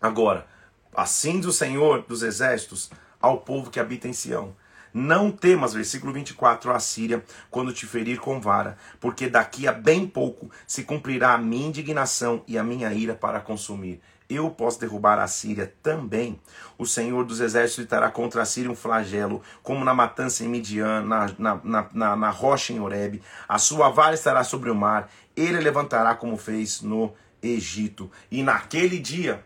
Agora, 0.00 0.46
assim 0.94 1.38
diz 1.38 1.46
o 1.46 1.52
Senhor 1.52 2.02
dos 2.02 2.22
Exércitos 2.22 2.90
ao 3.20 3.38
povo 3.38 3.70
que 3.70 3.80
habita 3.80 4.08
em 4.08 4.12
Sião. 4.12 4.54
Não 4.92 5.30
temas, 5.30 5.72
versículo 5.72 6.12
24, 6.12 6.72
a 6.72 6.80
Síria, 6.80 7.24
quando 7.48 7.72
te 7.72 7.86
ferir 7.86 8.18
com 8.18 8.40
vara, 8.40 8.76
porque 8.98 9.28
daqui 9.28 9.68
a 9.68 9.72
bem 9.72 10.06
pouco 10.06 10.50
se 10.66 10.82
cumprirá 10.82 11.34
a 11.34 11.38
minha 11.38 11.68
indignação 11.68 12.42
e 12.48 12.58
a 12.58 12.64
minha 12.64 12.92
ira 12.92 13.14
para 13.14 13.40
consumir 13.40 14.00
eu 14.30 14.48
posso 14.48 14.78
derrubar 14.78 15.18
a 15.18 15.26
Síria 15.26 15.74
também. 15.82 16.40
O 16.78 16.86
Senhor 16.86 17.24
dos 17.24 17.40
Exércitos 17.40 17.84
estará 17.84 18.10
contra 18.10 18.42
a 18.42 18.44
Síria 18.44 18.70
um 18.70 18.76
flagelo, 18.76 19.42
como 19.62 19.84
na 19.84 19.92
matança 19.92 20.44
em 20.44 20.48
Midian, 20.48 21.02
na, 21.02 21.30
na, 21.36 21.60
na, 21.92 22.16
na, 22.16 22.30
rocha 22.30 22.72
em 22.72 22.78
Horebe. 22.78 23.20
A 23.48 23.58
sua 23.58 23.90
vara 23.90 24.14
estará 24.14 24.44
sobre 24.44 24.70
o 24.70 24.74
mar, 24.74 25.10
ele 25.36 25.58
levantará 25.58 26.14
como 26.14 26.36
fez 26.36 26.80
no 26.80 27.12
Egito. 27.42 28.10
E 28.30 28.42
naquele 28.42 28.98
dia, 28.98 29.42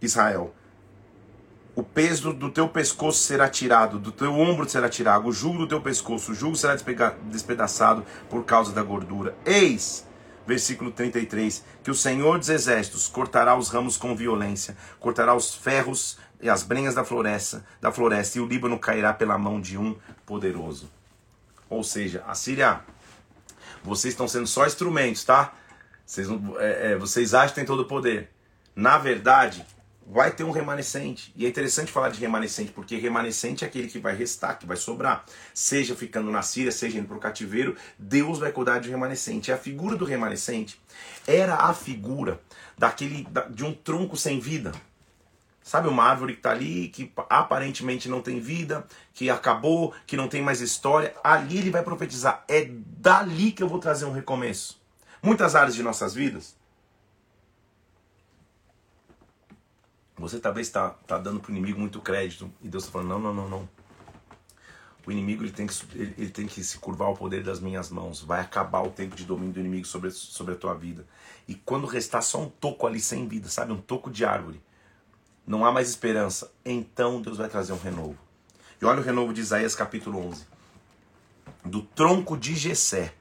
Israel, 0.00 0.54
o 1.74 1.82
peso 1.82 2.32
do 2.32 2.50
teu 2.50 2.68
pescoço 2.68 3.22
será 3.22 3.48
tirado, 3.48 3.98
do 3.98 4.10
teu 4.10 4.32
ombro 4.32 4.68
será 4.68 4.88
tirado, 4.88 5.28
o 5.28 5.32
jugo 5.32 5.58
do 5.58 5.68
teu 5.68 5.80
pescoço, 5.80 6.32
o 6.32 6.34
jugo 6.34 6.56
será 6.56 6.76
despedaçado 7.24 8.04
por 8.28 8.44
causa 8.44 8.72
da 8.72 8.82
gordura. 8.82 9.36
Eis 9.44 10.06
versículo 10.48 10.90
33, 10.90 11.62
que 11.84 11.90
o 11.90 11.94
Senhor 11.94 12.38
dos 12.38 12.48
Exércitos 12.48 13.06
cortará 13.06 13.54
os 13.54 13.68
ramos 13.68 13.98
com 13.98 14.16
violência, 14.16 14.74
cortará 14.98 15.34
os 15.34 15.54
ferros 15.54 16.16
e 16.40 16.48
as 16.48 16.62
brenhas 16.62 16.94
da 16.94 17.04
floresta, 17.04 17.62
da 17.82 17.92
floresta, 17.92 18.38
e 18.38 18.40
o 18.40 18.46
Líbano 18.46 18.78
cairá 18.78 19.12
pela 19.12 19.36
mão 19.36 19.60
de 19.60 19.76
um 19.76 19.94
poderoso. 20.24 20.90
Ou 21.68 21.84
seja, 21.84 22.24
a 22.26 22.34
Síria, 22.34 22.80
vocês 23.84 24.14
estão 24.14 24.26
sendo 24.26 24.46
só 24.46 24.66
instrumentos, 24.66 25.22
tá? 25.22 25.52
Vocês, 26.06 26.26
é, 26.58 26.92
é, 26.92 26.96
vocês 26.96 27.34
acham 27.34 27.50
que 27.50 27.54
tem 27.56 27.66
todo 27.66 27.80
o 27.80 27.84
poder. 27.84 28.30
Na 28.74 28.96
verdade, 28.96 29.66
vai 30.10 30.30
ter 30.30 30.42
um 30.42 30.50
remanescente. 30.50 31.32
E 31.36 31.44
é 31.44 31.48
interessante 31.48 31.92
falar 31.92 32.08
de 32.08 32.18
remanescente, 32.18 32.72
porque 32.72 32.96
remanescente 32.96 33.62
é 33.62 33.66
aquele 33.68 33.88
que 33.88 33.98
vai 33.98 34.16
restar, 34.16 34.58
que 34.58 34.66
vai 34.66 34.76
sobrar. 34.76 35.24
Seja 35.52 35.94
ficando 35.94 36.30
na 36.30 36.40
Síria, 36.40 36.72
seja 36.72 36.98
indo 36.98 37.06
para 37.06 37.16
o 37.16 37.20
cativeiro, 37.20 37.76
Deus 37.98 38.38
vai 38.38 38.50
cuidar 38.50 38.78
de 38.78 38.88
remanescente. 38.88 39.50
E 39.50 39.54
a 39.54 39.58
figura 39.58 39.96
do 39.96 40.06
remanescente 40.06 40.80
era 41.26 41.54
a 41.56 41.74
figura 41.74 42.40
daquele 42.76 43.26
de 43.50 43.64
um 43.64 43.74
tronco 43.74 44.16
sem 44.16 44.40
vida. 44.40 44.72
Sabe 45.62 45.86
uma 45.86 46.04
árvore 46.04 46.32
que 46.32 46.38
está 46.38 46.52
ali, 46.52 46.88
que 46.88 47.12
aparentemente 47.28 48.08
não 48.08 48.22
tem 48.22 48.40
vida, 48.40 48.86
que 49.12 49.28
acabou, 49.28 49.92
que 50.06 50.16
não 50.16 50.26
tem 50.26 50.40
mais 50.40 50.62
história. 50.62 51.14
Ali 51.22 51.58
ele 51.58 51.70
vai 51.70 51.82
profetizar. 51.82 52.42
É 52.48 52.66
dali 52.70 53.52
que 53.52 53.62
eu 53.62 53.68
vou 53.68 53.78
trazer 53.78 54.06
um 54.06 54.12
recomeço. 54.12 54.80
Muitas 55.22 55.54
áreas 55.54 55.74
de 55.74 55.82
nossas 55.82 56.14
vidas, 56.14 56.56
Você 60.18 60.40
talvez 60.40 60.66
está 60.66 60.90
tá 60.90 61.16
dando 61.16 61.38
para 61.38 61.52
o 61.52 61.54
inimigo 61.54 61.78
muito 61.78 62.00
crédito 62.00 62.50
e 62.60 62.68
Deus 62.68 62.84
está 62.84 62.92
falando: 62.92 63.08
não, 63.08 63.20
não, 63.20 63.34
não, 63.34 63.48
não. 63.48 63.68
O 65.06 65.12
inimigo 65.12 65.42
ele 65.42 65.52
tem, 65.52 65.66
que, 65.66 65.74
ele, 65.94 66.14
ele, 66.18 66.30
tem 66.30 66.46
que 66.46 66.62
se 66.62 66.76
curvar 66.76 67.08
ao 67.08 67.16
poder 67.16 67.42
das 67.42 67.60
minhas 67.60 67.88
mãos. 67.88 68.20
Vai 68.20 68.40
acabar 68.40 68.82
o 68.82 68.90
tempo 68.90 69.16
de 69.16 69.24
domínio 69.24 69.54
do 69.54 69.60
inimigo 69.60 69.86
sobre, 69.86 70.10
sobre 70.10 70.52
a 70.54 70.56
tua 70.56 70.74
vida. 70.74 71.06
E 71.46 71.54
quando 71.54 71.86
restar 71.86 72.22
só 72.22 72.42
um 72.42 72.48
toco 72.50 72.86
ali 72.86 73.00
sem 73.00 73.26
vida, 73.26 73.48
sabe? 73.48 73.72
Um 73.72 73.80
toco 73.80 74.10
de 74.10 74.24
árvore. 74.24 74.60
Não 75.46 75.64
há 75.64 75.72
mais 75.72 75.88
esperança. 75.88 76.52
Então 76.62 77.22
Deus 77.22 77.38
vai 77.38 77.48
trazer 77.48 77.72
um 77.72 77.78
renovo. 77.78 78.18
E 78.82 78.84
olha 78.84 79.00
o 79.00 79.04
renovo 79.04 79.32
de 79.32 79.40
Isaías 79.40 79.74
capítulo 79.74 80.18
11. 80.26 80.44
Do 81.64 81.80
tronco 81.80 82.36
de 82.36 82.54
Jessé 82.54 83.14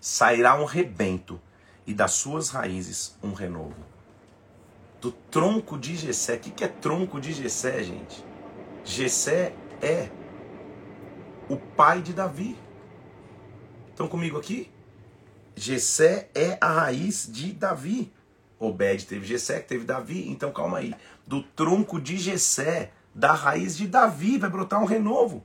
sairá 0.00 0.60
um 0.60 0.64
rebento 0.64 1.40
e 1.86 1.94
das 1.94 2.12
suas 2.12 2.48
raízes 2.48 3.16
um 3.22 3.32
renovo 3.32 3.87
do 5.00 5.12
tronco 5.12 5.78
de 5.78 5.96
Gessé. 5.96 6.34
O 6.34 6.38
que 6.38 6.64
é 6.64 6.68
tronco 6.68 7.20
de 7.20 7.32
Gessé, 7.32 7.82
gente? 7.82 8.24
Gessé 8.84 9.52
é 9.80 10.08
o 11.48 11.56
pai 11.56 12.02
de 12.02 12.12
Davi. 12.12 12.56
Estão 13.90 14.08
comigo 14.08 14.38
aqui? 14.38 14.70
Gessé 15.54 16.28
é 16.34 16.56
a 16.60 16.68
raiz 16.68 17.28
de 17.30 17.52
Davi. 17.52 18.12
Obed 18.58 19.06
teve 19.06 19.26
Gessé, 19.26 19.60
que 19.60 19.68
teve 19.68 19.84
Davi. 19.84 20.28
Então 20.28 20.52
calma 20.52 20.78
aí. 20.78 20.94
Do 21.26 21.42
tronco 21.42 22.00
de 22.00 22.16
Gessé, 22.16 22.92
da 23.14 23.32
raiz 23.32 23.76
de 23.76 23.86
Davi, 23.86 24.38
vai 24.38 24.50
brotar 24.50 24.82
um 24.82 24.86
renovo. 24.86 25.44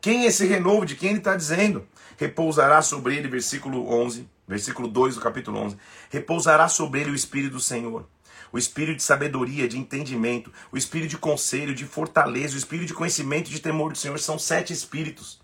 Quem 0.00 0.24
é 0.24 0.26
esse 0.26 0.46
renovo? 0.46 0.86
De 0.86 0.94
quem 0.94 1.10
ele 1.10 1.18
está 1.18 1.36
dizendo? 1.36 1.86
Repousará 2.16 2.80
sobre 2.82 3.16
ele, 3.16 3.28
versículo 3.28 3.86
11, 3.92 4.28
versículo 4.48 4.88
2 4.88 5.14
do 5.14 5.20
capítulo 5.20 5.58
11. 5.58 5.76
Repousará 6.10 6.68
sobre 6.68 7.00
ele 7.00 7.10
o 7.10 7.14
Espírito 7.14 7.52
do 7.52 7.60
Senhor 7.60 8.06
o 8.52 8.58
espírito 8.58 8.96
de 8.96 9.02
sabedoria, 9.02 9.68
de 9.68 9.78
entendimento, 9.78 10.52
o 10.72 10.76
espírito 10.76 11.10
de 11.10 11.18
conselho, 11.18 11.74
de 11.74 11.84
fortaleza, 11.84 12.54
o 12.54 12.58
espírito 12.58 12.88
de 12.88 12.94
conhecimento 12.94 13.48
e 13.48 13.54
de 13.54 13.60
temor 13.60 13.92
do 13.92 13.98
Senhor. 13.98 14.18
São 14.18 14.38
sete 14.38 14.72
espíritos 14.72 15.40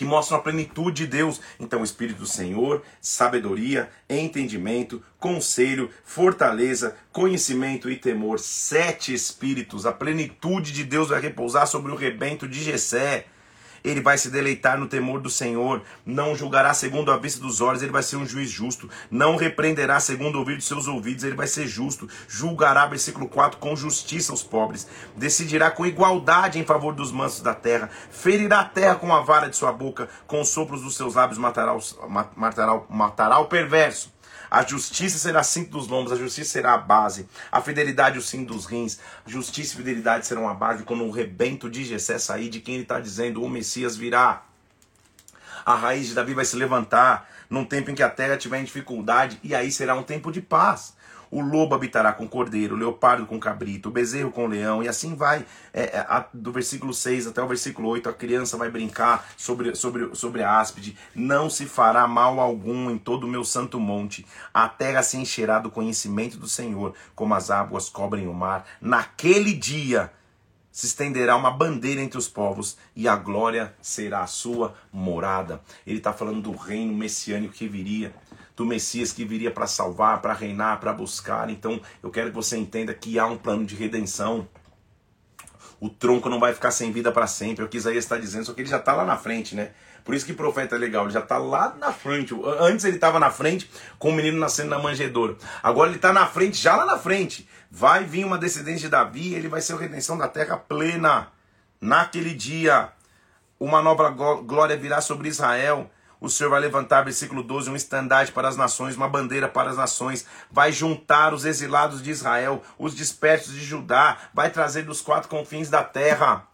que 0.00 0.04
mostram 0.06 0.38
a 0.38 0.40
plenitude 0.40 1.04
de 1.04 1.06
Deus. 1.06 1.42
Então, 1.58 1.82
o 1.82 1.84
espírito 1.84 2.20
do 2.20 2.26
Senhor, 2.26 2.82
sabedoria, 3.02 3.90
entendimento, 4.08 5.02
conselho, 5.18 5.90
fortaleza, 6.04 6.96
conhecimento 7.12 7.90
e 7.90 7.96
temor. 7.96 8.38
Sete 8.38 9.12
espíritos. 9.12 9.84
A 9.84 9.92
plenitude 9.92 10.72
de 10.72 10.84
Deus 10.84 11.10
vai 11.10 11.20
repousar 11.20 11.66
sobre 11.66 11.92
o 11.92 11.96
rebento 11.96 12.48
de 12.48 12.64
Jessé. 12.64 13.26
Ele 13.84 14.00
vai 14.00 14.18
se 14.18 14.30
deleitar 14.30 14.78
no 14.78 14.86
temor 14.86 15.20
do 15.20 15.30
Senhor, 15.30 15.82
não 16.04 16.34
julgará 16.34 16.74
segundo 16.74 17.10
a 17.10 17.16
vista 17.16 17.40
dos 17.40 17.60
olhos, 17.60 17.82
ele 17.82 17.92
vai 17.92 18.02
ser 18.02 18.16
um 18.16 18.26
juiz 18.26 18.50
justo, 18.50 18.88
não 19.10 19.36
repreenderá 19.36 19.98
segundo 20.00 20.36
o 20.36 20.38
ouvir 20.40 20.58
de 20.58 20.64
seus 20.64 20.88
ouvidos, 20.88 21.24
ele 21.24 21.36
vai 21.36 21.46
ser 21.46 21.66
justo, 21.66 22.08
julgará, 22.28 22.86
versículo 22.86 23.28
4, 23.28 23.58
com 23.58 23.76
justiça 23.76 24.32
os 24.32 24.42
pobres, 24.42 24.86
decidirá 25.16 25.70
com 25.70 25.86
igualdade 25.86 26.58
em 26.58 26.64
favor 26.64 26.94
dos 26.94 27.12
mansos 27.12 27.40
da 27.40 27.54
terra, 27.54 27.90
ferirá 28.10 28.60
a 28.60 28.64
terra 28.64 28.96
com 28.96 29.14
a 29.14 29.20
vara 29.20 29.48
de 29.48 29.56
sua 29.56 29.72
boca, 29.72 30.08
com 30.26 30.40
os 30.40 30.48
sopros 30.48 30.82
dos 30.82 30.96
seus 30.96 31.14
lábios 31.14 31.38
matará, 31.38 31.76
matará, 32.36 32.80
matará 32.88 33.38
o 33.38 33.46
perverso. 33.46 34.19
A 34.50 34.66
justiça 34.66 35.16
será 35.16 35.44
cinto 35.44 35.70
dos 35.70 35.86
lombos, 35.86 36.10
a 36.10 36.16
justiça 36.16 36.50
será 36.50 36.74
a 36.74 36.78
base, 36.78 37.28
a 37.52 37.60
fidelidade 37.60 38.18
o 38.18 38.22
cinto 38.22 38.52
dos 38.52 38.66
rins, 38.66 38.98
justiça 39.24 39.74
e 39.74 39.76
fidelidade 39.76 40.26
serão 40.26 40.48
a 40.48 40.54
base 40.54 40.82
quando 40.82 41.04
o 41.04 41.10
rebento 41.10 41.70
de 41.70 41.84
Jessé 41.84 42.18
sair, 42.18 42.48
de 42.48 42.60
quem 42.60 42.74
ele 42.74 42.82
está 42.82 42.98
dizendo, 42.98 43.44
o 43.44 43.48
Messias 43.48 43.96
virá. 43.96 44.42
A 45.64 45.76
raiz 45.76 46.08
de 46.08 46.14
Davi 46.14 46.34
vai 46.34 46.44
se 46.44 46.56
levantar 46.56 47.30
num 47.48 47.64
tempo 47.64 47.92
em 47.92 47.94
que 47.94 48.02
a 48.02 48.10
terra 48.10 48.36
tiver 48.36 48.58
em 48.58 48.64
dificuldade, 48.64 49.38
e 49.44 49.54
aí 49.54 49.70
será 49.70 49.94
um 49.94 50.02
tempo 50.02 50.32
de 50.32 50.40
paz. 50.40 50.94
O 51.30 51.40
lobo 51.40 51.74
habitará 51.74 52.12
com 52.12 52.24
o 52.24 52.28
cordeiro, 52.28 52.74
o 52.74 52.78
leopardo 52.78 53.24
com 53.24 53.36
o 53.36 53.40
cabrito, 53.40 53.88
o 53.88 53.92
bezerro 53.92 54.32
com 54.32 54.44
o 54.44 54.48
leão, 54.48 54.82
e 54.82 54.88
assim 54.88 55.14
vai. 55.14 55.46
É, 55.72 55.98
é, 55.98 56.06
a, 56.08 56.26
do 56.34 56.50
versículo 56.50 56.92
6 56.92 57.28
até 57.28 57.40
o 57.40 57.46
versículo 57.46 57.88
8, 57.88 58.08
a 58.08 58.12
criança 58.12 58.56
vai 58.56 58.68
brincar 58.68 59.28
sobre, 59.36 59.74
sobre, 59.76 60.14
sobre 60.16 60.42
a 60.42 60.58
áspide. 60.58 60.96
Não 61.14 61.48
se 61.48 61.66
fará 61.66 62.08
mal 62.08 62.40
algum 62.40 62.90
em 62.90 62.98
todo 62.98 63.24
o 63.24 63.28
meu 63.28 63.44
santo 63.44 63.78
monte. 63.78 64.26
A 64.52 64.68
terra 64.68 65.02
se 65.02 65.16
encherá 65.16 65.60
do 65.60 65.70
conhecimento 65.70 66.36
do 66.36 66.48
Senhor, 66.48 66.94
como 67.14 67.34
as 67.34 67.50
águas 67.50 67.88
cobrem 67.88 68.26
o 68.26 68.34
mar. 68.34 68.66
Naquele 68.80 69.52
dia 69.52 70.10
se 70.72 70.86
estenderá 70.86 71.36
uma 71.36 71.50
bandeira 71.50 72.00
entre 72.00 72.18
os 72.18 72.28
povos 72.28 72.76
e 72.94 73.08
a 73.08 73.16
glória 73.16 73.74
será 73.80 74.22
a 74.22 74.26
sua 74.26 74.74
morada. 74.92 75.60
Ele 75.86 75.98
está 75.98 76.12
falando 76.12 76.42
do 76.42 76.52
reino 76.52 76.94
messiânico 76.94 77.54
que 77.54 77.68
viria 77.68 78.14
do 78.60 78.66
Messias 78.66 79.10
que 79.10 79.24
viria 79.24 79.50
para 79.50 79.66
salvar, 79.66 80.20
para 80.20 80.34
reinar, 80.34 80.78
para 80.80 80.92
buscar. 80.92 81.48
Então 81.48 81.80
eu 82.02 82.10
quero 82.10 82.28
que 82.28 82.34
você 82.34 82.58
entenda 82.58 82.92
que 82.92 83.18
há 83.18 83.24
um 83.24 83.38
plano 83.38 83.64
de 83.64 83.74
redenção. 83.74 84.46
O 85.80 85.88
tronco 85.88 86.28
não 86.28 86.38
vai 86.38 86.52
ficar 86.52 86.70
sem 86.70 86.92
vida 86.92 87.10
para 87.10 87.26
sempre. 87.26 87.62
É 87.62 87.66
o 87.66 87.70
que 87.70 87.78
Isaías 87.78 88.04
está 88.04 88.18
dizendo, 88.18 88.44
só 88.44 88.52
que 88.52 88.60
ele 88.60 88.68
já 88.68 88.76
está 88.76 88.92
lá 88.92 89.02
na 89.02 89.16
frente, 89.16 89.56
né? 89.56 89.70
Por 90.04 90.14
isso 90.14 90.26
que 90.26 90.34
profeta 90.34 90.76
é 90.76 90.78
legal, 90.78 91.04
ele 91.04 91.12
já 91.14 91.20
está 91.20 91.38
lá 91.38 91.74
na 91.80 91.90
frente. 91.90 92.34
Antes 92.58 92.84
ele 92.84 92.96
estava 92.96 93.18
na 93.18 93.30
frente 93.30 93.70
com 93.98 94.10
o 94.10 94.12
menino 94.12 94.38
nascendo 94.38 94.68
na 94.68 94.78
manjedoura. 94.78 95.38
Agora 95.62 95.88
ele 95.88 95.96
está 95.96 96.12
na 96.12 96.26
frente, 96.26 96.58
já 96.58 96.76
lá 96.76 96.84
na 96.84 96.98
frente. 96.98 97.48
Vai 97.70 98.04
vir 98.04 98.26
uma 98.26 98.36
descendente 98.36 98.80
de 98.80 98.90
Davi, 98.90 99.32
ele 99.32 99.48
vai 99.48 99.62
ser 99.62 99.72
a 99.72 99.76
redenção 99.78 100.18
da 100.18 100.28
terra 100.28 100.58
plena. 100.58 101.28
Naquele 101.80 102.34
dia, 102.34 102.90
uma 103.58 103.80
nova 103.80 104.10
glória 104.10 104.76
virá 104.76 105.00
sobre 105.00 105.30
Israel 105.30 105.90
o 106.20 106.28
Senhor 106.28 106.50
vai 106.50 106.60
levantar, 106.60 107.02
versículo 107.02 107.42
12, 107.42 107.70
um 107.70 107.76
estandarte 107.76 108.30
para 108.30 108.46
as 108.46 108.56
nações, 108.56 108.94
uma 108.94 109.08
bandeira 109.08 109.48
para 109.48 109.70
as 109.70 109.76
nações, 109.76 110.26
vai 110.50 110.70
juntar 110.70 111.32
os 111.32 111.44
exilados 111.44 112.02
de 112.02 112.10
Israel, 112.10 112.62
os 112.78 112.94
dispersos 112.94 113.54
de 113.54 113.64
Judá, 113.64 114.18
vai 114.34 114.50
trazer 114.50 114.82
dos 114.82 115.00
quatro 115.00 115.28
confins 115.28 115.70
da 115.70 115.82
terra. 115.82 116.46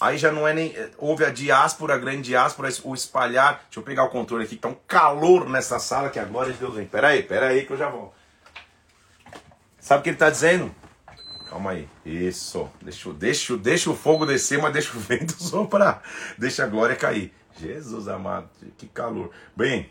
Aí 0.00 0.18
já 0.18 0.32
não 0.32 0.48
é 0.48 0.52
nem. 0.52 0.74
Houve 0.98 1.24
a 1.24 1.30
diáspora, 1.30 1.94
a 1.94 1.98
grande 1.98 2.22
diáspora, 2.22 2.68
o 2.82 2.92
espalhar. 2.92 3.62
Deixa 3.66 3.78
eu 3.78 3.84
pegar 3.84 4.02
o 4.02 4.08
controle 4.08 4.42
aqui, 4.42 4.56
que 4.56 4.62
tá 4.62 4.68
um 4.68 4.76
calor 4.88 5.48
nessa 5.48 5.78
sala 5.78 6.10
que 6.10 6.18
a 6.18 6.24
glória 6.24 6.52
de 6.52 6.58
Deus 6.58 6.74
vem. 6.74 6.86
Pera 6.86 7.08
aí, 7.08 7.22
pera 7.22 7.46
aí 7.46 7.64
que 7.64 7.72
eu 7.72 7.76
já 7.76 7.88
volto. 7.88 8.12
Sabe 9.78 10.00
o 10.00 10.02
que 10.02 10.08
ele 10.08 10.16
está 10.16 10.28
dizendo? 10.28 10.74
Calma 11.48 11.72
aí. 11.72 11.88
Isso. 12.04 12.68
Deixa, 12.80 13.12
deixa, 13.12 13.56
deixa 13.56 13.90
o 13.90 13.96
fogo 13.96 14.26
descer, 14.26 14.60
mas 14.60 14.72
deixa 14.72 14.96
o 14.96 14.98
vento 15.00 15.40
soprar. 15.40 16.02
Deixa 16.36 16.64
a 16.64 16.66
glória 16.66 16.96
cair. 16.96 17.32
Jesus 17.58 18.08
amado, 18.08 18.48
que 18.76 18.86
calor. 18.86 19.30
Bem, 19.54 19.90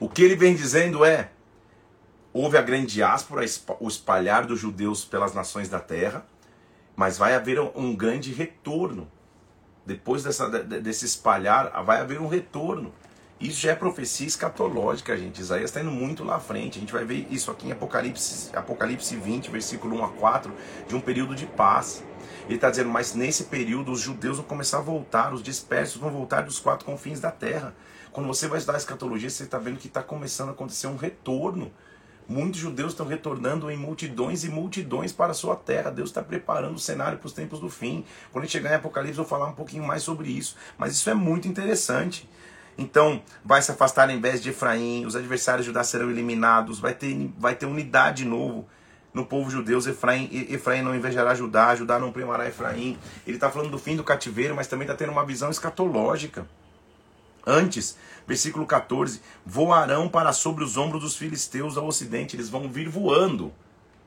o 0.00 0.08
que 0.08 0.22
ele 0.22 0.36
vem 0.36 0.54
dizendo 0.54 1.04
é: 1.04 1.30
houve 2.32 2.56
a 2.56 2.62
grande 2.62 2.94
diáspora, 2.94 3.44
o 3.80 3.88
espalhar 3.88 4.46
dos 4.46 4.58
judeus 4.58 5.04
pelas 5.04 5.34
nações 5.34 5.68
da 5.68 5.80
terra, 5.80 6.26
mas 6.96 7.18
vai 7.18 7.34
haver 7.34 7.60
um 7.60 7.94
grande 7.94 8.32
retorno. 8.32 9.10
Depois 9.84 10.22
dessa, 10.22 10.48
desse 10.48 11.04
espalhar, 11.04 11.84
vai 11.84 12.00
haver 12.00 12.20
um 12.20 12.28
retorno. 12.28 12.92
Isso 13.40 13.60
já 13.60 13.72
é 13.72 13.74
profecia 13.74 14.26
escatológica, 14.26 15.16
gente. 15.16 15.40
Isaías 15.40 15.70
está 15.70 15.80
indo 15.80 15.90
muito 15.90 16.22
lá 16.22 16.36
à 16.36 16.40
frente. 16.40 16.78
A 16.78 16.80
gente 16.80 16.92
vai 16.92 17.04
ver 17.04 17.26
isso 17.28 17.50
aqui 17.50 17.66
em 17.66 17.72
Apocalipse, 17.72 18.54
Apocalipse 18.54 19.16
20, 19.16 19.50
versículo 19.50 19.96
1 19.96 20.04
a 20.04 20.08
4, 20.10 20.52
de 20.86 20.94
um 20.94 21.00
período 21.00 21.34
de 21.34 21.44
paz. 21.44 22.04
Ele 22.52 22.58
está 22.58 22.68
dizendo, 22.68 22.90
mas 22.90 23.14
nesse 23.14 23.44
período 23.44 23.92
os 23.92 24.00
judeus 24.00 24.36
vão 24.36 24.44
começar 24.44 24.76
a 24.76 24.82
voltar, 24.82 25.32
os 25.32 25.42
dispersos 25.42 25.98
vão 25.98 26.10
voltar 26.10 26.42
dos 26.42 26.58
quatro 26.58 26.84
confins 26.84 27.18
da 27.18 27.30
terra. 27.30 27.74
Quando 28.12 28.26
você 28.26 28.46
vai 28.46 28.58
estudar 28.58 28.76
a 28.76 28.78
escatologia, 28.78 29.30
você 29.30 29.44
está 29.44 29.58
vendo 29.58 29.78
que 29.78 29.86
está 29.86 30.02
começando 30.02 30.50
a 30.50 30.52
acontecer 30.52 30.86
um 30.86 30.96
retorno. 30.96 31.72
Muitos 32.28 32.60
judeus 32.60 32.92
estão 32.92 33.06
retornando 33.06 33.70
em 33.70 33.76
multidões 33.78 34.44
e 34.44 34.50
multidões 34.50 35.14
para 35.14 35.30
a 35.30 35.34
sua 35.34 35.56
terra. 35.56 35.90
Deus 35.90 36.10
está 36.10 36.22
preparando 36.22 36.74
o 36.74 36.78
cenário 36.78 37.16
para 37.16 37.26
os 37.26 37.32
tempos 37.32 37.58
do 37.58 37.70
fim. 37.70 38.04
Quando 38.30 38.42
a 38.42 38.46
gente 38.46 38.52
chegar 38.52 38.72
em 38.72 38.74
Apocalipse, 38.74 39.18
eu 39.18 39.24
vou 39.24 39.30
falar 39.30 39.48
um 39.48 39.54
pouquinho 39.54 39.84
mais 39.84 40.02
sobre 40.02 40.28
isso. 40.28 40.54
Mas 40.76 40.92
isso 40.92 41.08
é 41.08 41.14
muito 41.14 41.48
interessante. 41.48 42.28
Então, 42.76 43.22
vai 43.42 43.62
se 43.62 43.70
afastar 43.70 44.10
em 44.10 44.20
vez 44.20 44.42
de 44.42 44.50
Efraim, 44.50 45.06
os 45.06 45.16
adversários 45.16 45.64
de 45.64 45.70
Judá 45.70 45.82
serão 45.82 46.10
eliminados, 46.10 46.78
vai 46.78 46.92
ter, 46.92 47.32
vai 47.38 47.54
ter 47.54 47.64
unidade 47.64 48.24
de 48.24 48.28
novo 48.28 48.68
no 49.12 49.24
povo 49.26 49.50
judeu. 49.50 49.78
Efraim, 49.78 50.28
Efraim 50.50 50.82
não 50.82 50.94
invejará 50.94 51.34
Judá, 51.34 51.74
Judá 51.74 51.98
não 51.98 52.12
primará 52.12 52.48
Efraim. 52.48 52.98
Ele 53.26 53.36
está 53.36 53.50
falando 53.50 53.70
do 53.70 53.78
fim 53.78 53.96
do 53.96 54.04
cativeiro, 54.04 54.54
mas 54.54 54.66
também 54.66 54.86
está 54.86 54.96
tendo 54.96 55.12
uma 55.12 55.24
visão 55.24 55.50
escatológica. 55.50 56.46
Antes, 57.46 57.96
versículo 58.26 58.66
14: 58.66 59.20
voarão 59.44 60.08
para 60.08 60.32
sobre 60.32 60.64
os 60.64 60.76
ombros 60.76 61.02
dos 61.02 61.16
filisteus 61.16 61.76
ao 61.76 61.86
ocidente, 61.86 62.36
eles 62.36 62.48
vão 62.48 62.68
vir 62.68 62.88
voando. 62.88 63.52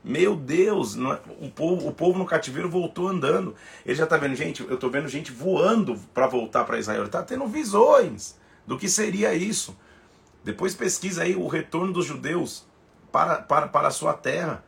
Meu 0.02 0.36
Deus, 0.36 0.96
é, 0.96 1.00
o, 1.40 1.50
povo, 1.50 1.88
o 1.88 1.92
povo 1.92 2.16
no 2.16 2.24
cativeiro 2.24 2.70
voltou 2.70 3.08
andando. 3.08 3.56
Ele 3.84 3.96
já 3.96 4.04
está 4.04 4.16
vendo, 4.16 4.36
gente, 4.36 4.62
eu 4.62 4.74
estou 4.74 4.88
vendo 4.88 5.08
gente 5.08 5.32
voando 5.32 5.98
para 6.14 6.28
voltar 6.28 6.64
para 6.64 6.78
Israel. 6.78 7.06
Está 7.06 7.24
tendo 7.24 7.44
visões 7.48 8.38
do 8.64 8.78
que 8.78 8.88
seria 8.88 9.34
isso. 9.34 9.76
Depois 10.44 10.76
pesquisa 10.76 11.24
aí 11.24 11.34
o 11.34 11.48
retorno 11.48 11.92
dos 11.92 12.06
judeus 12.06 12.64
para, 13.10 13.42
para, 13.42 13.66
para 13.66 13.88
a 13.88 13.90
sua 13.90 14.14
terra. 14.14 14.64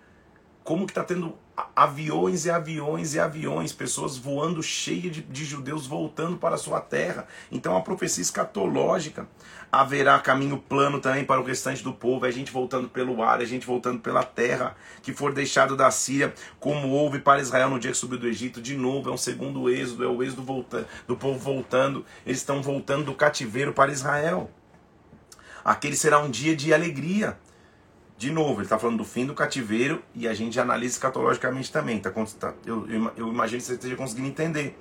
Como 0.69 0.85
que 0.85 0.91
está 0.91 1.03
tendo 1.03 1.35
aviões 1.75 2.45
e 2.45 2.51
aviões 2.51 3.15
e 3.15 3.19
aviões, 3.19 3.73
pessoas 3.73 4.19
voando 4.19 4.63
cheias 4.63 5.17
de, 5.17 5.23
de, 5.23 5.43
judeus 5.43 5.87
voltando 5.87 6.37
para 6.37 6.57
a 6.57 6.59
sua 6.59 6.79
terra. 6.79 7.27
Então 7.51 7.75
a 7.75 7.81
profecia 7.81 8.21
escatológica. 8.21 9.27
Haverá 9.73 10.19
caminho 10.19 10.59
plano 10.59 11.01
também 11.01 11.25
para 11.25 11.41
o 11.41 11.43
restante 11.43 11.83
do 11.83 11.95
povo, 11.95 12.27
é 12.27 12.31
gente 12.31 12.53
voltando 12.53 12.87
pelo 12.87 13.23
ar, 13.23 13.41
é 13.41 13.47
gente 13.47 13.67
voltando 13.67 14.01
pela 14.01 14.23
terra, 14.23 14.77
que 15.01 15.11
for 15.15 15.33
deixado 15.33 15.75
da 15.75 15.91
Síria, 15.91 16.35
como 16.61 16.89
houve 16.89 17.19
para 17.19 17.41
Israel 17.41 17.71
no 17.71 17.81
dia 17.81 17.93
que 17.93 17.97
subiu 17.97 18.19
do 18.19 18.29
Egito. 18.29 18.61
De 18.61 18.77
novo, 18.77 19.09
é 19.09 19.13
um 19.15 19.17
segundo 19.17 19.71
êxodo, 19.71 20.05
é 20.05 20.07
o 20.07 20.23
êxodo 20.23 20.43
voltando, 20.43 20.87
do 21.07 21.17
povo 21.17 21.39
voltando. 21.39 22.05
Eles 22.27 22.41
estão 22.41 22.61
voltando 22.61 23.07
do 23.07 23.15
cativeiro 23.15 23.73
para 23.73 23.91
Israel. 23.91 24.51
Aquele 25.65 25.97
será 25.97 26.19
um 26.19 26.29
dia 26.29 26.55
de 26.55 26.75
alegria. 26.75 27.39
De 28.19 28.33
novo, 28.33 28.55
ele 28.55 28.63
está 28.63 28.77
falando 28.77 28.99
do 28.99 29.05
fim 29.05 29.25
do 29.25 29.33
cativeiro 29.33 30.03
e 30.13 30.27
a 30.27 30.35
gente 30.35 30.59
analisa 30.59 30.95
escatologicamente 30.95 31.71
também. 31.71 32.01
Tá, 32.01 32.11
tá, 32.11 32.53
eu, 32.67 32.85
eu, 32.91 33.13
eu 33.17 33.29
imagino 33.29 33.61
que 33.61 33.67
você 33.69 33.75
esteja 33.75 33.95
conseguindo 33.95 34.27
entender. 34.27 34.77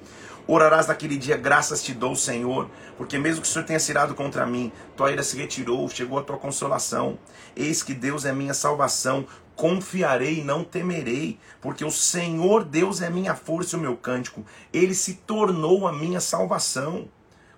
Orarás 0.47 0.87
naquele 0.87 1.15
dia, 1.17 1.37
graças 1.37 1.83
te 1.83 1.93
dou, 1.93 2.15
Senhor, 2.15 2.67
porque 2.97 3.19
mesmo 3.19 3.43
que 3.43 3.47
o 3.47 3.51
Senhor 3.51 3.63
tenha 3.63 3.79
cirado 3.79 4.15
contra 4.15 4.43
mim, 4.47 4.71
tua 4.95 5.11
ira 5.11 5.21
se 5.21 5.37
retirou, 5.37 5.87
chegou 5.87 6.17
a 6.17 6.23
tua 6.23 6.37
consolação. 6.37 7.19
Eis 7.55 7.83
que 7.83 7.93
Deus 7.93 8.25
é 8.25 8.33
minha 8.33 8.55
salvação, 8.55 9.27
confiarei 9.55 10.39
e 10.39 10.43
não 10.43 10.63
temerei, 10.63 11.37
porque 11.61 11.85
o 11.85 11.91
Senhor 11.91 12.63
Deus 12.63 13.03
é 13.03 13.09
minha 13.11 13.35
força 13.35 13.75
e 13.75 13.79
o 13.79 13.81
meu 13.81 13.95
cântico, 13.95 14.43
ele 14.73 14.95
se 14.95 15.13
tornou 15.13 15.87
a 15.87 15.93
minha 15.93 16.19
salvação. 16.19 17.07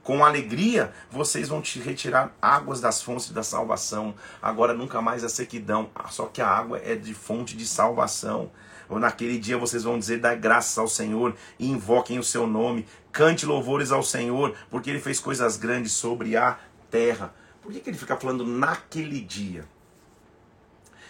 Com 0.09 0.25
alegria, 0.25 0.91
vocês 1.11 1.49
vão 1.49 1.61
te 1.61 1.79
retirar 1.79 2.35
águas 2.41 2.81
das 2.81 2.99
fontes 2.99 3.29
da 3.29 3.43
salvação. 3.43 4.15
Agora 4.41 4.73
nunca 4.73 5.03
mais 5.03 5.23
a 5.23 5.29
sequidão. 5.29 5.87
Só 6.09 6.25
que 6.25 6.41
a 6.41 6.47
água 6.47 6.81
é 6.83 6.95
de 6.95 7.13
fonte 7.13 7.55
de 7.55 7.63
salvação. 7.67 8.49
Naquele 8.89 9.37
dia 9.37 9.55
vocês 9.55 9.83
vão 9.83 9.99
dizer: 9.99 10.19
dá 10.19 10.33
graças 10.33 10.75
ao 10.79 10.87
Senhor 10.87 11.35
e 11.59 11.69
invoquem 11.69 12.17
o 12.17 12.23
seu 12.23 12.47
nome. 12.47 12.87
Cante 13.11 13.45
louvores 13.45 13.91
ao 13.91 14.01
Senhor, 14.01 14.55
porque 14.71 14.89
ele 14.89 14.99
fez 14.99 15.19
coisas 15.19 15.57
grandes 15.57 15.91
sobre 15.91 16.35
a 16.35 16.57
terra. 16.89 17.31
Por 17.61 17.71
que, 17.71 17.79
que 17.79 17.91
ele 17.91 17.97
fica 17.99 18.17
falando 18.17 18.43
naquele 18.43 19.21
dia? 19.21 19.63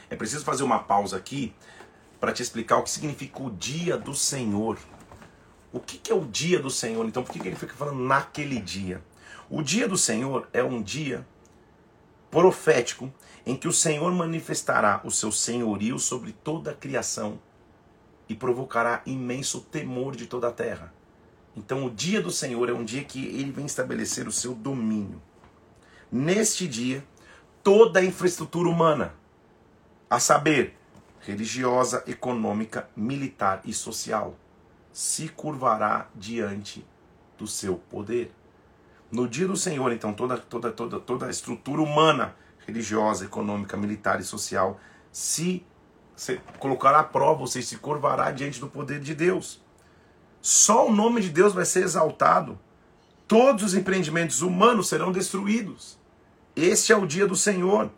É 0.10 0.16
preciso 0.18 0.43
fazer 0.43 0.64
uma 0.64 0.80
pausa 0.80 1.16
aqui 1.16 1.54
para 2.20 2.34
te 2.34 2.41
explicar 2.43 2.76
o 2.76 2.84
que 2.84 2.89
significa 2.89 3.41
o 3.43 3.50
dia 3.50 3.97
do 3.97 4.14
Senhor. 4.14 4.78
O 5.72 5.80
que, 5.80 5.97
que 5.97 6.11
é 6.11 6.15
o 6.15 6.26
dia 6.26 6.59
do 6.59 6.70
Senhor? 6.70 7.05
Então, 7.05 7.24
por 7.24 7.32
que, 7.32 7.39
que 7.39 7.47
ele 7.47 7.55
fica 7.55 7.74
falando 7.74 7.99
naquele 7.99 8.59
dia? 8.59 9.03
O 9.49 9.61
dia 9.61 9.88
do 9.88 9.97
Senhor 9.97 10.47
é 10.51 10.63
um 10.63 10.82
dia 10.82 11.26
profético 12.32 13.11
em 13.45 13.55
que 13.55 13.67
o 13.67 13.74
Senhor 13.74 14.11
manifestará 14.11 15.01
o 15.03 15.11
seu 15.11 15.32
senhorio 15.32 15.97
sobre 15.99 16.32
toda 16.32 16.72
a 16.72 16.76
criação 16.76 17.39
e 18.28 18.36
provocará 18.36 19.01
imenso 19.05 19.61
temor 19.61 20.15
de 20.15 20.28
toda 20.28 20.47
a 20.47 20.51
terra. 20.51 20.93
Então, 21.55 21.86
o 21.86 21.89
dia 21.89 22.22
do 22.22 22.32
Senhor 22.32 22.70
é 22.70 22.74
um 22.74 22.86
dia 22.86 23.03
que 23.03 23.26
ele 23.26 23.51
vem 23.51 23.65
estabelecer 23.65 24.28
o 24.28 24.32
seu 24.32 24.53
domínio. 24.53 25.22
Neste 26.11 26.67
dia, 26.67 27.03
toda 27.63 27.99
a 27.99 28.05
infraestrutura 28.05 28.70
humana, 28.70 29.13
a 30.09 30.20
saber, 30.20 30.76
religiosa, 31.22 32.03
econômica, 32.07 32.89
militar 32.95 33.61
e 33.65 33.74
social, 33.74 34.38
se 35.00 35.30
curvará 35.30 36.10
diante 36.14 36.86
do 37.38 37.47
seu 37.47 37.76
poder. 37.76 38.34
No 39.10 39.30
dia 39.30 39.47
do 39.47 39.56
Senhor, 39.56 39.93
então, 39.93 40.14
toda, 40.14 40.38
toda, 40.38 40.74
toda, 40.74 41.00
toda 41.00 41.28
a 41.28 41.30
estrutura 41.30 41.82
humana, 41.82 42.36
religiosa, 42.68 43.24
econômica, 43.24 43.78
militar 43.78 44.20
e 44.20 44.26
social 44.26 44.78
se, 45.10 45.66
se 46.18 46.41
colocará 46.60 47.00
à 47.00 47.04
prova, 47.06 47.39
ou 47.39 47.47
seja, 47.47 47.68
se 47.68 47.78
curvará 47.78 48.30
diante 48.32 48.60
do 48.60 48.68
poder 48.68 49.00
de 49.00 49.16
Deus. 49.16 49.64
Só 50.41 50.89
o 50.89 50.93
nome 50.93 51.22
de 51.22 51.30
Deus 51.30 51.54
vai 51.54 51.64
ser 51.64 51.84
exaltado. 51.84 52.60
Todos 53.26 53.64
os 53.64 53.76
empreendimentos 53.76 54.41
humanos 54.41 54.89
serão 54.89 55.14
destruídos. 55.14 55.97
Este 56.58 56.91
é 56.91 56.97
o 56.97 57.08
dia 57.08 57.26
do 57.26 57.38
Senhor. 57.38 57.89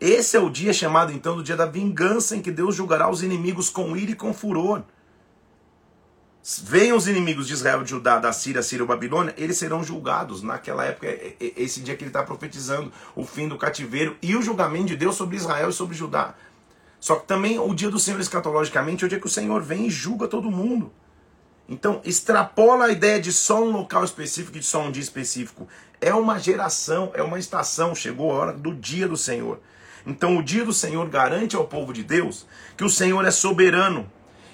Esse 0.00 0.36
é 0.36 0.40
o 0.40 0.50
dia 0.50 0.72
chamado 0.72 1.12
então 1.12 1.34
do 1.34 1.42
dia 1.42 1.56
da 1.56 1.66
vingança, 1.66 2.36
em 2.36 2.40
que 2.40 2.52
Deus 2.52 2.76
julgará 2.76 3.10
os 3.10 3.24
inimigos 3.24 3.68
com 3.68 3.96
ira 3.96 4.12
e 4.12 4.14
com 4.14 4.32
furor 4.32 4.84
venham 6.62 6.96
os 6.96 7.06
inimigos 7.06 7.46
de 7.46 7.52
Israel, 7.52 7.82
de 7.82 7.90
Judá, 7.90 8.18
da 8.18 8.32
Síria, 8.32 8.62
Síria 8.62 8.82
ou 8.82 8.88
Babilônia, 8.88 9.34
eles 9.36 9.58
serão 9.58 9.84
julgados. 9.84 10.42
Naquela 10.42 10.84
época, 10.84 11.06
é, 11.06 11.34
é, 11.38 11.52
esse 11.56 11.80
dia 11.80 11.96
que 11.96 12.02
ele 12.02 12.10
está 12.10 12.22
profetizando 12.22 12.92
o 13.14 13.24
fim 13.24 13.46
do 13.46 13.58
cativeiro 13.58 14.16
e 14.22 14.34
o 14.34 14.42
julgamento 14.42 14.86
de 14.86 14.96
Deus 14.96 15.16
sobre 15.16 15.36
Israel 15.36 15.70
e 15.70 15.72
sobre 15.72 15.96
Judá. 15.96 16.34
Só 16.98 17.16
que 17.16 17.26
também 17.26 17.58
o 17.58 17.74
dia 17.74 17.90
do 17.90 17.98
Senhor 17.98 18.20
escatologicamente 18.20 19.04
é 19.04 19.06
o 19.06 19.08
dia 19.08 19.20
que 19.20 19.26
o 19.26 19.30
Senhor 19.30 19.62
vem 19.62 19.86
e 19.86 19.90
julga 19.90 20.28
todo 20.28 20.50
mundo. 20.50 20.92
Então, 21.68 22.00
extrapola 22.04 22.86
a 22.86 22.90
ideia 22.90 23.20
de 23.20 23.32
só 23.32 23.62
um 23.62 23.70
local 23.70 24.02
específico 24.04 24.56
e 24.56 24.60
de 24.60 24.66
só 24.66 24.82
um 24.82 24.90
dia 24.90 25.02
específico. 25.02 25.68
É 26.00 26.12
uma 26.12 26.38
geração, 26.38 27.12
é 27.14 27.22
uma 27.22 27.38
estação. 27.38 27.94
Chegou 27.94 28.32
a 28.32 28.34
hora 28.34 28.52
do 28.52 28.74
dia 28.74 29.06
do 29.06 29.16
Senhor. 29.16 29.60
Então, 30.04 30.36
o 30.36 30.42
dia 30.42 30.64
do 30.64 30.72
Senhor 30.72 31.08
garante 31.08 31.54
ao 31.54 31.66
povo 31.66 31.92
de 31.92 32.02
Deus 32.02 32.46
que 32.76 32.84
o 32.84 32.90
Senhor 32.90 33.24
é 33.24 33.30
soberano 33.30 34.10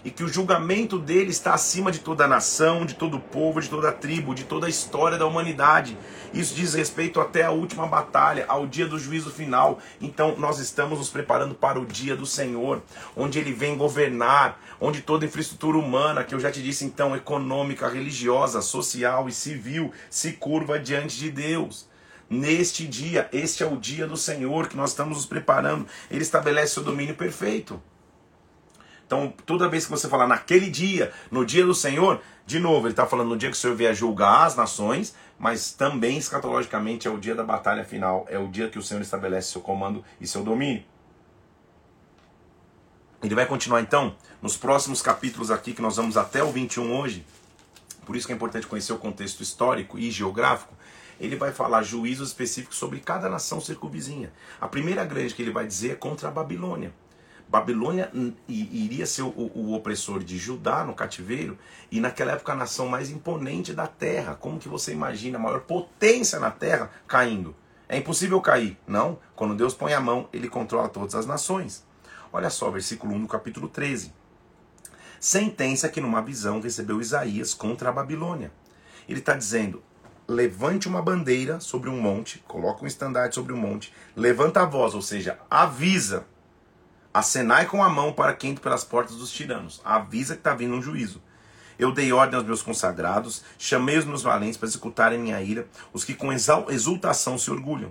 e 0.06 0.10
que 0.12 0.22
o 0.22 0.28
julgamento 0.28 1.00
dele 1.00 1.30
está 1.30 1.52
acima 1.52 1.90
de 1.90 1.98
toda 1.98 2.26
a 2.26 2.28
nação, 2.28 2.86
de 2.86 2.94
todo 2.94 3.16
o 3.16 3.20
povo, 3.20 3.60
de 3.60 3.68
toda 3.68 3.88
a 3.88 3.92
tribo, 3.92 4.36
de 4.36 4.44
toda 4.44 4.68
a 4.68 4.70
história 4.70 5.18
da 5.18 5.26
humanidade. 5.26 5.98
Isso 6.32 6.54
diz 6.54 6.74
respeito 6.74 7.20
até 7.20 7.42
a 7.42 7.50
última 7.50 7.88
batalha, 7.88 8.44
ao 8.46 8.68
dia 8.68 8.86
do 8.86 9.00
juízo 9.00 9.32
final. 9.32 9.80
Então 10.00 10.36
nós 10.38 10.60
estamos 10.60 11.00
nos 11.00 11.08
preparando 11.10 11.56
para 11.56 11.80
o 11.80 11.84
dia 11.84 12.14
do 12.14 12.24
Senhor, 12.24 12.84
onde 13.16 13.40
ele 13.40 13.52
vem 13.52 13.76
governar, 13.76 14.60
onde 14.80 15.00
toda 15.00 15.26
infraestrutura 15.26 15.76
humana, 15.76 16.22
que 16.22 16.36
eu 16.36 16.38
já 16.38 16.52
te 16.52 16.62
disse 16.62 16.84
então, 16.84 17.16
econômica, 17.16 17.88
religiosa, 17.88 18.62
social 18.62 19.28
e 19.28 19.32
civil, 19.32 19.90
se 20.08 20.34
curva 20.34 20.78
diante 20.78 21.18
de 21.18 21.32
Deus 21.32 21.88
neste 22.30 22.86
dia. 22.86 23.28
Este 23.32 23.64
é 23.64 23.66
o 23.66 23.76
dia 23.76 24.06
do 24.06 24.16
Senhor 24.16 24.68
que 24.68 24.76
nós 24.76 24.90
estamos 24.90 25.16
nos 25.16 25.26
preparando. 25.26 25.84
Ele 26.08 26.22
estabelece 26.22 26.74
seu 26.74 26.84
domínio 26.84 27.16
perfeito. 27.16 27.82
Então, 29.06 29.32
toda 29.44 29.68
vez 29.68 29.84
que 29.84 29.90
você 29.90 30.08
falar 30.08 30.26
naquele 30.26 30.68
dia, 30.68 31.12
no 31.30 31.46
dia 31.46 31.64
do 31.64 31.74
Senhor, 31.74 32.20
de 32.44 32.58
novo, 32.58 32.86
ele 32.86 32.92
está 32.92 33.06
falando 33.06 33.28
no 33.28 33.36
dia 33.36 33.48
que 33.48 33.56
o 33.56 33.58
Senhor 33.58 33.76
vier 33.76 33.94
julgar 33.94 34.46
as 34.46 34.56
nações, 34.56 35.14
mas 35.38 35.72
também 35.72 36.18
escatologicamente 36.18 37.06
é 37.06 37.10
o 37.10 37.16
dia 37.16 37.34
da 37.34 37.44
batalha 37.44 37.84
final, 37.84 38.26
é 38.28 38.36
o 38.36 38.48
dia 38.48 38.68
que 38.68 38.78
o 38.78 38.82
Senhor 38.82 39.00
estabelece 39.00 39.52
seu 39.52 39.60
comando 39.60 40.04
e 40.20 40.26
seu 40.26 40.42
domínio. 40.42 40.82
Ele 43.22 43.34
vai 43.34 43.46
continuar 43.46 43.80
então 43.80 44.16
nos 44.42 44.56
próximos 44.56 45.00
capítulos 45.00 45.52
aqui, 45.52 45.72
que 45.72 45.82
nós 45.82 45.96
vamos 45.96 46.16
até 46.16 46.42
o 46.42 46.50
21 46.50 46.92
hoje, 46.98 47.24
por 48.04 48.16
isso 48.16 48.26
que 48.26 48.32
é 48.32 48.36
importante 48.36 48.66
conhecer 48.66 48.92
o 48.92 48.98
contexto 48.98 49.42
histórico 49.42 49.98
e 49.98 50.10
geográfico, 50.10 50.74
ele 51.20 51.36
vai 51.36 51.52
falar 51.52 51.82
juízos 51.82 52.28
específicos 52.28 52.76
sobre 52.76 53.00
cada 53.00 53.28
nação 53.28 53.60
circunvizinha. 53.60 54.32
A 54.60 54.68
primeira 54.68 55.04
grande 55.04 55.34
que 55.34 55.42
ele 55.42 55.50
vai 55.50 55.66
dizer 55.66 55.92
é 55.92 55.94
contra 55.94 56.28
a 56.28 56.30
Babilônia. 56.30 56.92
Babilônia 57.48 58.10
iria 58.48 59.06
ser 59.06 59.22
o, 59.22 59.28
o, 59.28 59.72
opressor 59.72 60.22
de 60.22 60.36
Judá 60.36 60.84
no 60.84 60.94
cativeiro 60.94 61.56
e 61.92 62.00
naquela 62.00 62.32
época 62.32 62.52
a 62.52 62.56
nação 62.56 62.88
mais 62.88 63.08
imponente 63.08 63.72
da 63.72 63.86
terra. 63.86 64.34
Como 64.34 64.58
que 64.58 64.68
você 64.68 64.92
imagina 64.92 65.38
a 65.38 65.40
maior 65.40 65.60
potência 65.60 66.40
na 66.40 66.50
terra 66.50 66.90
caindo? 67.06 67.54
É 67.88 67.96
impossível 67.96 68.40
cair. 68.40 68.76
Não. 68.86 69.18
Quando 69.36 69.54
Deus 69.54 69.74
põe 69.74 69.92
a 69.94 70.00
mão, 70.00 70.28
ele 70.32 70.48
controla 70.48 70.88
todas 70.88 71.14
as 71.14 71.24
nações. 71.24 71.84
Olha 72.32 72.50
só, 72.50 72.68
versículo 72.68 73.14
1 73.14 73.22
do 73.22 73.28
capítulo 73.28 73.68
13. 73.68 74.12
Sentença 75.20 75.88
que 75.88 76.00
numa 76.00 76.20
visão 76.20 76.60
recebeu 76.60 77.00
Isaías 77.00 77.54
contra 77.54 77.90
a 77.90 77.92
Babilônia. 77.92 78.50
Ele 79.08 79.20
está 79.20 79.34
dizendo: 79.34 79.82
levante 80.26 80.88
uma 80.88 81.00
bandeira 81.00 81.60
sobre 81.60 81.88
um 81.88 82.00
monte, 82.00 82.40
coloca 82.48 82.84
um 82.84 82.88
estandarte 82.88 83.36
sobre 83.36 83.52
um 83.52 83.56
monte, 83.56 83.94
levanta 84.16 84.62
a 84.62 84.66
voz, 84.66 84.94
ou 84.94 85.02
seja, 85.02 85.38
avisa 85.48 86.26
Acenai 87.16 87.64
com 87.64 87.82
a 87.82 87.88
mão 87.88 88.12
para 88.12 88.34
quem 88.34 88.54
pelas 88.54 88.84
portas 88.84 89.16
dos 89.16 89.32
tiranos. 89.32 89.80
Avisa 89.82 90.34
que 90.34 90.40
está 90.40 90.54
vindo 90.54 90.74
um 90.74 90.82
juízo. 90.82 91.22
Eu 91.78 91.90
dei 91.90 92.12
ordem 92.12 92.36
aos 92.36 92.46
meus 92.46 92.60
consagrados, 92.60 93.42
chamei 93.58 93.96
os 93.96 94.04
meus 94.04 94.22
valentes 94.22 94.58
para 94.58 94.68
executarem 94.68 95.18
minha 95.18 95.40
ira, 95.40 95.66
os 95.94 96.04
que 96.04 96.12
com 96.12 96.30
exultação 96.30 97.38
se 97.38 97.50
orgulham. 97.50 97.90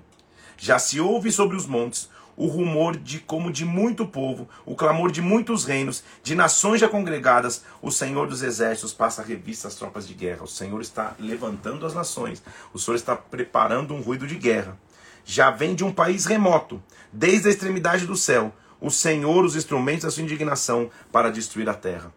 Já 0.59 0.77
se 0.77 0.99
ouve 0.99 1.31
sobre 1.31 1.57
os 1.57 1.65
montes 1.65 2.07
o 2.37 2.45
rumor 2.45 2.97
de 2.97 3.17
como 3.17 3.51
de 3.51 3.65
muito 3.65 4.05
povo, 4.05 4.47
o 4.63 4.75
clamor 4.75 5.11
de 5.11 5.23
muitos 5.23 5.65
reinos, 5.65 6.03
de 6.21 6.35
nações 6.35 6.79
já 6.79 6.87
congregadas, 6.87 7.63
o 7.81 7.89
Senhor 7.89 8.27
dos 8.27 8.43
exércitos 8.43 8.93
passa 8.93 9.23
a 9.23 9.25
revista 9.25 9.67
às 9.67 9.73
tropas 9.73 10.07
de 10.07 10.13
guerra. 10.13 10.43
O 10.43 10.47
Senhor 10.47 10.79
está 10.81 11.15
levantando 11.17 11.87
as 11.87 11.95
nações. 11.95 12.43
O 12.71 12.77
Senhor 12.77 12.95
está 12.95 13.15
preparando 13.15 13.95
um 13.95 14.01
ruído 14.01 14.27
de 14.27 14.35
guerra. 14.35 14.77
Já 15.23 15.49
vem 15.49 15.73
de 15.73 15.83
um 15.83 15.91
país 15.91 16.25
remoto, 16.25 16.79
desde 17.11 17.47
a 17.47 17.51
extremidade 17.51 18.05
do 18.05 18.15
céu 18.15 18.53
o 18.79 18.89
Senhor 18.89 19.43
os 19.43 19.55
instrumentos 19.55 20.03
da 20.03 20.11
sua 20.11 20.23
indignação 20.23 20.89
para 21.11 21.31
destruir 21.31 21.69
a 21.69 21.73
terra. 21.73 22.13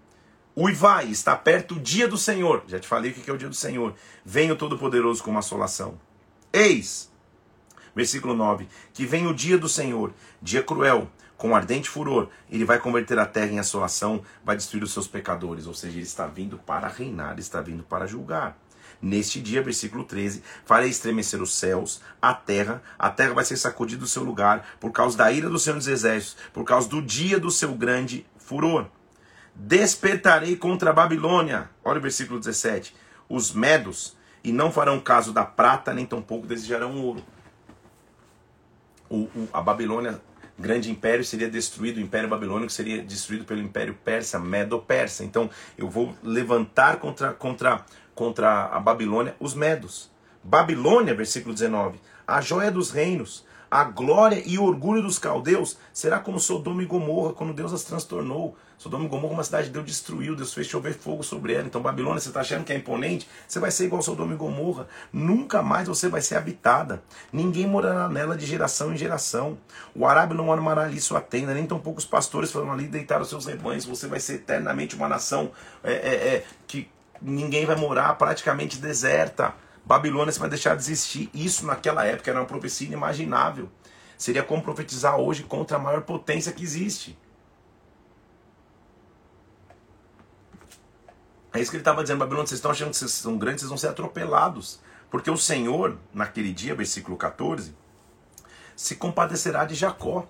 Uivai, 0.56 1.09
está 1.09 1.36
perto 1.36 1.76
o 1.76 1.80
dia 1.80 2.09
do 2.09 2.18
Senhor. 2.18 2.64
Já 2.66 2.80
te 2.80 2.88
falei 2.88 3.12
o 3.12 3.14
que 3.14 3.30
é 3.30 3.32
o 3.32 3.38
dia 3.38 3.48
do 3.48 3.54
Senhor. 3.54 3.94
Vem 4.24 4.50
o 4.50 4.56
Todo-Poderoso 4.56 5.22
com 5.22 5.30
uma 5.30 5.38
assolação. 5.38 5.98
Eis, 6.52 7.11
versículo 7.94 8.34
9, 8.34 8.66
que 8.92 9.06
vem 9.06 9.26
o 9.26 9.34
dia 9.34 9.56
do 9.56 9.68
Senhor, 9.68 10.12
dia 10.42 10.62
cruel, 10.62 11.09
com 11.36 11.54
ardente 11.54 11.88
furor. 11.88 12.28
Ele 12.50 12.64
vai 12.64 12.80
converter 12.80 13.18
a 13.18 13.24
terra 13.24 13.52
em 13.52 13.61
assolação, 13.61 14.22
vai 14.44 14.56
destruir 14.56 14.82
os 14.82 14.92
seus 14.92 15.06
pecadores. 15.06 15.66
Ou 15.66 15.74
seja, 15.74 15.96
ele 15.96 16.02
está 16.02 16.26
vindo 16.26 16.59
para 16.59 16.88
reinar, 16.88 17.38
está 17.38 17.61
vindo 17.61 17.84
para 17.84 18.06
julgar. 18.06 18.59
Neste 19.01 19.41
dia, 19.41 19.62
versículo 19.62 20.05
13, 20.05 20.43
farei 20.64 20.91
estremecer 20.91 21.41
os 21.41 21.55
céus, 21.55 22.01
a 22.20 22.34
terra, 22.34 22.82
a 22.99 23.11
terra 23.11 23.34
vai 23.34 23.45
ser 23.45 23.57
sacudida 23.57 24.01
do 24.01 24.07
seu 24.07 24.22
lugar, 24.22 24.66
por 24.80 24.91
causa 24.93 25.16
da 25.16 25.30
ira 25.30 25.49
do 25.49 25.59
Senhor 25.59 25.76
dos 25.76 25.89
Exércitos, 25.89 26.36
por 26.53 26.64
causa 26.64 26.89
do 26.89 27.01
dia 27.01 27.39
do 27.39 27.51
seu 27.51 27.74
grande 27.74 28.26
furor. 28.36 28.86
Despertarei 29.55 30.57
contra 30.57 30.91
a 30.91 30.93
Babilônia, 30.93 31.68
olha 31.84 31.99
o 31.99 32.03
versículo 32.03 32.39
17, 32.39 32.95
os 33.28 33.53
medos, 33.53 34.16
e 34.43 34.53
não 34.53 34.70
farão 34.70 35.01
caso 35.01 35.32
da 35.32 35.45
prata, 35.45 35.93
nem 35.93 36.07
tampouco 36.07 36.47
desejarão 36.47 36.97
ouro. 37.03 37.24
O, 39.11 39.22
o, 39.22 39.49
a 39.53 39.61
Babilônia, 39.61 40.20
grande 40.59 40.91
império, 40.91 41.24
seria 41.24 41.49
destruído, 41.51 41.99
o 41.99 42.01
império 42.01 42.28
babilônico 42.28 42.70
seria 42.70 43.03
destruído 43.03 43.45
pelo 43.45 43.61
império 43.61 43.95
persa, 44.05 44.39
medo-persa. 44.39 45.24
Então 45.24 45.51
eu 45.76 45.89
vou 45.89 46.14
levantar 46.22 46.99
contra, 46.99 47.32
contra 47.32 47.84
contra 48.19 48.64
a 48.64 48.81
Babilônia 48.81 49.37
os 49.39 49.55
medos. 49.55 50.11
Babilônia, 50.43 51.14
versículo 51.14 51.55
19, 51.55 52.01
a 52.27 52.41
joia 52.41 52.69
dos 52.69 52.91
reinos, 52.91 53.47
a 53.71 53.85
glória 53.85 54.43
e 54.45 54.59
o 54.59 54.64
orgulho 54.64 55.01
dos 55.01 55.21
caldeus 55.21 55.79
será 55.93 56.19
como 56.19 56.41
Sodoma 56.41 56.83
e 56.83 56.87
Gomorra, 56.87 57.33
quando 57.33 57.53
Deus 57.53 57.73
as 57.73 57.85
transtornou. 57.85 58.57
Sodoma 58.77 59.05
e 59.05 59.09
Gomorra, 59.09 59.35
uma 59.35 59.45
cidade 59.45 59.71
Deus 59.71 59.87
destruiu, 59.87 60.35
Deus 60.35 60.53
fez 60.53 60.66
chover 60.66 60.95
fogo 60.95 61.23
sobre 61.23 61.53
ela. 61.53 61.66
Então, 61.66 61.81
Babilônia, 61.81 62.21
você 62.21 62.29
está 62.29 62.41
achando 62.41 62.64
que 62.64 62.73
é 62.73 62.77
imponente? 62.77 63.29
Você 63.47 63.61
vai 63.61 63.71
ser 63.71 63.85
igual 63.85 64.03
Sodoma 64.03 64.35
e 64.35 64.37
Gomorra. 64.37 64.89
Nunca 65.12 65.62
mais 65.62 65.87
você 65.87 66.09
vai 66.09 66.21
ser 66.21 66.37
habitada. 66.37 67.01
Ninguém 67.33 67.69
morará 67.69 68.09
nela 68.09 68.37
de 68.37 68.47
geração 68.47 68.93
em 68.93 68.97
geração. 68.97 69.59
O 69.95 70.07
arábio 70.07 70.37
não 70.37 70.53
armará 70.53 70.83
ali 70.83 71.01
sua 71.01 71.21
tenda, 71.21 71.55
nem 71.55 71.66
tão 71.66 71.79
poucos 71.79 72.05
pastores 72.05 72.51
foram 72.51 72.73
ali 72.73 72.89
deitar 72.89 73.23
os 73.23 73.29
seus 73.29 73.47
rebanhos. 73.47 73.85
Você 73.85 74.09
vai 74.09 74.19
ser 74.19 74.35
eternamente 74.35 74.97
uma 74.97 75.09
nação 75.09 75.53
é, 75.85 75.93
é, 75.93 76.14
é, 76.35 76.45
que 76.66 76.89
ninguém 77.21 77.66
vai 77.66 77.77
morar, 77.77 78.14
praticamente 78.14 78.79
deserta. 78.79 79.55
Babilônia 79.85 80.33
você 80.33 80.39
vai 80.39 80.49
deixar 80.49 80.75
de 80.75 80.83
existir. 80.83 81.31
Isso 81.33 81.66
naquela 81.66 82.05
época 82.05 82.31
era 82.31 82.41
uma 82.41 82.47
profecia 82.47 82.87
inimaginável. 82.87 83.69
Seria 84.16 84.43
como 84.43 84.62
profetizar 84.62 85.16
hoje 85.16 85.43
contra 85.43 85.77
a 85.77 85.81
maior 85.81 86.03
potência 86.03 86.53
que 86.53 86.62
existe. 86.62 87.19
É 91.53 91.61
isso 91.61 91.71
que 91.71 91.77
ele 91.77 91.83
estava 91.83 92.03
dizendo, 92.03 92.19
Babilônia, 92.19 92.47
vocês 92.47 92.59
estão 92.59 92.71
achando 92.71 92.91
que 92.91 92.97
vocês 92.97 93.12
são 93.12 93.39
grandes, 93.39 93.62
vocês 93.62 93.69
vão 93.69 93.79
ser 93.79 93.89
atropelados. 93.89 94.81
Porque 95.11 95.31
o 95.31 95.37
Senhor, 95.37 95.97
naquele 96.12 96.53
dia, 96.53 96.75
versículo 96.75 97.16
14, 97.16 97.75
se 98.77 98.97
compadecerá 98.97 99.64
de 99.64 99.75
Jacó, 99.75 100.29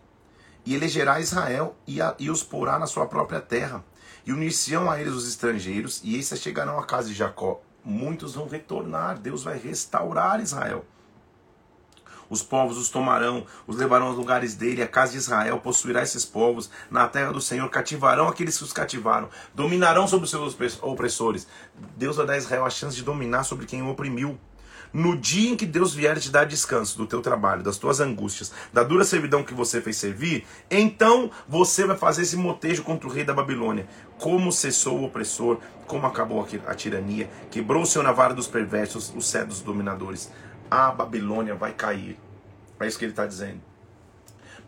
e 0.69 0.75
elegerá 0.75 1.19
Israel 1.19 1.75
e, 1.87 1.99
a, 2.01 2.15
e 2.19 2.31
os 2.31 2.43
porá 2.43 2.79
na 2.79 2.87
sua 2.87 3.07
própria 3.07 3.41
terra 3.41 3.83
e 4.29 4.33
unir-se-ão 4.33 4.91
a 4.91 5.01
eles 5.01 5.15
os 5.15 5.27
estrangeiros, 5.27 6.03
e 6.05 6.15
esses 6.15 6.39
chegarão 6.39 6.79
à 6.79 6.85
casa 6.85 7.09
de 7.09 7.15
Jacó. 7.15 7.63
Muitos 7.83 8.35
vão 8.35 8.47
retornar, 8.47 9.19
Deus 9.19 9.43
vai 9.43 9.57
restaurar 9.57 10.39
Israel. 10.39 10.85
Os 12.29 12.43
povos 12.43 12.77
os 12.77 12.91
tomarão, 12.91 13.47
os 13.67 13.79
levarão 13.79 14.09
aos 14.09 14.19
lugares 14.19 14.55
dele, 14.55 14.83
a 14.83 14.87
casa 14.87 15.13
de 15.13 15.17
Israel 15.17 15.59
possuirá 15.61 16.03
esses 16.03 16.27
povos, 16.27 16.71
na 16.91 17.09
terra 17.09 17.33
do 17.33 17.41
Senhor 17.41 17.71
cativarão 17.71 18.29
aqueles 18.29 18.59
que 18.59 18.65
os 18.65 18.73
cativaram, 18.75 19.31
dominarão 19.55 20.07
sobre 20.07 20.27
os 20.27 20.31
seus 20.31 20.83
opressores. 20.83 21.47
Deus 21.97 22.19
vai 22.19 22.27
dar 22.27 22.35
a 22.35 22.37
Israel 22.39 22.67
a 22.67 22.71
chance 22.71 22.97
de 22.97 23.03
dominar 23.03 23.45
sobre 23.45 23.65
quem 23.65 23.81
o 23.81 23.89
oprimiu. 23.89 24.39
No 24.93 25.17
dia 25.17 25.51
em 25.51 25.57
que 25.57 25.67
Deus 25.67 25.95
vier 25.95 26.19
te 26.19 26.31
dar 26.31 26.45
descanso 26.45 26.97
do 26.97 27.07
teu 27.07 27.21
trabalho, 27.21 27.63
das 27.63 27.77
tuas 27.77 28.01
angústias, 28.01 28.53
da 28.73 28.83
dura 28.83 29.05
servidão 29.05 29.45
que 29.45 29.53
você 29.53 29.81
fez 29.81 29.97
servir, 29.97 30.47
então 30.71 31.31
você 31.47 31.85
vai 31.85 31.97
fazer 31.97 32.23
esse 32.23 32.37
motejo 32.37 32.83
contra 32.83 33.07
o 33.07 33.13
rei 33.13 33.25
da 33.25 33.35
Babilônia. 33.35 33.87
Como 34.19 34.51
cessou 34.51 34.99
o 34.99 35.05
opressor, 35.05 35.59
como 35.87 36.07
acabou 36.07 36.47
a 36.67 36.75
tirania, 36.75 37.29
quebrou-se 37.51 37.99
na 37.99 38.13
vara 38.13 38.33
dos 38.33 38.47
perversos, 38.47 39.13
os 39.15 39.27
céus 39.27 39.49
dos 39.49 39.61
dominadores. 39.61 40.33
A 40.71 40.91
Babilônia 40.91 41.55
vai 41.55 41.73
cair. 41.73 42.19
É 42.81 42.87
isso 42.87 42.99
que 42.99 43.05
ele 43.05 43.13
está 43.13 43.27
dizendo. 43.27 43.61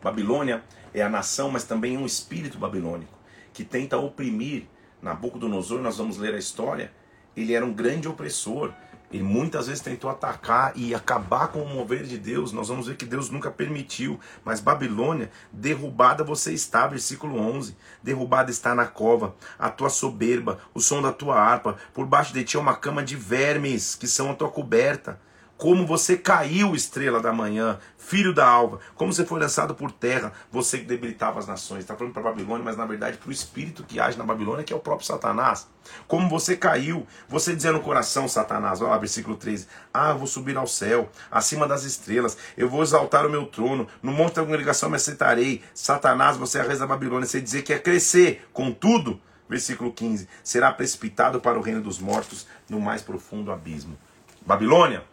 Babilônia 0.02 0.62
é 0.92 1.02
a 1.02 1.08
nação, 1.08 1.50
mas 1.50 1.64
também 1.64 1.96
é 1.96 1.98
um 1.98 2.06
espírito 2.06 2.58
babilônico 2.58 3.12
que 3.52 3.64
tenta 3.64 3.96
oprimir. 3.96 4.64
Nabucodonosor, 5.02 5.80
nós 5.80 5.96
vamos 5.96 6.18
ler 6.18 6.34
a 6.34 6.38
história, 6.38 6.92
ele 7.34 7.54
era 7.54 7.64
um 7.64 7.72
grande 7.72 8.06
opressor 8.06 8.70
ele 9.10 9.24
muitas 9.24 9.66
vezes 9.66 9.82
tentou 9.82 10.08
atacar 10.08 10.72
e 10.76 10.94
acabar 10.94 11.48
com 11.48 11.62
o 11.62 11.68
mover 11.68 12.04
de 12.04 12.16
Deus. 12.16 12.52
Nós 12.52 12.68
vamos 12.68 12.86
ver 12.86 12.96
que 12.96 13.04
Deus 13.04 13.28
nunca 13.28 13.50
permitiu. 13.50 14.20
Mas 14.44 14.60
Babilônia, 14.60 15.30
derrubada 15.52 16.22
você 16.22 16.52
está, 16.52 16.86
versículo 16.86 17.36
11. 17.36 17.76
Derrubada 18.02 18.50
está 18.50 18.74
na 18.74 18.86
cova, 18.86 19.34
a 19.58 19.68
tua 19.68 19.90
soberba, 19.90 20.58
o 20.72 20.80
som 20.80 21.02
da 21.02 21.12
tua 21.12 21.40
harpa. 21.40 21.76
Por 21.92 22.06
baixo 22.06 22.32
de 22.32 22.44
ti 22.44 22.56
é 22.56 22.60
uma 22.60 22.76
cama 22.76 23.02
de 23.02 23.16
vermes, 23.16 23.96
que 23.96 24.06
são 24.06 24.30
a 24.30 24.34
tua 24.34 24.48
coberta. 24.48 25.18
Como 25.60 25.86
você 25.86 26.16
caiu, 26.16 26.74
estrela 26.74 27.20
da 27.20 27.34
manhã, 27.34 27.78
filho 27.98 28.32
da 28.32 28.48
alva. 28.48 28.80
Como 28.94 29.12
você 29.12 29.26
foi 29.26 29.38
lançado 29.38 29.74
por 29.74 29.92
terra, 29.92 30.32
você 30.50 30.78
que 30.78 30.86
debilitava 30.86 31.38
as 31.38 31.46
nações. 31.46 31.80
Está 31.80 31.94
falando 31.94 32.14
para 32.14 32.22
Babilônia, 32.22 32.64
mas 32.64 32.78
na 32.78 32.86
verdade 32.86 33.18
para 33.18 33.28
o 33.28 33.32
espírito 33.32 33.84
que 33.84 34.00
age 34.00 34.16
na 34.16 34.24
Babilônia, 34.24 34.64
que 34.64 34.72
é 34.72 34.76
o 34.76 34.80
próprio 34.80 35.06
Satanás. 35.06 35.68
Como 36.08 36.30
você 36.30 36.56
caiu, 36.56 37.06
você 37.28 37.54
dizia 37.54 37.72
no 37.72 37.80
coração, 37.82 38.26
Satanás, 38.26 38.80
olha 38.80 38.92
lá, 38.92 38.96
versículo 38.96 39.36
13: 39.36 39.68
Ah, 39.92 40.12
eu 40.12 40.18
vou 40.18 40.26
subir 40.26 40.56
ao 40.56 40.66
céu, 40.66 41.10
acima 41.30 41.68
das 41.68 41.84
estrelas, 41.84 42.38
eu 42.56 42.66
vou 42.66 42.82
exaltar 42.82 43.26
o 43.26 43.30
meu 43.30 43.44
trono, 43.44 43.86
no 44.02 44.12
monte 44.12 44.36
da 44.36 44.42
congregação 44.42 44.88
me 44.88 44.96
aceitarei. 44.96 45.62
Satanás, 45.74 46.38
você 46.38 46.56
é 46.56 46.62
a 46.62 46.64
raiz 46.64 46.78
da 46.78 46.86
Babilônia, 46.86 47.26
você 47.26 47.38
dizer 47.38 47.64
que 47.64 47.74
é 47.74 47.78
crescer, 47.78 48.48
contudo, 48.54 49.20
versículo 49.46 49.92
15: 49.92 50.26
será 50.42 50.72
precipitado 50.72 51.38
para 51.38 51.58
o 51.58 51.62
reino 51.62 51.82
dos 51.82 51.98
mortos, 51.98 52.46
no 52.66 52.80
mais 52.80 53.02
profundo 53.02 53.52
abismo. 53.52 53.98
Babilônia, 54.46 55.04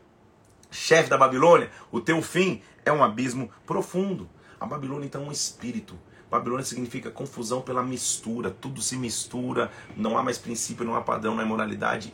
chefe 0.72 1.10
da 1.10 1.18
Babilônia, 1.18 1.70
o 1.92 2.00
teu 2.00 2.22
fim 2.22 2.62
é 2.86 2.92
um 2.92 3.04
abismo 3.04 3.50
profundo. 3.66 4.30
A 4.60 4.66
Babilônia 4.66 5.06
então 5.06 5.24
é 5.24 5.28
um 5.28 5.32
espírito. 5.32 5.98
Babilônia 6.30 6.66
significa 6.66 7.10
confusão 7.10 7.62
pela 7.62 7.82
mistura, 7.82 8.52
tudo 8.52 8.82
se 8.82 8.98
mistura, 8.98 9.72
não 9.96 10.18
há 10.18 10.24
mais 10.24 10.38
princípio, 10.38 10.86
não 10.86 10.96
há 10.96 11.02
padrão, 11.02 11.36
não 11.36 11.44
há 11.44 11.46
moralidade. 11.46 12.12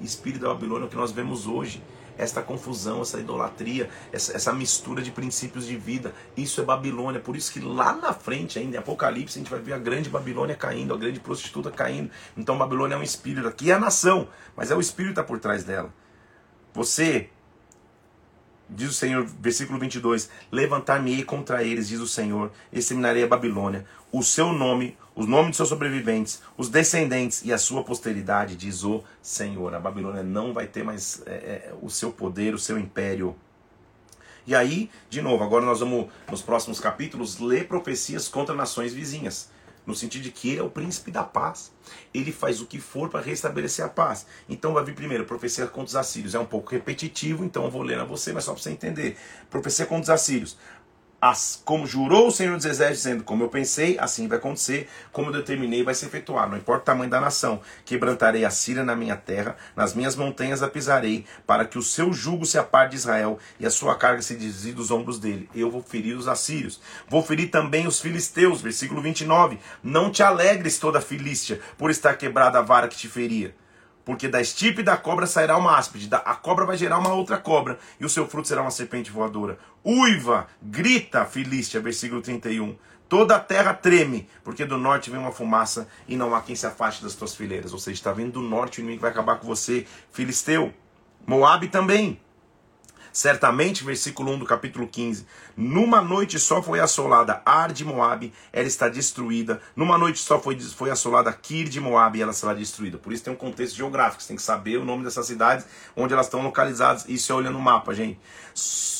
Espírito 0.00 0.42
da 0.42 0.48
Babilônia 0.54 0.84
é 0.84 0.86
o 0.86 0.90
que 0.90 0.96
nós 0.96 1.10
vemos 1.10 1.46
hoje. 1.46 1.82
esta 2.18 2.42
confusão, 2.42 3.02
essa 3.02 3.18
idolatria, 3.20 3.90
essa, 4.12 4.34
essa 4.34 4.52
mistura 4.52 5.02
de 5.02 5.10
princípios 5.10 5.66
de 5.66 5.76
vida. 5.76 6.14
Isso 6.36 6.60
é 6.60 6.64
Babilônia. 6.64 7.20
Por 7.20 7.36
isso 7.36 7.52
que 7.52 7.60
lá 7.60 7.92
na 7.92 8.12
frente, 8.12 8.58
ainda 8.58 8.76
em 8.76 8.78
Apocalipse, 8.78 9.38
a 9.38 9.42
gente 9.42 9.50
vai 9.50 9.60
ver 9.60 9.74
a 9.74 9.78
grande 9.78 10.08
Babilônia 10.08 10.54
caindo, 10.54 10.94
a 10.94 10.96
grande 10.96 11.20
prostituta 11.20 11.70
caindo. 11.70 12.10
Então 12.36 12.56
Babilônia 12.56 12.94
é 12.94 12.98
um 12.98 13.02
espírito. 13.02 13.46
Aqui 13.46 13.70
é 13.70 13.74
a 13.74 13.78
nação, 13.78 14.28
mas 14.56 14.70
é 14.70 14.74
o 14.74 14.80
espírito 14.80 15.14
que 15.14 15.20
está 15.20 15.24
por 15.24 15.38
trás 15.38 15.64
dela. 15.64 15.92
Você 16.72 17.30
Diz 18.68 18.90
o 18.90 18.92
Senhor, 18.92 19.24
versículo 19.40 19.78
22, 19.78 20.28
levantar-me-ei 20.50 21.22
contra 21.22 21.62
eles, 21.62 21.88
diz 21.88 22.00
o 22.00 22.08
Senhor, 22.08 22.50
exterminarei 22.72 23.22
a 23.22 23.28
Babilônia, 23.28 23.86
o 24.10 24.24
seu 24.24 24.52
nome, 24.52 24.96
os 25.14 25.26
nomes 25.26 25.52
de 25.52 25.56
seus 25.56 25.68
sobreviventes, 25.68 26.42
os 26.56 26.68
descendentes 26.68 27.44
e 27.44 27.52
a 27.52 27.58
sua 27.58 27.84
posteridade, 27.84 28.56
diz 28.56 28.82
o 28.82 29.04
Senhor. 29.22 29.72
A 29.72 29.78
Babilônia 29.78 30.24
não 30.24 30.52
vai 30.52 30.66
ter 30.66 30.82
mais 30.82 31.22
é, 31.26 31.30
é, 31.30 31.74
o 31.80 31.88
seu 31.88 32.10
poder, 32.10 32.54
o 32.54 32.58
seu 32.58 32.76
império. 32.76 33.36
E 34.46 34.54
aí, 34.54 34.90
de 35.08 35.22
novo, 35.22 35.44
agora 35.44 35.64
nós 35.64 35.80
vamos, 35.80 36.08
nos 36.28 36.42
próximos 36.42 36.80
capítulos, 36.80 37.38
ler 37.38 37.68
profecias 37.68 38.28
contra 38.28 38.54
nações 38.54 38.92
vizinhas 38.92 39.48
no 39.86 39.94
sentido 39.94 40.22
de 40.22 40.30
que 40.30 40.50
ele 40.50 40.60
é 40.60 40.62
o 40.62 40.70
príncipe 40.70 41.10
da 41.10 41.22
paz. 41.22 41.72
Ele 42.12 42.32
faz 42.32 42.60
o 42.60 42.66
que 42.66 42.80
for 42.80 43.08
para 43.08 43.20
restabelecer 43.20 43.84
a 43.84 43.88
paz. 43.88 44.26
Então 44.48 44.74
vai 44.74 44.84
vir 44.84 44.94
primeiro 44.94 45.24
profecia 45.24 45.66
contra 45.66 45.88
os 45.88 45.96
assírios. 45.96 46.34
É 46.34 46.38
um 46.38 46.44
pouco 46.44 46.72
repetitivo, 46.72 47.44
então 47.44 47.64
eu 47.64 47.70
vou 47.70 47.82
ler 47.82 48.00
a 48.00 48.04
você, 48.04 48.32
mas 48.32 48.44
só 48.44 48.52
para 48.52 48.62
você 48.62 48.70
entender. 48.70 49.16
Profecia 49.48 49.86
contra 49.86 50.02
os 50.02 50.10
assírios. 50.10 50.58
As, 51.20 51.60
como 51.64 51.86
jurou 51.86 52.28
o 52.28 52.30
Senhor 52.30 52.56
dos 52.56 52.66
Exércitos, 52.66 53.02
dizendo: 53.02 53.24
Como 53.24 53.42
eu 53.42 53.48
pensei, 53.48 53.96
assim 53.98 54.28
vai 54.28 54.38
acontecer, 54.38 54.88
como 55.10 55.28
eu 55.28 55.32
determinei, 55.32 55.82
vai 55.82 55.94
se 55.94 56.04
efetuar. 56.04 56.48
Não 56.48 56.58
importa 56.58 56.82
o 56.82 56.84
tamanho 56.84 57.10
da 57.10 57.20
nação, 57.20 57.60
quebrantarei 57.84 58.44
a 58.44 58.50
Síria 58.50 58.84
na 58.84 58.94
minha 58.94 59.16
terra, 59.16 59.56
nas 59.74 59.94
minhas 59.94 60.14
montanhas 60.14 60.62
a 60.62 60.68
pisarei, 60.68 61.24
para 61.46 61.64
que 61.64 61.78
o 61.78 61.82
seu 61.82 62.12
jugo 62.12 62.44
se 62.44 62.58
aparte 62.58 62.90
de 62.90 62.96
Israel 62.96 63.38
e 63.58 63.66
a 63.66 63.70
sua 63.70 63.94
carga 63.94 64.20
se 64.20 64.36
desvie 64.36 64.72
dos 64.72 64.90
ombros 64.90 65.18
dele. 65.18 65.48
Eu 65.54 65.70
vou 65.70 65.82
ferir 65.82 66.16
os 66.16 66.28
assírios. 66.28 66.80
Vou 67.08 67.22
ferir 67.22 67.50
também 67.50 67.86
os 67.86 68.00
filisteus. 68.00 68.60
Versículo 68.60 69.00
29. 69.00 69.58
Não 69.82 70.10
te 70.10 70.22
alegres, 70.22 70.78
toda 70.78 71.00
Filístia, 71.00 71.60
por 71.78 71.90
estar 71.90 72.14
quebrada 72.14 72.58
a 72.58 72.62
vara 72.62 72.88
que 72.88 72.96
te 72.96 73.08
feria 73.08 73.54
porque 74.06 74.28
da 74.28 74.40
estipe 74.40 74.84
da 74.84 74.96
cobra 74.96 75.26
sairá 75.26 75.58
uma 75.58 75.76
áspide, 75.76 76.08
a 76.12 76.34
cobra 76.36 76.64
vai 76.64 76.76
gerar 76.76 76.96
uma 76.96 77.12
outra 77.12 77.38
cobra, 77.38 77.76
e 77.98 78.06
o 78.06 78.08
seu 78.08 78.24
fruto 78.28 78.46
será 78.46 78.62
uma 78.62 78.70
serpente 78.70 79.10
voadora. 79.10 79.58
Uiva, 79.84 80.46
grita, 80.62 81.24
Filístia, 81.24 81.80
versículo 81.80 82.22
31. 82.22 82.76
Toda 83.08 83.34
a 83.34 83.40
terra 83.40 83.74
treme, 83.74 84.28
porque 84.44 84.64
do 84.64 84.78
norte 84.78 85.10
vem 85.10 85.18
uma 85.18 85.32
fumaça 85.32 85.88
e 86.06 86.16
não 86.16 86.36
há 86.36 86.40
quem 86.40 86.54
se 86.54 86.66
afaste 86.68 87.02
das 87.02 87.16
tuas 87.16 87.34
fileiras. 87.34 87.72
Ou 87.72 87.80
seja, 87.80 87.96
está 87.96 88.12
vindo 88.12 88.34
do 88.34 88.42
norte 88.42 88.78
o 88.78 88.80
inimigo 88.80 89.02
vai 89.02 89.10
acabar 89.10 89.40
com 89.40 89.46
você, 89.46 89.84
Filisteu. 90.12 90.72
Moabe 91.26 91.66
também. 91.66 92.20
Certamente, 93.16 93.82
versículo 93.82 94.30
1 94.32 94.40
do 94.40 94.44
capítulo 94.44 94.86
15, 94.86 95.26
numa 95.56 96.02
noite 96.02 96.38
só 96.38 96.62
foi 96.62 96.80
assolada 96.80 97.40
Ar 97.46 97.72
de 97.72 97.82
Moabe, 97.82 98.30
ela 98.52 98.66
está 98.66 98.90
destruída. 98.90 99.58
Numa 99.74 99.96
noite 99.96 100.18
só 100.18 100.38
foi, 100.38 100.60
foi 100.60 100.90
assolada 100.90 101.32
Kir 101.32 101.66
de 101.66 101.80
Moabe, 101.80 102.20
ela 102.20 102.34
será 102.34 102.52
destruída. 102.52 102.98
Por 102.98 103.14
isso 103.14 103.24
tem 103.24 103.32
um 103.32 103.36
contexto 103.36 103.74
geográfico, 103.74 104.22
você 104.22 104.28
tem 104.28 104.36
que 104.36 104.42
saber 104.42 104.76
o 104.76 104.84
nome 104.84 105.02
dessas 105.02 105.26
cidades, 105.26 105.64
onde 105.96 106.12
elas 106.12 106.26
estão 106.26 106.42
localizadas. 106.42 107.06
Isso 107.08 107.32
é 107.32 107.34
olhando 107.34 107.56
o 107.56 107.62
mapa, 107.62 107.94
gente. 107.94 108.20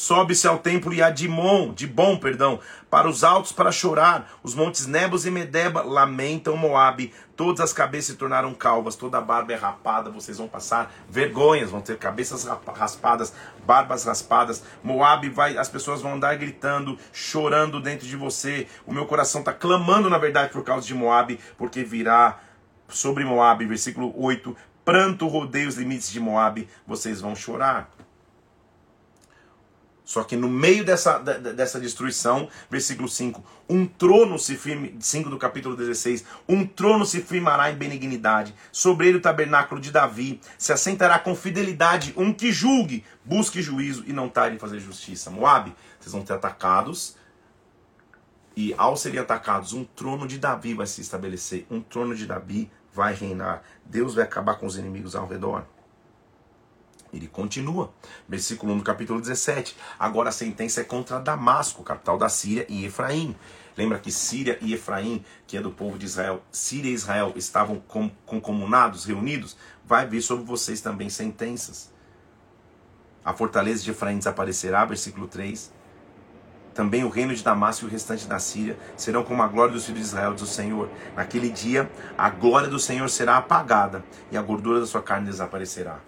Sobe-se 0.06 0.46
ao 0.46 0.58
templo 0.58 0.94
e 0.94 1.02
a 1.02 1.10
Dimon, 1.10 1.74
de 1.74 1.84
bom, 1.84 2.16
perdão, 2.16 2.60
para 2.88 3.08
os 3.08 3.24
altos 3.24 3.50
para 3.50 3.72
chorar. 3.72 4.38
Os 4.40 4.54
montes 4.54 4.86
Nebos 4.86 5.26
e 5.26 5.32
Medeba 5.32 5.82
lamentam 5.82 6.56
Moabe. 6.56 7.12
Todas 7.34 7.60
as 7.60 7.72
cabeças 7.72 8.12
se 8.12 8.14
tornaram 8.14 8.54
calvas, 8.54 8.94
toda 8.94 9.18
a 9.18 9.20
barba 9.20 9.52
é 9.52 9.56
rapada. 9.56 10.08
Vocês 10.08 10.38
vão 10.38 10.46
passar 10.46 10.94
vergonhas, 11.10 11.70
vão 11.70 11.80
ter 11.80 11.98
cabeças 11.98 12.46
raspadas, 12.72 13.34
barbas 13.66 14.04
raspadas. 14.04 14.62
Moabe 14.80 15.28
vai, 15.28 15.58
as 15.58 15.68
pessoas 15.68 16.00
vão 16.00 16.14
andar 16.14 16.36
gritando, 16.36 16.96
chorando 17.12 17.80
dentro 17.80 18.06
de 18.06 18.16
você. 18.16 18.68
O 18.86 18.94
meu 18.94 19.06
coração 19.06 19.40
está 19.40 19.52
clamando, 19.52 20.08
na 20.08 20.18
verdade, 20.18 20.52
por 20.52 20.62
causa 20.62 20.86
de 20.86 20.94
Moabe, 20.94 21.40
porque 21.58 21.82
virá 21.82 22.38
sobre 22.88 23.24
Moabe, 23.24 23.66
versículo 23.66 24.14
8, 24.16 24.56
pranto 24.84 25.26
rodeia 25.26 25.66
os 25.66 25.74
limites 25.74 26.12
de 26.12 26.20
Moabe, 26.20 26.68
vocês 26.86 27.20
vão 27.20 27.34
chorar. 27.34 27.95
Só 30.06 30.22
que 30.22 30.36
no 30.36 30.48
meio 30.48 30.84
dessa, 30.84 31.18
dessa 31.18 31.80
destruição, 31.80 32.48
versículo 32.70 33.08
5, 33.08 33.44
um 33.68 33.84
trono 33.84 34.38
se 34.38 34.54
firme, 34.54 34.96
5 35.00 35.28
do 35.28 35.36
capítulo 35.36 35.74
16, 35.76 36.24
um 36.48 36.64
trono 36.64 37.04
se 37.04 37.20
firmará 37.20 37.72
em 37.72 37.74
benignidade, 37.74 38.54
sobre 38.70 39.08
ele 39.08 39.18
o 39.18 39.20
tabernáculo 39.20 39.80
de 39.80 39.90
Davi, 39.90 40.40
se 40.56 40.72
assentará 40.72 41.18
com 41.18 41.34
fidelidade 41.34 42.14
um 42.16 42.32
que 42.32 42.52
julgue, 42.52 43.04
busque 43.24 43.60
juízo 43.60 44.04
e 44.06 44.12
não 44.12 44.28
tarde 44.28 44.54
em 44.54 44.60
fazer 44.60 44.78
justiça. 44.78 45.28
Moab, 45.28 45.74
vocês 45.98 46.12
vão 46.12 46.22
ter 46.22 46.34
atacados, 46.34 47.16
e 48.56 48.72
ao 48.78 48.96
serem 48.96 49.18
atacados, 49.18 49.72
um 49.72 49.84
trono 49.84 50.24
de 50.26 50.38
Davi 50.38 50.72
vai 50.72 50.86
se 50.86 51.00
estabelecer, 51.00 51.66
um 51.68 51.80
trono 51.80 52.14
de 52.14 52.26
Davi 52.26 52.70
vai 52.94 53.12
reinar. 53.12 53.62
Deus 53.84 54.14
vai 54.14 54.22
acabar 54.22 54.54
com 54.54 54.66
os 54.66 54.78
inimigos 54.78 55.16
ao 55.16 55.26
redor. 55.26 55.66
Ele 57.16 57.26
continua, 57.26 57.92
versículo 58.28 58.74
1 58.74 58.78
do 58.78 58.84
capítulo 58.84 59.20
17. 59.20 59.76
Agora 59.98 60.28
a 60.28 60.32
sentença 60.32 60.82
é 60.82 60.84
contra 60.84 61.18
Damasco, 61.18 61.82
capital 61.82 62.18
da 62.18 62.28
Síria, 62.28 62.66
e 62.68 62.84
Efraim. 62.84 63.34
Lembra 63.76 63.98
que 63.98 64.12
Síria 64.12 64.58
e 64.60 64.74
Efraim, 64.74 65.24
que 65.46 65.56
é 65.56 65.60
do 65.60 65.70
povo 65.70 65.98
de 65.98 66.06
Israel, 66.06 66.42
Síria 66.52 66.90
e 66.90 66.94
Israel 66.94 67.32
estavam 67.36 67.80
com, 67.88 68.10
concomunados, 68.24 69.04
reunidos? 69.04 69.56
Vai 69.84 70.06
vir 70.06 70.20
sobre 70.20 70.44
vocês 70.44 70.80
também 70.80 71.08
sentenças. 71.08 71.92
A 73.24 73.32
fortaleza 73.32 73.82
de 73.82 73.90
Efraim 73.90 74.18
desaparecerá, 74.18 74.84
versículo 74.84 75.26
3. 75.26 75.72
Também 76.74 77.02
o 77.02 77.08
reino 77.08 77.34
de 77.34 77.42
Damasco 77.42 77.86
e 77.86 77.88
o 77.88 77.90
restante 77.90 78.26
da 78.26 78.38
Síria 78.38 78.78
serão 78.96 79.24
como 79.24 79.42
a 79.42 79.48
glória 79.48 79.72
dos 79.72 79.86
filhos 79.86 80.00
de 80.00 80.06
Israel, 80.06 80.34
diz 80.34 80.42
o 80.42 80.46
Senhor. 80.46 80.90
Naquele 81.16 81.48
dia, 81.48 81.90
a 82.18 82.28
glória 82.28 82.68
do 82.68 82.78
Senhor 82.78 83.08
será 83.08 83.38
apagada 83.38 84.04
e 84.30 84.36
a 84.36 84.42
gordura 84.42 84.80
da 84.80 84.86
sua 84.86 85.02
carne 85.02 85.26
desaparecerá. 85.26 86.00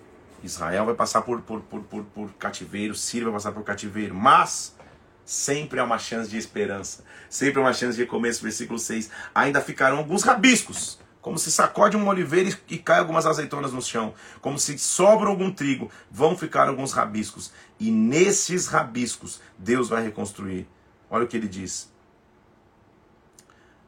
Israel 0.42 0.86
vai 0.86 0.94
passar 0.94 1.22
por, 1.22 1.40
por, 1.42 1.60
por, 1.62 1.82
por, 1.82 2.04
por 2.04 2.32
cativeiro, 2.34 2.94
Síria 2.94 3.24
vai 3.24 3.34
passar 3.34 3.52
por 3.52 3.64
cativeiro, 3.64 4.14
mas 4.14 4.76
sempre 5.24 5.78
há 5.80 5.84
uma 5.84 5.98
chance 5.98 6.30
de 6.30 6.38
esperança, 6.38 7.04
sempre 7.28 7.60
há 7.60 7.62
uma 7.62 7.72
chance 7.72 7.96
de 7.96 8.02
recomeço. 8.02 8.42
Versículo 8.42 8.78
6: 8.78 9.10
ainda 9.34 9.60
ficarão 9.60 9.98
alguns 9.98 10.22
rabiscos, 10.22 10.98
como 11.20 11.38
se 11.38 11.50
sacode 11.50 11.96
um 11.96 12.08
oliveira 12.08 12.56
e 12.68 12.78
cai 12.78 12.98
algumas 12.98 13.26
azeitonas 13.26 13.72
no 13.72 13.82
chão, 13.82 14.14
como 14.40 14.58
se 14.58 14.78
sobra 14.78 15.28
algum 15.28 15.52
trigo, 15.52 15.90
vão 16.10 16.36
ficar 16.36 16.68
alguns 16.68 16.92
rabiscos, 16.92 17.52
e 17.78 17.90
nesses 17.90 18.66
rabiscos 18.66 19.40
Deus 19.58 19.88
vai 19.88 20.02
reconstruir. 20.02 20.66
Olha 21.10 21.24
o 21.24 21.28
que 21.28 21.36
ele 21.36 21.48
diz. 21.48 21.92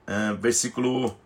Uh, 0.06 0.36
versículo 0.38 1.16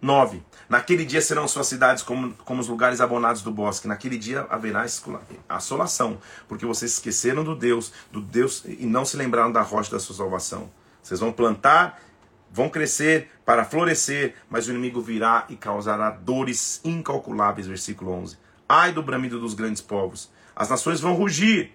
9. 0.00 0.42
Naquele 0.68 1.06
dia 1.06 1.22
serão 1.22 1.48
suas 1.48 1.66
cidades 1.66 2.02
como, 2.02 2.34
como 2.44 2.60
os 2.60 2.68
lugares 2.68 3.00
abonados 3.00 3.40
do 3.40 3.50
bosque. 3.50 3.88
Naquele 3.88 4.18
dia 4.18 4.46
haverá 4.50 4.84
assolação, 5.48 6.18
porque 6.46 6.66
vocês 6.66 6.92
esqueceram 6.92 7.42
do 7.42 7.56
Deus, 7.56 7.90
do 8.12 8.20
Deus 8.20 8.64
e 8.66 8.84
não 8.84 9.04
se 9.04 9.16
lembraram 9.16 9.50
da 9.50 9.62
rocha 9.62 9.90
da 9.90 9.98
sua 9.98 10.16
salvação. 10.16 10.70
Vocês 11.02 11.20
vão 11.20 11.32
plantar, 11.32 11.98
vão 12.50 12.68
crescer 12.68 13.30
para 13.46 13.64
florescer, 13.64 14.34
mas 14.50 14.68
o 14.68 14.70
inimigo 14.70 15.00
virá 15.00 15.46
e 15.48 15.56
causará 15.56 16.10
dores 16.10 16.82
incalculáveis. 16.84 17.66
Versículo 17.66 18.12
11. 18.12 18.36
Ai 18.68 18.92
do 18.92 19.02
bramido 19.02 19.40
dos 19.40 19.54
grandes 19.54 19.80
povos. 19.80 20.30
As 20.54 20.68
nações 20.68 21.00
vão 21.00 21.14
rugir. 21.14 21.72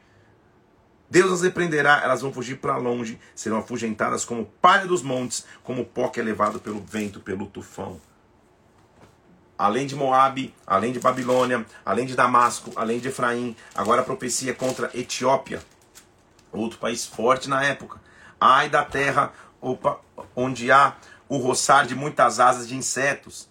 Deus 1.10 1.32
as 1.32 1.42
repreenderá, 1.42 2.02
elas 2.04 2.22
vão 2.22 2.32
fugir 2.32 2.58
para 2.58 2.78
longe, 2.78 3.20
serão 3.36 3.58
afugentadas 3.58 4.24
como 4.24 4.46
palha 4.62 4.86
dos 4.86 5.02
montes, 5.02 5.46
como 5.64 5.86
pó 5.86 6.10
que 6.10 6.20
é 6.20 6.24
levado 6.24 6.60
pelo 6.60 6.80
vento, 6.80 7.20
pelo 7.20 7.46
tufão 7.48 8.00
além 9.58 9.86
de 9.86 9.96
Moabe, 9.96 10.54
além 10.66 10.92
de 10.92 11.00
Babilônia, 11.00 11.66
além 11.86 12.06
de 12.06 12.16
Damasco, 12.16 12.72
além 12.76 13.00
de 13.00 13.10
Efraim, 13.10 13.56
agora 13.74 14.02
a 14.02 14.04
profecia 14.04 14.54
contra 14.54 14.90
Etiópia, 14.94 15.62
outro 16.52 16.78
país 16.80 17.06
forte 17.06 17.50
na 17.50 17.64
época. 17.64 18.02
Ai 18.40 18.70
da 18.70 18.84
terra 18.84 19.32
opa, 19.62 20.00
onde 20.36 20.72
há 20.72 20.96
o 21.30 21.38
roçar 21.38 21.86
de 21.86 21.96
muitas 21.96 22.40
asas 22.40 22.68
de 22.68 22.76
insetos. 22.76 23.50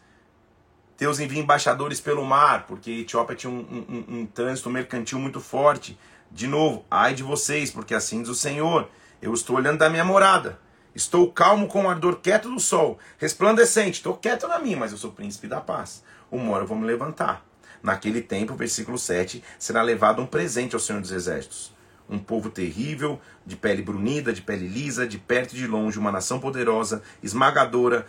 Deus 0.99 1.19
envia 1.19 1.41
embaixadores 1.41 2.01
pelo 2.01 2.25
mar, 2.25 2.67
porque 2.67 2.91
Etiópia 3.01 3.35
tinha 3.35 3.51
um, 3.51 3.85
um, 3.89 4.21
um 4.21 4.27
trânsito 4.27 4.71
mercantil 4.71 5.19
muito 5.19 5.41
forte. 5.41 5.99
De 6.31 6.47
novo, 6.47 6.85
ai 6.91 7.15
de 7.15 7.23
vocês, 7.23 7.71
porque 7.71 7.95
assim 7.95 8.21
diz 8.21 8.31
o 8.31 8.35
Senhor: 8.35 8.89
eu 9.21 9.35
estou 9.35 9.57
olhando 9.57 9.79
da 9.79 9.91
minha 9.91 10.05
morada 10.05 10.59
Estou 10.95 11.33
calmo 11.33 11.67
com 11.67 11.85
o 11.85 11.89
ardor 11.89 12.17
quieto 12.17 12.51
do 12.51 12.61
sol, 12.61 12.99
resplandecente. 13.19 13.99
Estou 13.99 14.15
quieto 14.15 14.47
na 14.47 14.59
minha, 14.59 14.77
mas 14.77 14.93
eu 14.93 14.99
sou 14.99 15.11
príncipe 15.11 15.47
da 15.47 15.61
paz. 15.61 16.03
Uma 16.31 16.53
hora 16.53 16.65
eu 16.65 16.69
vou 16.69 16.77
me 16.77 16.87
levantar. 16.87 17.45
Naquele 17.83 18.21
tempo, 18.21 18.55
versículo 18.55 18.99
7, 18.99 19.43
será 19.59 19.83
levado 19.83 20.21
um 20.21 20.27
presente 20.27 20.75
ao 20.75 20.81
Senhor 20.81 21.01
dos 21.01 21.11
Exércitos. 21.11 21.73
Um 22.09 22.19
povo 22.19 22.51
terrível, 22.51 23.19
de 23.45 23.57
pele 23.57 23.83
brunida, 23.83 24.33
de 24.33 24.43
pele 24.43 24.69
lisa, 24.69 25.07
de 25.07 25.19
perto 25.19 25.55
e 25.55 25.57
de 25.57 25.67
longe, 25.67 25.99
uma 25.99 26.13
nação 26.13 26.39
poderosa, 26.39 27.03
esmagadora. 27.23 28.07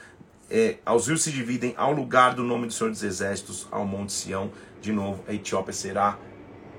É, 0.49 0.77
aos 0.85 1.07
rios 1.07 1.23
se 1.23 1.31
dividem 1.31 1.73
ao 1.77 1.93
lugar 1.93 2.35
do 2.35 2.43
nome 2.43 2.67
do 2.67 2.73
Senhor 2.73 2.89
dos 2.89 3.01
Exércitos, 3.01 3.67
ao 3.71 3.85
Monte 3.85 4.11
Sião. 4.11 4.51
De 4.81 4.91
novo, 4.91 5.23
a 5.27 5.33
Etiópia 5.33 5.73
será 5.73 6.17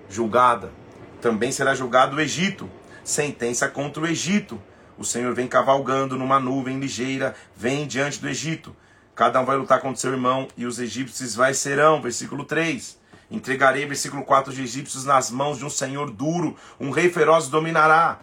julgada. 0.09 0.71
Também 1.21 1.51
será 1.51 1.75
julgado 1.75 2.17
o 2.17 2.21
Egito, 2.21 2.71
sentença 3.03 3.69
contra 3.69 4.03
o 4.03 4.07
Egito. 4.07 4.61
O 4.97 5.05
Senhor 5.05 5.35
vem 5.35 5.49
cavalgando 5.49 6.17
numa 6.17 6.39
nuvem 6.39 6.79
ligeira, 6.79 7.35
vem 7.57 7.87
diante 7.87 8.21
do 8.21 8.29
Egito. 8.29 8.75
Cada 9.15 9.41
um 9.41 9.45
vai 9.45 9.57
lutar 9.57 9.81
contra 9.81 10.01
seu 10.01 10.13
irmão, 10.13 10.49
e 10.57 10.67
os 10.67 10.79
egípcios 10.79 11.35
vai 11.35 11.55
serão. 11.55 12.03
Versículo 12.03 12.45
3. 12.45 12.99
Entregarei, 13.31 13.87
versículo 13.87 14.25
4, 14.25 14.53
os 14.53 14.59
egípcios 14.59 15.05
nas 15.05 15.31
mãos 15.31 15.59
de 15.59 15.65
um 15.65 15.71
senhor 15.71 16.11
duro, 16.11 16.57
um 16.79 16.91
rei 16.91 17.11
feroz 17.11 17.49
dominará. 17.49 18.21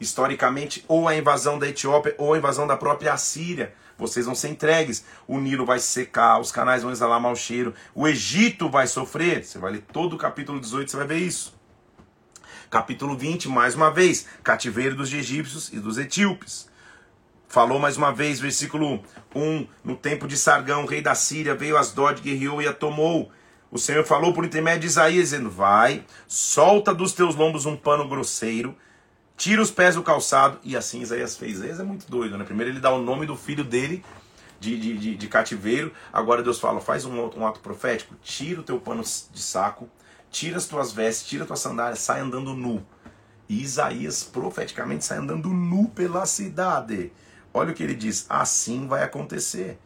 Historicamente, 0.00 0.84
ou 0.86 1.08
a 1.08 1.16
invasão 1.16 1.58
da 1.58 1.68
Etiópia, 1.68 2.14
ou 2.18 2.34
a 2.34 2.38
invasão 2.38 2.66
da 2.66 2.76
própria 2.76 3.12
Assíria. 3.12 3.74
Vocês 3.96 4.26
vão 4.26 4.34
ser 4.34 4.48
entregues. 4.48 5.04
O 5.26 5.40
Nilo 5.40 5.66
vai 5.66 5.80
secar, 5.80 6.40
os 6.40 6.52
canais 6.52 6.84
vão 6.84 6.92
exalar 6.92 7.20
mau 7.20 7.34
cheiro. 7.34 7.74
O 7.92 8.06
Egito 8.06 8.68
vai 8.70 8.86
sofrer. 8.86 9.44
Você 9.44 9.58
vai 9.58 9.72
ler 9.72 9.84
todo 9.92 10.14
o 10.14 10.18
capítulo 10.18 10.60
18, 10.60 10.88
você 10.88 10.96
vai 10.96 11.06
ver 11.06 11.18
isso. 11.18 11.57
Capítulo 12.70 13.16
20, 13.16 13.48
mais 13.48 13.74
uma 13.74 13.90
vez, 13.90 14.26
cativeiro 14.42 14.94
dos 14.94 15.10
egípcios 15.10 15.72
e 15.72 15.80
dos 15.80 15.96
etíopes. 15.96 16.68
Falou 17.48 17.78
mais 17.78 17.96
uma 17.96 18.12
vez, 18.12 18.38
versículo 18.38 19.02
1, 19.34 19.66
no 19.82 19.96
tempo 19.96 20.28
de 20.28 20.36
Sargão, 20.36 20.84
rei 20.84 21.00
da 21.00 21.14
Síria, 21.14 21.54
veio 21.54 21.78
Asdod, 21.78 22.20
guerreou 22.20 22.60
e 22.60 22.68
a 22.68 22.72
tomou. 22.74 23.32
O 23.70 23.78
Senhor 23.78 24.04
falou 24.04 24.34
por 24.34 24.44
intermédio 24.44 24.80
de 24.80 24.86
Isaías, 24.88 25.30
dizendo, 25.30 25.50
vai, 25.50 26.04
solta 26.26 26.92
dos 26.92 27.14
teus 27.14 27.34
lombos 27.34 27.64
um 27.64 27.74
pano 27.74 28.06
grosseiro, 28.06 28.76
tira 29.34 29.62
os 29.62 29.70
pés 29.70 29.94
do 29.94 30.02
calçado, 30.02 30.58
e 30.62 30.76
assim 30.76 31.00
Isaías 31.00 31.38
fez. 31.38 31.52
Isaías 31.52 31.80
é 31.80 31.84
muito 31.84 32.10
doido, 32.10 32.36
né? 32.36 32.44
Primeiro 32.44 32.70
ele 32.70 32.80
dá 32.80 32.90
o 32.90 33.00
nome 33.00 33.24
do 33.24 33.34
filho 33.34 33.64
dele, 33.64 34.04
de, 34.60 34.78
de, 34.78 34.98
de, 34.98 35.16
de 35.16 35.28
cativeiro, 35.28 35.90
agora 36.12 36.42
Deus 36.42 36.60
fala, 36.60 36.82
faz 36.82 37.06
um, 37.06 37.30
um 37.34 37.46
ato 37.46 37.60
profético, 37.60 38.14
tira 38.22 38.60
o 38.60 38.64
teu 38.64 38.78
pano 38.78 39.02
de 39.02 39.40
saco, 39.40 39.88
tira 40.30 40.56
as 40.56 40.66
tuas 40.66 40.92
vestes, 40.92 41.28
tira 41.28 41.44
as 41.44 41.48
tuas 41.48 41.60
sandálias, 41.60 42.00
sai 42.00 42.20
andando 42.20 42.54
nu. 42.54 42.84
E 43.48 43.62
Isaías 43.62 44.22
profeticamente 44.22 45.04
sai 45.04 45.18
andando 45.18 45.48
nu 45.48 45.88
pela 45.88 46.26
cidade. 46.26 47.12
Olha 47.52 47.72
o 47.72 47.74
que 47.74 47.82
ele 47.82 47.94
diz: 47.94 48.26
assim 48.28 48.86
vai 48.86 49.02
acontecer. 49.02 49.78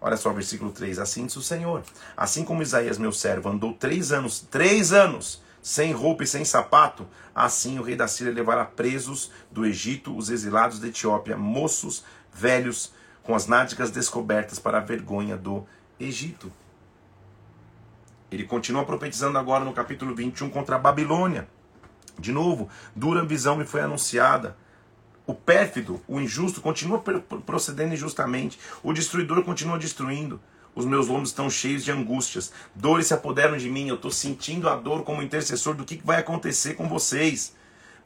Olha 0.00 0.16
só 0.16 0.30
o 0.30 0.34
versículo 0.34 0.70
3: 0.70 0.98
Assim 0.98 1.26
diz 1.26 1.36
o 1.36 1.42
Senhor. 1.42 1.82
Assim 2.16 2.44
como 2.44 2.62
Isaías, 2.62 2.98
meu 2.98 3.12
servo, 3.12 3.48
andou 3.48 3.72
três 3.72 4.12
anos, 4.12 4.40
três 4.50 4.92
anos, 4.92 5.42
sem 5.62 5.92
roupa 5.92 6.22
e 6.22 6.26
sem 6.26 6.44
sapato, 6.44 7.08
assim 7.34 7.78
o 7.78 7.82
rei 7.82 7.96
da 7.96 8.06
Síria 8.06 8.32
levará 8.32 8.64
presos 8.64 9.32
do 9.50 9.66
Egito 9.66 10.16
os 10.16 10.30
exilados 10.30 10.78
da 10.78 10.86
Etiópia, 10.86 11.36
moços, 11.36 12.04
velhos, 12.32 12.92
com 13.22 13.34
as 13.34 13.48
nádegas 13.48 13.90
descobertas 13.90 14.60
para 14.60 14.78
a 14.78 14.80
vergonha 14.80 15.36
do 15.36 15.66
Egito. 15.98 16.52
Ele 18.30 18.44
continua 18.44 18.84
profetizando 18.84 19.38
agora 19.38 19.64
no 19.64 19.72
capítulo 19.72 20.14
21 20.14 20.50
contra 20.50 20.76
a 20.76 20.78
Babilônia. 20.78 21.48
De 22.18 22.32
novo, 22.32 22.68
dura 22.94 23.24
visão 23.24 23.56
me 23.56 23.64
foi 23.64 23.80
anunciada. 23.80 24.56
O 25.26 25.34
pérfido, 25.34 26.00
o 26.06 26.20
injusto, 26.20 26.60
continua 26.60 27.02
procedendo 27.44 27.94
injustamente. 27.94 28.58
O 28.82 28.92
destruidor 28.92 29.42
continua 29.42 29.78
destruindo. 29.78 30.40
Os 30.74 30.84
meus 30.84 31.08
lombos 31.08 31.30
estão 31.30 31.48
cheios 31.48 31.84
de 31.84 31.90
angústias. 31.90 32.52
Dores 32.74 33.06
se 33.06 33.14
apoderam 33.14 33.56
de 33.56 33.68
mim. 33.68 33.88
Eu 33.88 33.96
estou 33.96 34.10
sentindo 34.10 34.68
a 34.68 34.76
dor 34.76 35.02
como 35.02 35.22
intercessor 35.22 35.74
do 35.74 35.84
que 35.84 36.00
vai 36.04 36.18
acontecer 36.18 36.74
com 36.74 36.88
vocês. 36.88 37.54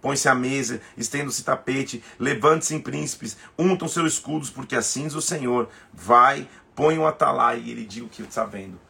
Põe-se 0.01 0.29
à 0.29 0.35
mesa, 0.35 0.81
estenda-se 0.97 1.45
tapete, 1.45 2.03
levante-se 2.18 2.75
em 2.75 2.81
príncipes, 2.81 3.37
untam 3.59 3.87
seus 3.87 4.14
escudos, 4.14 4.49
porque 4.49 4.75
assim 4.75 5.05
diz 5.05 5.14
o 5.14 5.21
Senhor. 5.21 5.68
Vai, 5.93 6.49
põe 6.75 6.97
o 6.97 7.07
atalai. 7.07 7.61
E 7.61 7.71
ele 7.71 7.85
diz 7.85 8.03
o 8.03 8.09
que 8.09 8.23
está 8.23 8.45
vendo. 8.45 8.81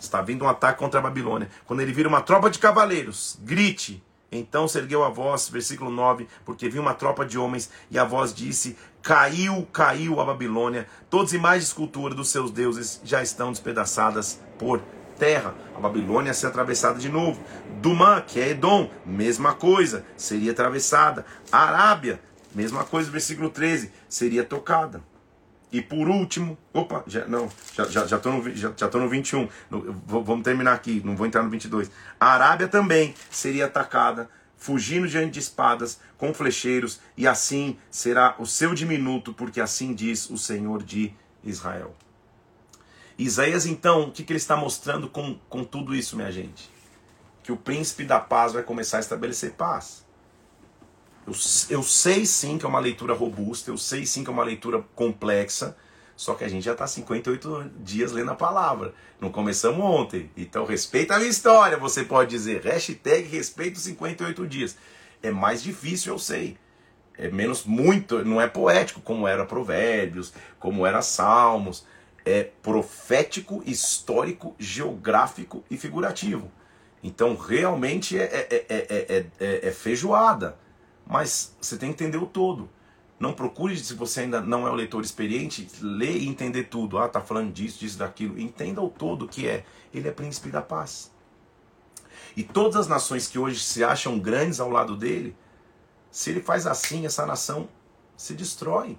Está 0.00 0.22
vindo 0.22 0.44
um 0.44 0.48
ataque 0.48 0.78
contra 0.78 0.98
a 0.98 1.02
Babilônia. 1.02 1.50
Quando 1.66 1.80
ele 1.80 1.92
vira 1.92 2.08
uma 2.08 2.22
tropa 2.22 2.48
de 2.48 2.58
cavaleiros, 2.58 3.38
grite. 3.42 4.02
Então 4.32 4.66
se 4.66 4.78
ergueu 4.78 5.04
a 5.04 5.08
voz, 5.08 5.48
versículo 5.48 5.90
9, 5.90 6.26
porque 6.44 6.68
viu 6.68 6.80
uma 6.80 6.94
tropa 6.94 7.24
de 7.24 7.36
homens, 7.36 7.70
e 7.90 7.98
a 7.98 8.04
voz 8.04 8.32
disse: 8.32 8.76
Caiu, 9.02 9.66
caiu 9.72 10.20
a 10.20 10.24
Babilônia, 10.24 10.86
todas 11.10 11.30
as 11.30 11.34
imagens 11.34 11.64
de 11.64 11.70
escultura 11.70 12.14
dos 12.14 12.30
seus 12.30 12.50
deuses 12.50 13.00
já 13.04 13.22
estão 13.22 13.50
despedaçadas 13.50 14.40
por 14.58 14.80
terra. 15.18 15.54
A 15.76 15.80
Babilônia 15.80 16.32
ser 16.32 16.46
atravessada 16.46 16.98
de 16.98 17.08
novo. 17.08 17.42
Dumã, 17.82 18.20
que 18.20 18.40
é 18.40 18.50
Edom, 18.50 18.88
mesma 19.04 19.52
coisa, 19.52 20.04
seria 20.16 20.52
atravessada. 20.52 21.26
Arábia, 21.50 22.20
mesma 22.54 22.84
coisa, 22.84 23.10
versículo 23.10 23.50
13, 23.50 23.92
seria 24.08 24.44
tocada. 24.44 25.02
E 25.72 25.80
por 25.80 26.08
último, 26.08 26.58
opa, 26.72 27.04
já, 27.06 27.24
não, 27.26 27.48
já, 27.74 27.84
já, 27.84 28.06
já, 28.06 28.18
tô 28.18 28.32
no, 28.32 28.56
já, 28.56 28.72
já 28.76 28.88
no 28.88 29.08
21, 29.08 29.48
no, 29.70 29.92
vamos 30.04 30.42
terminar 30.42 30.72
aqui, 30.72 31.00
não 31.04 31.14
vou 31.14 31.26
entrar 31.26 31.42
no 31.42 31.50
22. 31.50 31.90
A 32.18 32.32
Arábia 32.32 32.66
também 32.66 33.14
seria 33.30 33.66
atacada, 33.66 34.28
fugindo 34.56 35.06
diante 35.06 35.32
de 35.32 35.38
espadas, 35.38 36.00
com 36.18 36.34
flecheiros, 36.34 37.00
e 37.16 37.26
assim 37.26 37.78
será 37.90 38.34
o 38.38 38.46
seu 38.46 38.74
diminuto, 38.74 39.32
porque 39.32 39.60
assim 39.60 39.94
diz 39.94 40.28
o 40.28 40.36
Senhor 40.36 40.82
de 40.82 41.14
Israel. 41.44 41.94
Isaías, 43.16 43.66
então, 43.66 44.04
o 44.04 44.12
que, 44.12 44.24
que 44.24 44.32
ele 44.32 44.38
está 44.38 44.56
mostrando 44.56 45.08
com, 45.08 45.38
com 45.48 45.62
tudo 45.62 45.94
isso, 45.94 46.16
minha 46.16 46.32
gente? 46.32 46.70
Que 47.42 47.52
o 47.52 47.56
príncipe 47.56 48.02
da 48.02 48.18
paz 48.18 48.54
vai 48.54 48.62
começar 48.62 48.96
a 48.96 49.00
estabelecer 49.00 49.52
paz. 49.52 50.06
Eu, 51.30 51.78
eu 51.78 51.82
sei 51.84 52.26
sim 52.26 52.58
que 52.58 52.66
é 52.66 52.68
uma 52.68 52.80
leitura 52.80 53.14
robusta, 53.14 53.70
eu 53.70 53.78
sei 53.78 54.04
sim 54.04 54.24
que 54.24 54.30
é 54.30 54.32
uma 54.32 54.42
leitura 54.42 54.84
complexa, 54.96 55.76
só 56.16 56.34
que 56.34 56.42
a 56.42 56.48
gente 56.48 56.64
já 56.64 56.72
está 56.72 56.86
58 56.86 57.70
dias 57.78 58.10
lendo 58.10 58.32
a 58.32 58.34
palavra. 58.34 58.92
Não 59.20 59.30
começamos 59.30 59.80
ontem. 59.80 60.28
Então 60.36 60.64
respeita 60.64 61.14
a 61.14 61.18
minha 61.18 61.30
história, 61.30 61.78
você 61.78 62.02
pode 62.02 62.30
dizer. 62.30 62.62
Hashtag 62.62 63.28
respeito 63.28 63.78
58 63.78 64.46
dias. 64.46 64.76
É 65.22 65.30
mais 65.30 65.62
difícil, 65.62 66.12
eu 66.12 66.18
sei. 66.18 66.58
É 67.16 67.28
menos 67.30 67.64
muito, 67.64 68.24
não 68.24 68.40
é 68.40 68.48
poético 68.48 69.00
como 69.00 69.28
era 69.28 69.46
Provérbios, 69.46 70.32
como 70.58 70.84
era 70.84 71.00
Salmos. 71.00 71.86
É 72.24 72.42
profético, 72.42 73.62
histórico, 73.64 74.54
geográfico 74.58 75.64
e 75.70 75.78
figurativo. 75.78 76.50
Então 77.02 77.34
realmente 77.34 78.18
é, 78.18 78.24
é, 78.50 78.66
é, 78.68 79.26
é, 79.38 79.68
é 79.68 79.70
feijoada. 79.70 80.58
Mas 81.10 81.56
você 81.60 81.76
tem 81.76 81.92
que 81.92 82.04
entender 82.04 82.18
o 82.18 82.26
todo. 82.26 82.70
Não 83.18 83.32
procure, 83.32 83.76
se 83.76 83.94
você 83.94 84.20
ainda 84.20 84.40
não 84.40 84.64
é 84.64 84.70
um 84.70 84.76
leitor 84.76 85.02
experiente, 85.02 85.68
ler 85.80 86.16
e 86.16 86.28
entender 86.28 86.64
tudo. 86.64 86.98
Ah, 86.98 87.08
tá 87.08 87.20
falando 87.20 87.52
disso, 87.52 87.80
disso, 87.80 87.98
daquilo. 87.98 88.38
Entenda 88.38 88.80
o 88.80 88.88
todo 88.88 89.26
que 89.26 89.48
é. 89.48 89.64
Ele 89.92 90.08
é 90.08 90.12
príncipe 90.12 90.50
da 90.50 90.62
paz. 90.62 91.10
E 92.36 92.44
todas 92.44 92.76
as 92.76 92.86
nações 92.86 93.26
que 93.26 93.40
hoje 93.40 93.58
se 93.58 93.82
acham 93.82 94.20
grandes 94.20 94.60
ao 94.60 94.70
lado 94.70 94.96
dele, 94.96 95.36
se 96.12 96.30
ele 96.30 96.40
faz 96.40 96.64
assim, 96.64 97.04
essa 97.04 97.26
nação 97.26 97.68
se 98.16 98.32
destrói. 98.32 98.96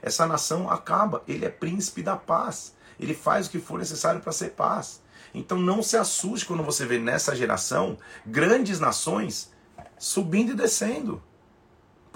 Essa 0.00 0.28
nação 0.28 0.70
acaba. 0.70 1.24
Ele 1.26 1.44
é 1.44 1.50
príncipe 1.50 2.04
da 2.04 2.16
paz. 2.16 2.76
Ele 3.00 3.14
faz 3.14 3.48
o 3.48 3.50
que 3.50 3.58
for 3.58 3.80
necessário 3.80 4.20
para 4.20 4.32
ser 4.32 4.50
paz. 4.50 5.02
Então 5.34 5.58
não 5.58 5.82
se 5.82 5.96
assuste 5.96 6.46
quando 6.46 6.62
você 6.62 6.86
vê 6.86 6.98
nessa 7.00 7.34
geração 7.34 7.98
grandes 8.24 8.78
nações 8.78 9.50
subindo 9.98 10.52
e 10.52 10.54
descendo. 10.54 11.20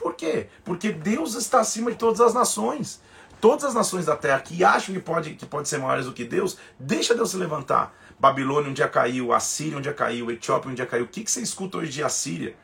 Por 0.03 0.15
quê? 0.15 0.49
Porque 0.65 0.91
Deus 0.91 1.35
está 1.35 1.61
acima 1.61 1.91
de 1.93 1.97
todas 1.97 2.21
as 2.21 2.35
nações. 2.35 3.01
Todas 3.41 3.65
as 3.65 3.75
nações 3.75 4.07
da 4.07 4.17
terra 4.17 4.41
que 4.41 4.63
acham 4.63 4.95
que 4.95 5.01
pode, 5.01 5.35
que 5.35 5.47
pode 5.47 5.69
ser 5.69 5.79
maiores 5.79 6.07
do 6.07 6.13
que 6.13 6.25
Deus, 6.25 6.59
deixa 6.79 7.15
Deus 7.15 7.31
se 7.31 7.37
levantar. 7.37 7.95
Babilônia 8.19 8.71
um 8.71 8.73
dia 8.73 8.89
caiu, 8.89 9.33
Assíria 9.33 9.79
um 9.79 9.81
dia 9.81 9.93
caiu, 9.95 10.31
Etiópia 10.31 10.71
um 10.71 10.75
dia 10.75 10.87
caiu. 10.87 11.05
O 11.05 11.09
que, 11.09 11.25
que 11.25 11.31
você 11.31 11.41
escuta 11.41 11.79
hoje 11.79 11.91
de 11.91 12.05
Assíria, 12.05 12.55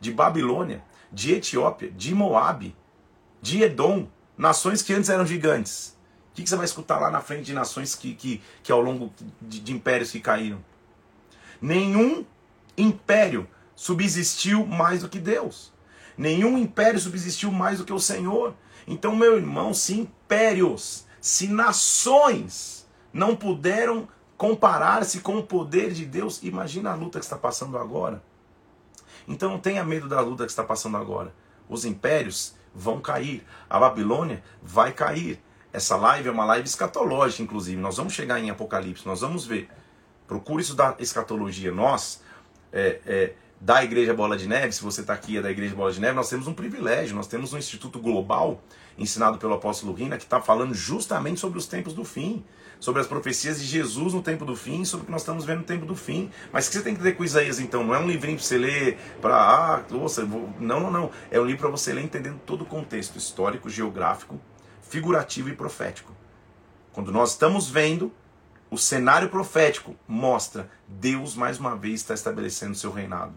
de 0.00 0.10
Babilônia, 0.10 0.82
de 1.12 1.34
Etiópia, 1.34 1.90
de 1.90 2.14
Moabe, 2.14 2.74
de 3.42 3.62
Edom, 3.62 4.08
nações 4.36 4.80
que 4.80 4.94
antes 4.94 5.10
eram 5.10 5.26
gigantes? 5.26 5.94
O 6.30 6.34
que, 6.34 6.42
que 6.42 6.48
você 6.48 6.56
vai 6.56 6.64
escutar 6.64 6.98
lá 6.98 7.10
na 7.10 7.20
frente 7.20 7.44
de 7.44 7.52
nações 7.52 7.94
que, 7.94 8.14
que, 8.14 8.42
que 8.62 8.72
ao 8.72 8.80
longo 8.80 9.12
de, 9.42 9.60
de 9.60 9.72
impérios 9.72 10.10
que 10.10 10.20
caíram? 10.20 10.64
Nenhum 11.60 12.24
império 12.76 13.46
subsistiu 13.76 14.66
mais 14.66 15.02
do 15.02 15.08
que 15.08 15.18
Deus. 15.18 15.73
Nenhum 16.16 16.58
império 16.58 17.00
subsistiu 17.00 17.50
mais 17.50 17.78
do 17.78 17.84
que 17.84 17.92
o 17.92 18.00
Senhor. 18.00 18.54
Então, 18.86 19.16
meu 19.16 19.36
irmão, 19.36 19.72
se 19.74 19.98
impérios, 19.98 21.06
se 21.20 21.48
nações 21.48 22.86
não 23.12 23.34
puderam 23.34 24.08
comparar-se 24.36 25.20
com 25.20 25.38
o 25.38 25.42
poder 25.42 25.92
de 25.92 26.04
Deus, 26.04 26.42
imagina 26.42 26.90
a 26.90 26.94
luta 26.94 27.18
que 27.18 27.24
está 27.24 27.38
passando 27.38 27.78
agora. 27.78 28.22
Então 29.26 29.50
não 29.50 29.58
tenha 29.58 29.84
medo 29.84 30.08
da 30.08 30.20
luta 30.20 30.44
que 30.44 30.50
está 30.50 30.62
passando 30.62 30.96
agora. 30.96 31.34
Os 31.68 31.84
impérios 31.84 32.54
vão 32.74 33.00
cair, 33.00 33.44
a 33.70 33.78
Babilônia 33.78 34.42
vai 34.62 34.92
cair. 34.92 35.40
Essa 35.72 35.96
live 35.96 36.28
é 36.28 36.32
uma 36.32 36.44
live 36.44 36.66
escatológica, 36.66 37.42
inclusive. 37.42 37.80
Nós 37.80 37.96
vamos 37.96 38.12
chegar 38.12 38.38
em 38.38 38.50
Apocalipse, 38.50 39.06
nós 39.06 39.22
vamos 39.22 39.46
ver. 39.46 39.68
Procure 40.26 40.64
da 40.74 40.94
escatologia. 40.98 41.72
Nós 41.72 42.22
é, 42.72 43.00
é, 43.06 43.34
da 43.64 43.82
Igreja 43.82 44.12
Bola 44.12 44.36
de 44.36 44.46
Neve, 44.46 44.72
se 44.72 44.82
você 44.82 45.00
está 45.00 45.14
aqui 45.14 45.38
é 45.38 45.40
da 45.40 45.50
Igreja 45.50 45.74
Bola 45.74 45.90
de 45.90 45.98
Neve, 45.98 46.14
nós 46.14 46.28
temos 46.28 46.46
um 46.46 46.52
privilégio, 46.52 47.16
nós 47.16 47.26
temos 47.26 47.54
um 47.54 47.56
Instituto 47.56 47.98
Global, 47.98 48.62
ensinado 48.98 49.38
pelo 49.38 49.54
apóstolo 49.54 49.94
Rina, 49.94 50.18
que 50.18 50.24
está 50.24 50.38
falando 50.38 50.74
justamente 50.74 51.40
sobre 51.40 51.58
os 51.58 51.66
tempos 51.66 51.94
do 51.94 52.04
fim, 52.04 52.44
sobre 52.78 53.00
as 53.00 53.06
profecias 53.06 53.58
de 53.58 53.64
Jesus 53.64 54.12
no 54.12 54.20
tempo 54.20 54.44
do 54.44 54.54
fim, 54.54 54.84
sobre 54.84 55.04
o 55.04 55.06
que 55.06 55.12
nós 55.12 55.22
estamos 55.22 55.46
vendo 55.46 55.60
no 55.60 55.64
tempo 55.64 55.86
do 55.86 55.96
fim. 55.96 56.30
Mas 56.52 56.68
que 56.68 56.74
você 56.74 56.82
tem 56.82 56.94
que 56.94 57.02
ler 57.02 57.16
com 57.16 57.24
Isaías 57.24 57.58
então? 57.58 57.82
Não 57.82 57.94
é 57.94 57.98
um 57.98 58.06
livrinho 58.06 58.36
para 58.36 58.44
você 58.44 58.58
ler 58.58 58.98
para, 59.22 59.34
ah, 59.34 59.82
nossa, 59.88 60.26
vou... 60.26 60.50
não, 60.60 60.80
não, 60.80 60.90
não. 60.90 61.10
É 61.30 61.40
um 61.40 61.44
livro 61.46 61.62
para 61.62 61.70
você 61.70 61.94
ler 61.94 62.04
entendendo 62.04 62.38
todo 62.44 62.64
o 62.64 62.66
contexto 62.66 63.16
histórico, 63.16 63.70
geográfico, 63.70 64.38
figurativo 64.82 65.48
e 65.48 65.56
profético. 65.56 66.12
Quando 66.92 67.10
nós 67.10 67.30
estamos 67.30 67.70
vendo 67.70 68.12
o 68.70 68.76
cenário 68.76 69.30
profético 69.30 69.96
mostra 70.06 70.68
Deus 70.86 71.34
mais 71.34 71.58
uma 71.58 71.74
vez 71.74 72.00
está 72.00 72.12
estabelecendo 72.12 72.74
seu 72.74 72.92
reinado. 72.92 73.32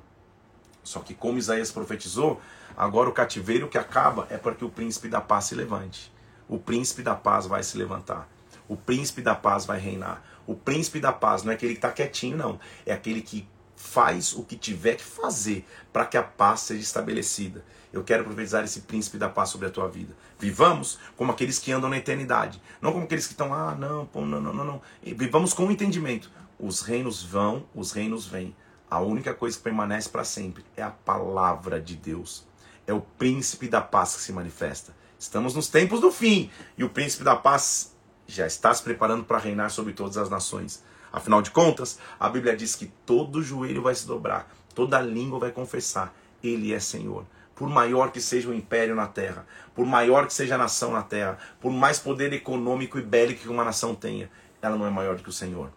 Só 0.88 1.02
que 1.02 1.14
como 1.14 1.38
Isaías 1.38 1.70
profetizou, 1.70 2.40
agora 2.78 3.10
o 3.10 3.14
cativeiro 3.14 3.68
que 3.68 3.78
acaba 3.78 4.26
é 4.30 4.38
para 4.38 4.56
que 4.56 4.64
o 4.64 4.70
príncipe 4.70 5.10
da 5.10 5.20
paz 5.20 5.44
se 5.46 5.56
levante. 5.56 6.14
O 6.48 6.58
príncipe 6.58 7.04
da 7.04 7.14
paz 7.14 7.46
vai 7.46 7.62
se 7.62 7.78
levantar. 7.78 8.26
O 8.70 8.78
príncipe 8.78 9.22
da 9.22 9.36
paz 9.36 9.66
vai 9.66 9.80
reinar. 9.80 10.24
O 10.48 10.56
príncipe 10.56 11.02
da 11.02 11.12
paz 11.12 11.44
não 11.44 11.52
é 11.52 11.56
aquele 11.56 11.74
que 11.74 11.80
está 11.80 11.92
quietinho, 11.92 12.38
não. 12.38 12.58
É 12.86 12.94
aquele 12.94 13.22
que 13.22 13.46
faz 13.76 14.32
o 14.32 14.44
que 14.44 14.56
tiver 14.56 14.96
que 14.96 15.04
fazer 15.04 15.68
para 15.92 16.06
que 16.06 16.16
a 16.16 16.24
paz 16.24 16.62
seja 16.62 16.82
estabelecida. 16.82 17.66
Eu 17.92 18.06
quero 18.06 18.24
profetizar 18.24 18.64
esse 18.64 18.82
príncipe 18.82 19.18
da 19.18 19.28
paz 19.28 19.50
sobre 19.50 19.68
a 19.68 19.70
tua 19.70 19.90
vida. 19.90 20.16
Vivamos 20.40 21.00
como 21.18 21.34
aqueles 21.34 21.60
que 21.60 21.74
andam 21.74 21.90
na 21.90 21.98
eternidade. 21.98 22.62
Não 22.82 22.94
como 22.94 23.04
aqueles 23.04 23.28
que 23.28 23.34
estão, 23.34 23.54
ah, 23.54 23.76
não, 23.76 24.06
pô, 24.06 24.22
não, 24.22 24.40
não, 24.40 24.54
não, 24.54 24.64
não. 24.64 24.82
Vivamos 25.04 25.54
com 25.54 25.68
o 25.68 25.72
entendimento. 25.72 26.32
Os 26.58 26.80
reinos 26.80 27.22
vão, 27.22 27.66
os 27.76 27.92
reinos 27.92 28.26
vêm. 28.26 28.56
A 28.90 29.00
única 29.00 29.34
coisa 29.34 29.58
que 29.58 29.64
permanece 29.64 30.08
para 30.08 30.24
sempre 30.24 30.64
é 30.76 30.82
a 30.82 30.90
palavra 30.90 31.82
de 31.82 31.96
Deus. 31.96 32.46
É 32.86 32.94
o 32.94 33.02
príncipe 33.02 33.68
da 33.68 33.82
paz 33.82 34.16
que 34.16 34.22
se 34.22 34.32
manifesta. 34.32 34.96
Estamos 35.20 35.54
nos 35.54 35.68
tempos 35.68 36.00
do 36.00 36.12
fim 36.12 36.50
e 36.78 36.84
o 36.84 36.90
príncipe 36.90 37.24
da 37.24 37.36
paz 37.36 37.96
já 38.26 38.48
está 38.48 38.74
se 38.74 38.82
preparando 38.82 39.26
para 39.26 39.40
reinar 39.40 39.72
sobre 39.72 39.94
todas 39.94 40.18
as 40.18 40.30
nações. 40.30 40.84
Afinal 41.12 41.42
de 41.42 41.52
contas, 41.52 42.00
a 42.20 42.30
Bíblia 42.30 42.56
diz 42.56 42.76
que 42.76 42.86
todo 43.06 43.42
joelho 43.42 43.82
vai 43.82 43.96
se 43.96 44.08
dobrar, 44.08 44.50
toda 44.74 45.02
língua 45.02 45.40
vai 45.40 45.52
confessar: 45.52 46.14
Ele 46.42 46.74
é 46.74 46.80
Senhor 46.80 47.26
por 47.58 47.68
maior 47.68 48.12
que 48.12 48.22
seja 48.22 48.50
o 48.50 48.54
império 48.54 48.94
na 48.96 49.08
terra, 49.08 49.46
por 49.74 49.84
maior 49.84 50.28
que 50.28 50.34
seja 50.34 50.54
a 50.54 50.60
nação 50.60 50.92
na 50.92 51.02
terra, 51.02 51.40
por 51.60 51.72
mais 51.72 51.98
poder 51.98 52.32
econômico 52.32 53.00
e 53.00 53.02
bélico 53.02 53.42
que 53.42 53.50
uma 53.50 53.64
nação 53.64 53.96
tenha, 53.96 54.30
ela 54.62 54.78
não 54.78 54.86
é 54.86 54.92
maior 54.92 55.16
do 55.16 55.24
que 55.24 55.30
o 55.30 55.34
Senhor. 55.34 55.72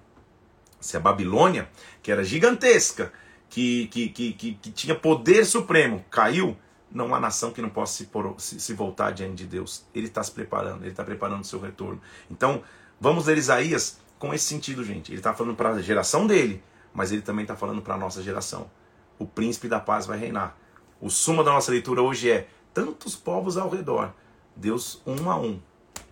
Se 0.80 0.96
a 0.96 1.00
Babilônia, 1.00 1.68
que 2.02 2.10
era 2.10 2.24
gigantesca, 2.24 3.12
que, 3.48 3.86
que, 3.88 4.08
que, 4.08 4.32
que, 4.32 4.70
tinha 4.70 4.94
poder 4.94 5.44
supremo, 5.44 6.04
caiu, 6.10 6.56
não 6.90 7.14
há 7.14 7.20
nação 7.20 7.50
que 7.50 7.60
não 7.60 7.68
possa 7.68 7.98
se, 7.98 8.04
por, 8.06 8.34
se, 8.38 8.60
se 8.60 8.72
voltar 8.72 9.12
diante 9.12 9.34
de 9.34 9.46
Deus. 9.46 9.84
Ele 9.94 10.06
está 10.06 10.22
se 10.22 10.30
preparando, 10.30 10.82
ele 10.82 10.90
está 10.90 11.04
preparando 11.04 11.42
o 11.42 11.44
seu 11.44 11.60
retorno. 11.60 12.00
Então, 12.30 12.62
vamos 13.00 13.26
ler 13.26 13.36
Isaías 13.36 14.00
com 14.18 14.32
esse 14.32 14.44
sentido, 14.44 14.84
gente. 14.84 15.10
Ele 15.10 15.18
está 15.18 15.34
falando 15.34 15.56
para 15.56 15.70
a 15.70 15.82
geração 15.82 16.26
dele, 16.26 16.62
mas 16.94 17.12
ele 17.12 17.22
também 17.22 17.42
está 17.42 17.56
falando 17.56 17.82
para 17.82 17.94
a 17.94 17.98
nossa 17.98 18.22
geração. 18.22 18.70
O 19.18 19.26
príncipe 19.26 19.68
da 19.68 19.80
paz 19.80 20.06
vai 20.06 20.18
reinar. 20.18 20.56
O 21.00 21.10
suma 21.10 21.42
da 21.42 21.50
nossa 21.50 21.70
leitura 21.70 22.02
hoje 22.02 22.30
é 22.30 22.48
tantos 22.72 23.16
povos 23.16 23.56
ao 23.56 23.68
redor, 23.68 24.12
Deus 24.54 25.02
um 25.06 25.30
a 25.30 25.36
um. 25.38 25.60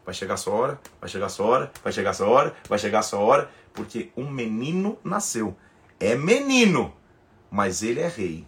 Vai 0.05 0.15
chegar 0.15 0.35
a 0.35 0.39
sua 0.39 0.55
hora, 0.55 0.81
vai 0.99 1.09
chegar 1.09 1.27
a 1.27 1.29
sua 1.29 1.47
hora, 1.47 1.73
vai 1.85 1.93
chegar 1.93 2.11
a 2.11 2.15
sua 2.15 2.29
hora, 2.29 2.57
vai 2.67 2.79
chegar 2.79 3.01
a 3.01 3.03
sua 3.03 3.19
hora, 3.21 3.51
porque 3.79 4.11
um 4.17 4.29
menino 4.29 4.99
nasceu. 5.05 5.57
É 6.01 6.15
menino, 6.15 6.93
mas 7.51 7.83
ele 7.83 8.01
é 8.01 8.09
rei. 8.09 8.47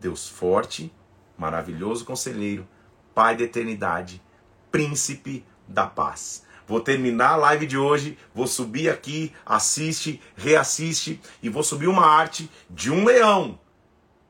Deus 0.00 0.28
forte, 0.28 0.92
maravilhoso 1.36 2.04
conselheiro, 2.04 2.66
Pai 3.14 3.36
da 3.36 3.44
eternidade, 3.44 4.22
príncipe 4.70 5.44
da 5.68 5.86
paz. 5.86 6.46
Vou 6.66 6.80
terminar 6.80 7.32
a 7.32 7.36
live 7.36 7.66
de 7.66 7.76
hoje, 7.76 8.16
vou 8.34 8.46
subir 8.46 8.88
aqui, 8.88 9.34
assiste, 9.44 10.18
reassiste 10.34 11.20
e 11.42 11.50
vou 11.50 11.62
subir 11.62 11.88
uma 11.88 12.06
arte 12.06 12.50
de 12.70 12.90
um 12.90 13.04
leão 13.04 13.60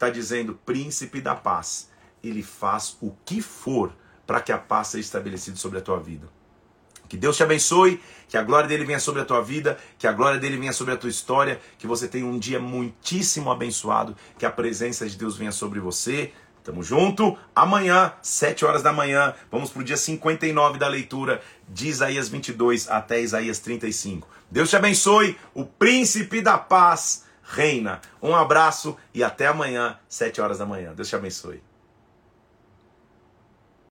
está 0.02 0.10
dizendo 0.10 0.58
príncipe 0.66 1.20
da 1.20 1.36
paz. 1.36 1.88
Ele 2.24 2.42
faz 2.42 2.96
o 3.00 3.14
que 3.24 3.40
for 3.40 3.94
para 4.26 4.40
que 4.40 4.50
a 4.50 4.58
paz 4.58 4.88
seja 4.88 5.02
estabelecida 5.02 5.56
sobre 5.56 5.78
a 5.78 5.82
tua 5.82 6.00
vida. 6.00 6.28
Que 7.12 7.18
Deus 7.18 7.36
te 7.36 7.42
abençoe, 7.42 8.00
que 8.26 8.38
a 8.38 8.42
glória 8.42 8.66
dele 8.66 8.86
venha 8.86 8.98
sobre 8.98 9.20
a 9.20 9.24
tua 9.26 9.42
vida, 9.42 9.76
que 9.98 10.06
a 10.06 10.12
glória 10.12 10.40
dele 10.40 10.56
venha 10.56 10.72
sobre 10.72 10.94
a 10.94 10.96
tua 10.96 11.10
história, 11.10 11.60
que 11.76 11.86
você 11.86 12.08
tenha 12.08 12.24
um 12.24 12.38
dia 12.38 12.58
muitíssimo 12.58 13.50
abençoado, 13.50 14.16
que 14.38 14.46
a 14.46 14.50
presença 14.50 15.06
de 15.06 15.14
Deus 15.18 15.36
venha 15.36 15.52
sobre 15.52 15.78
você. 15.78 16.32
Tamo 16.64 16.82
junto. 16.82 17.36
Amanhã, 17.54 18.14
7 18.22 18.64
horas 18.64 18.82
da 18.82 18.94
manhã, 18.94 19.34
vamos 19.50 19.68
para 19.68 19.82
o 19.82 19.84
dia 19.84 19.98
59 19.98 20.78
da 20.78 20.88
leitura 20.88 21.42
de 21.68 21.88
Isaías 21.88 22.30
22 22.30 22.88
até 22.88 23.20
Isaías 23.20 23.58
35. 23.58 24.26
Deus 24.50 24.70
te 24.70 24.76
abençoe, 24.76 25.36
o 25.52 25.66
príncipe 25.66 26.40
da 26.40 26.56
paz 26.56 27.26
reina. 27.42 28.00
Um 28.22 28.34
abraço 28.34 28.96
e 29.12 29.22
até 29.22 29.48
amanhã, 29.48 29.98
7 30.08 30.40
horas 30.40 30.56
da 30.56 30.64
manhã. 30.64 30.94
Deus 30.94 31.10
te 31.10 31.14
abençoe. 31.14 31.71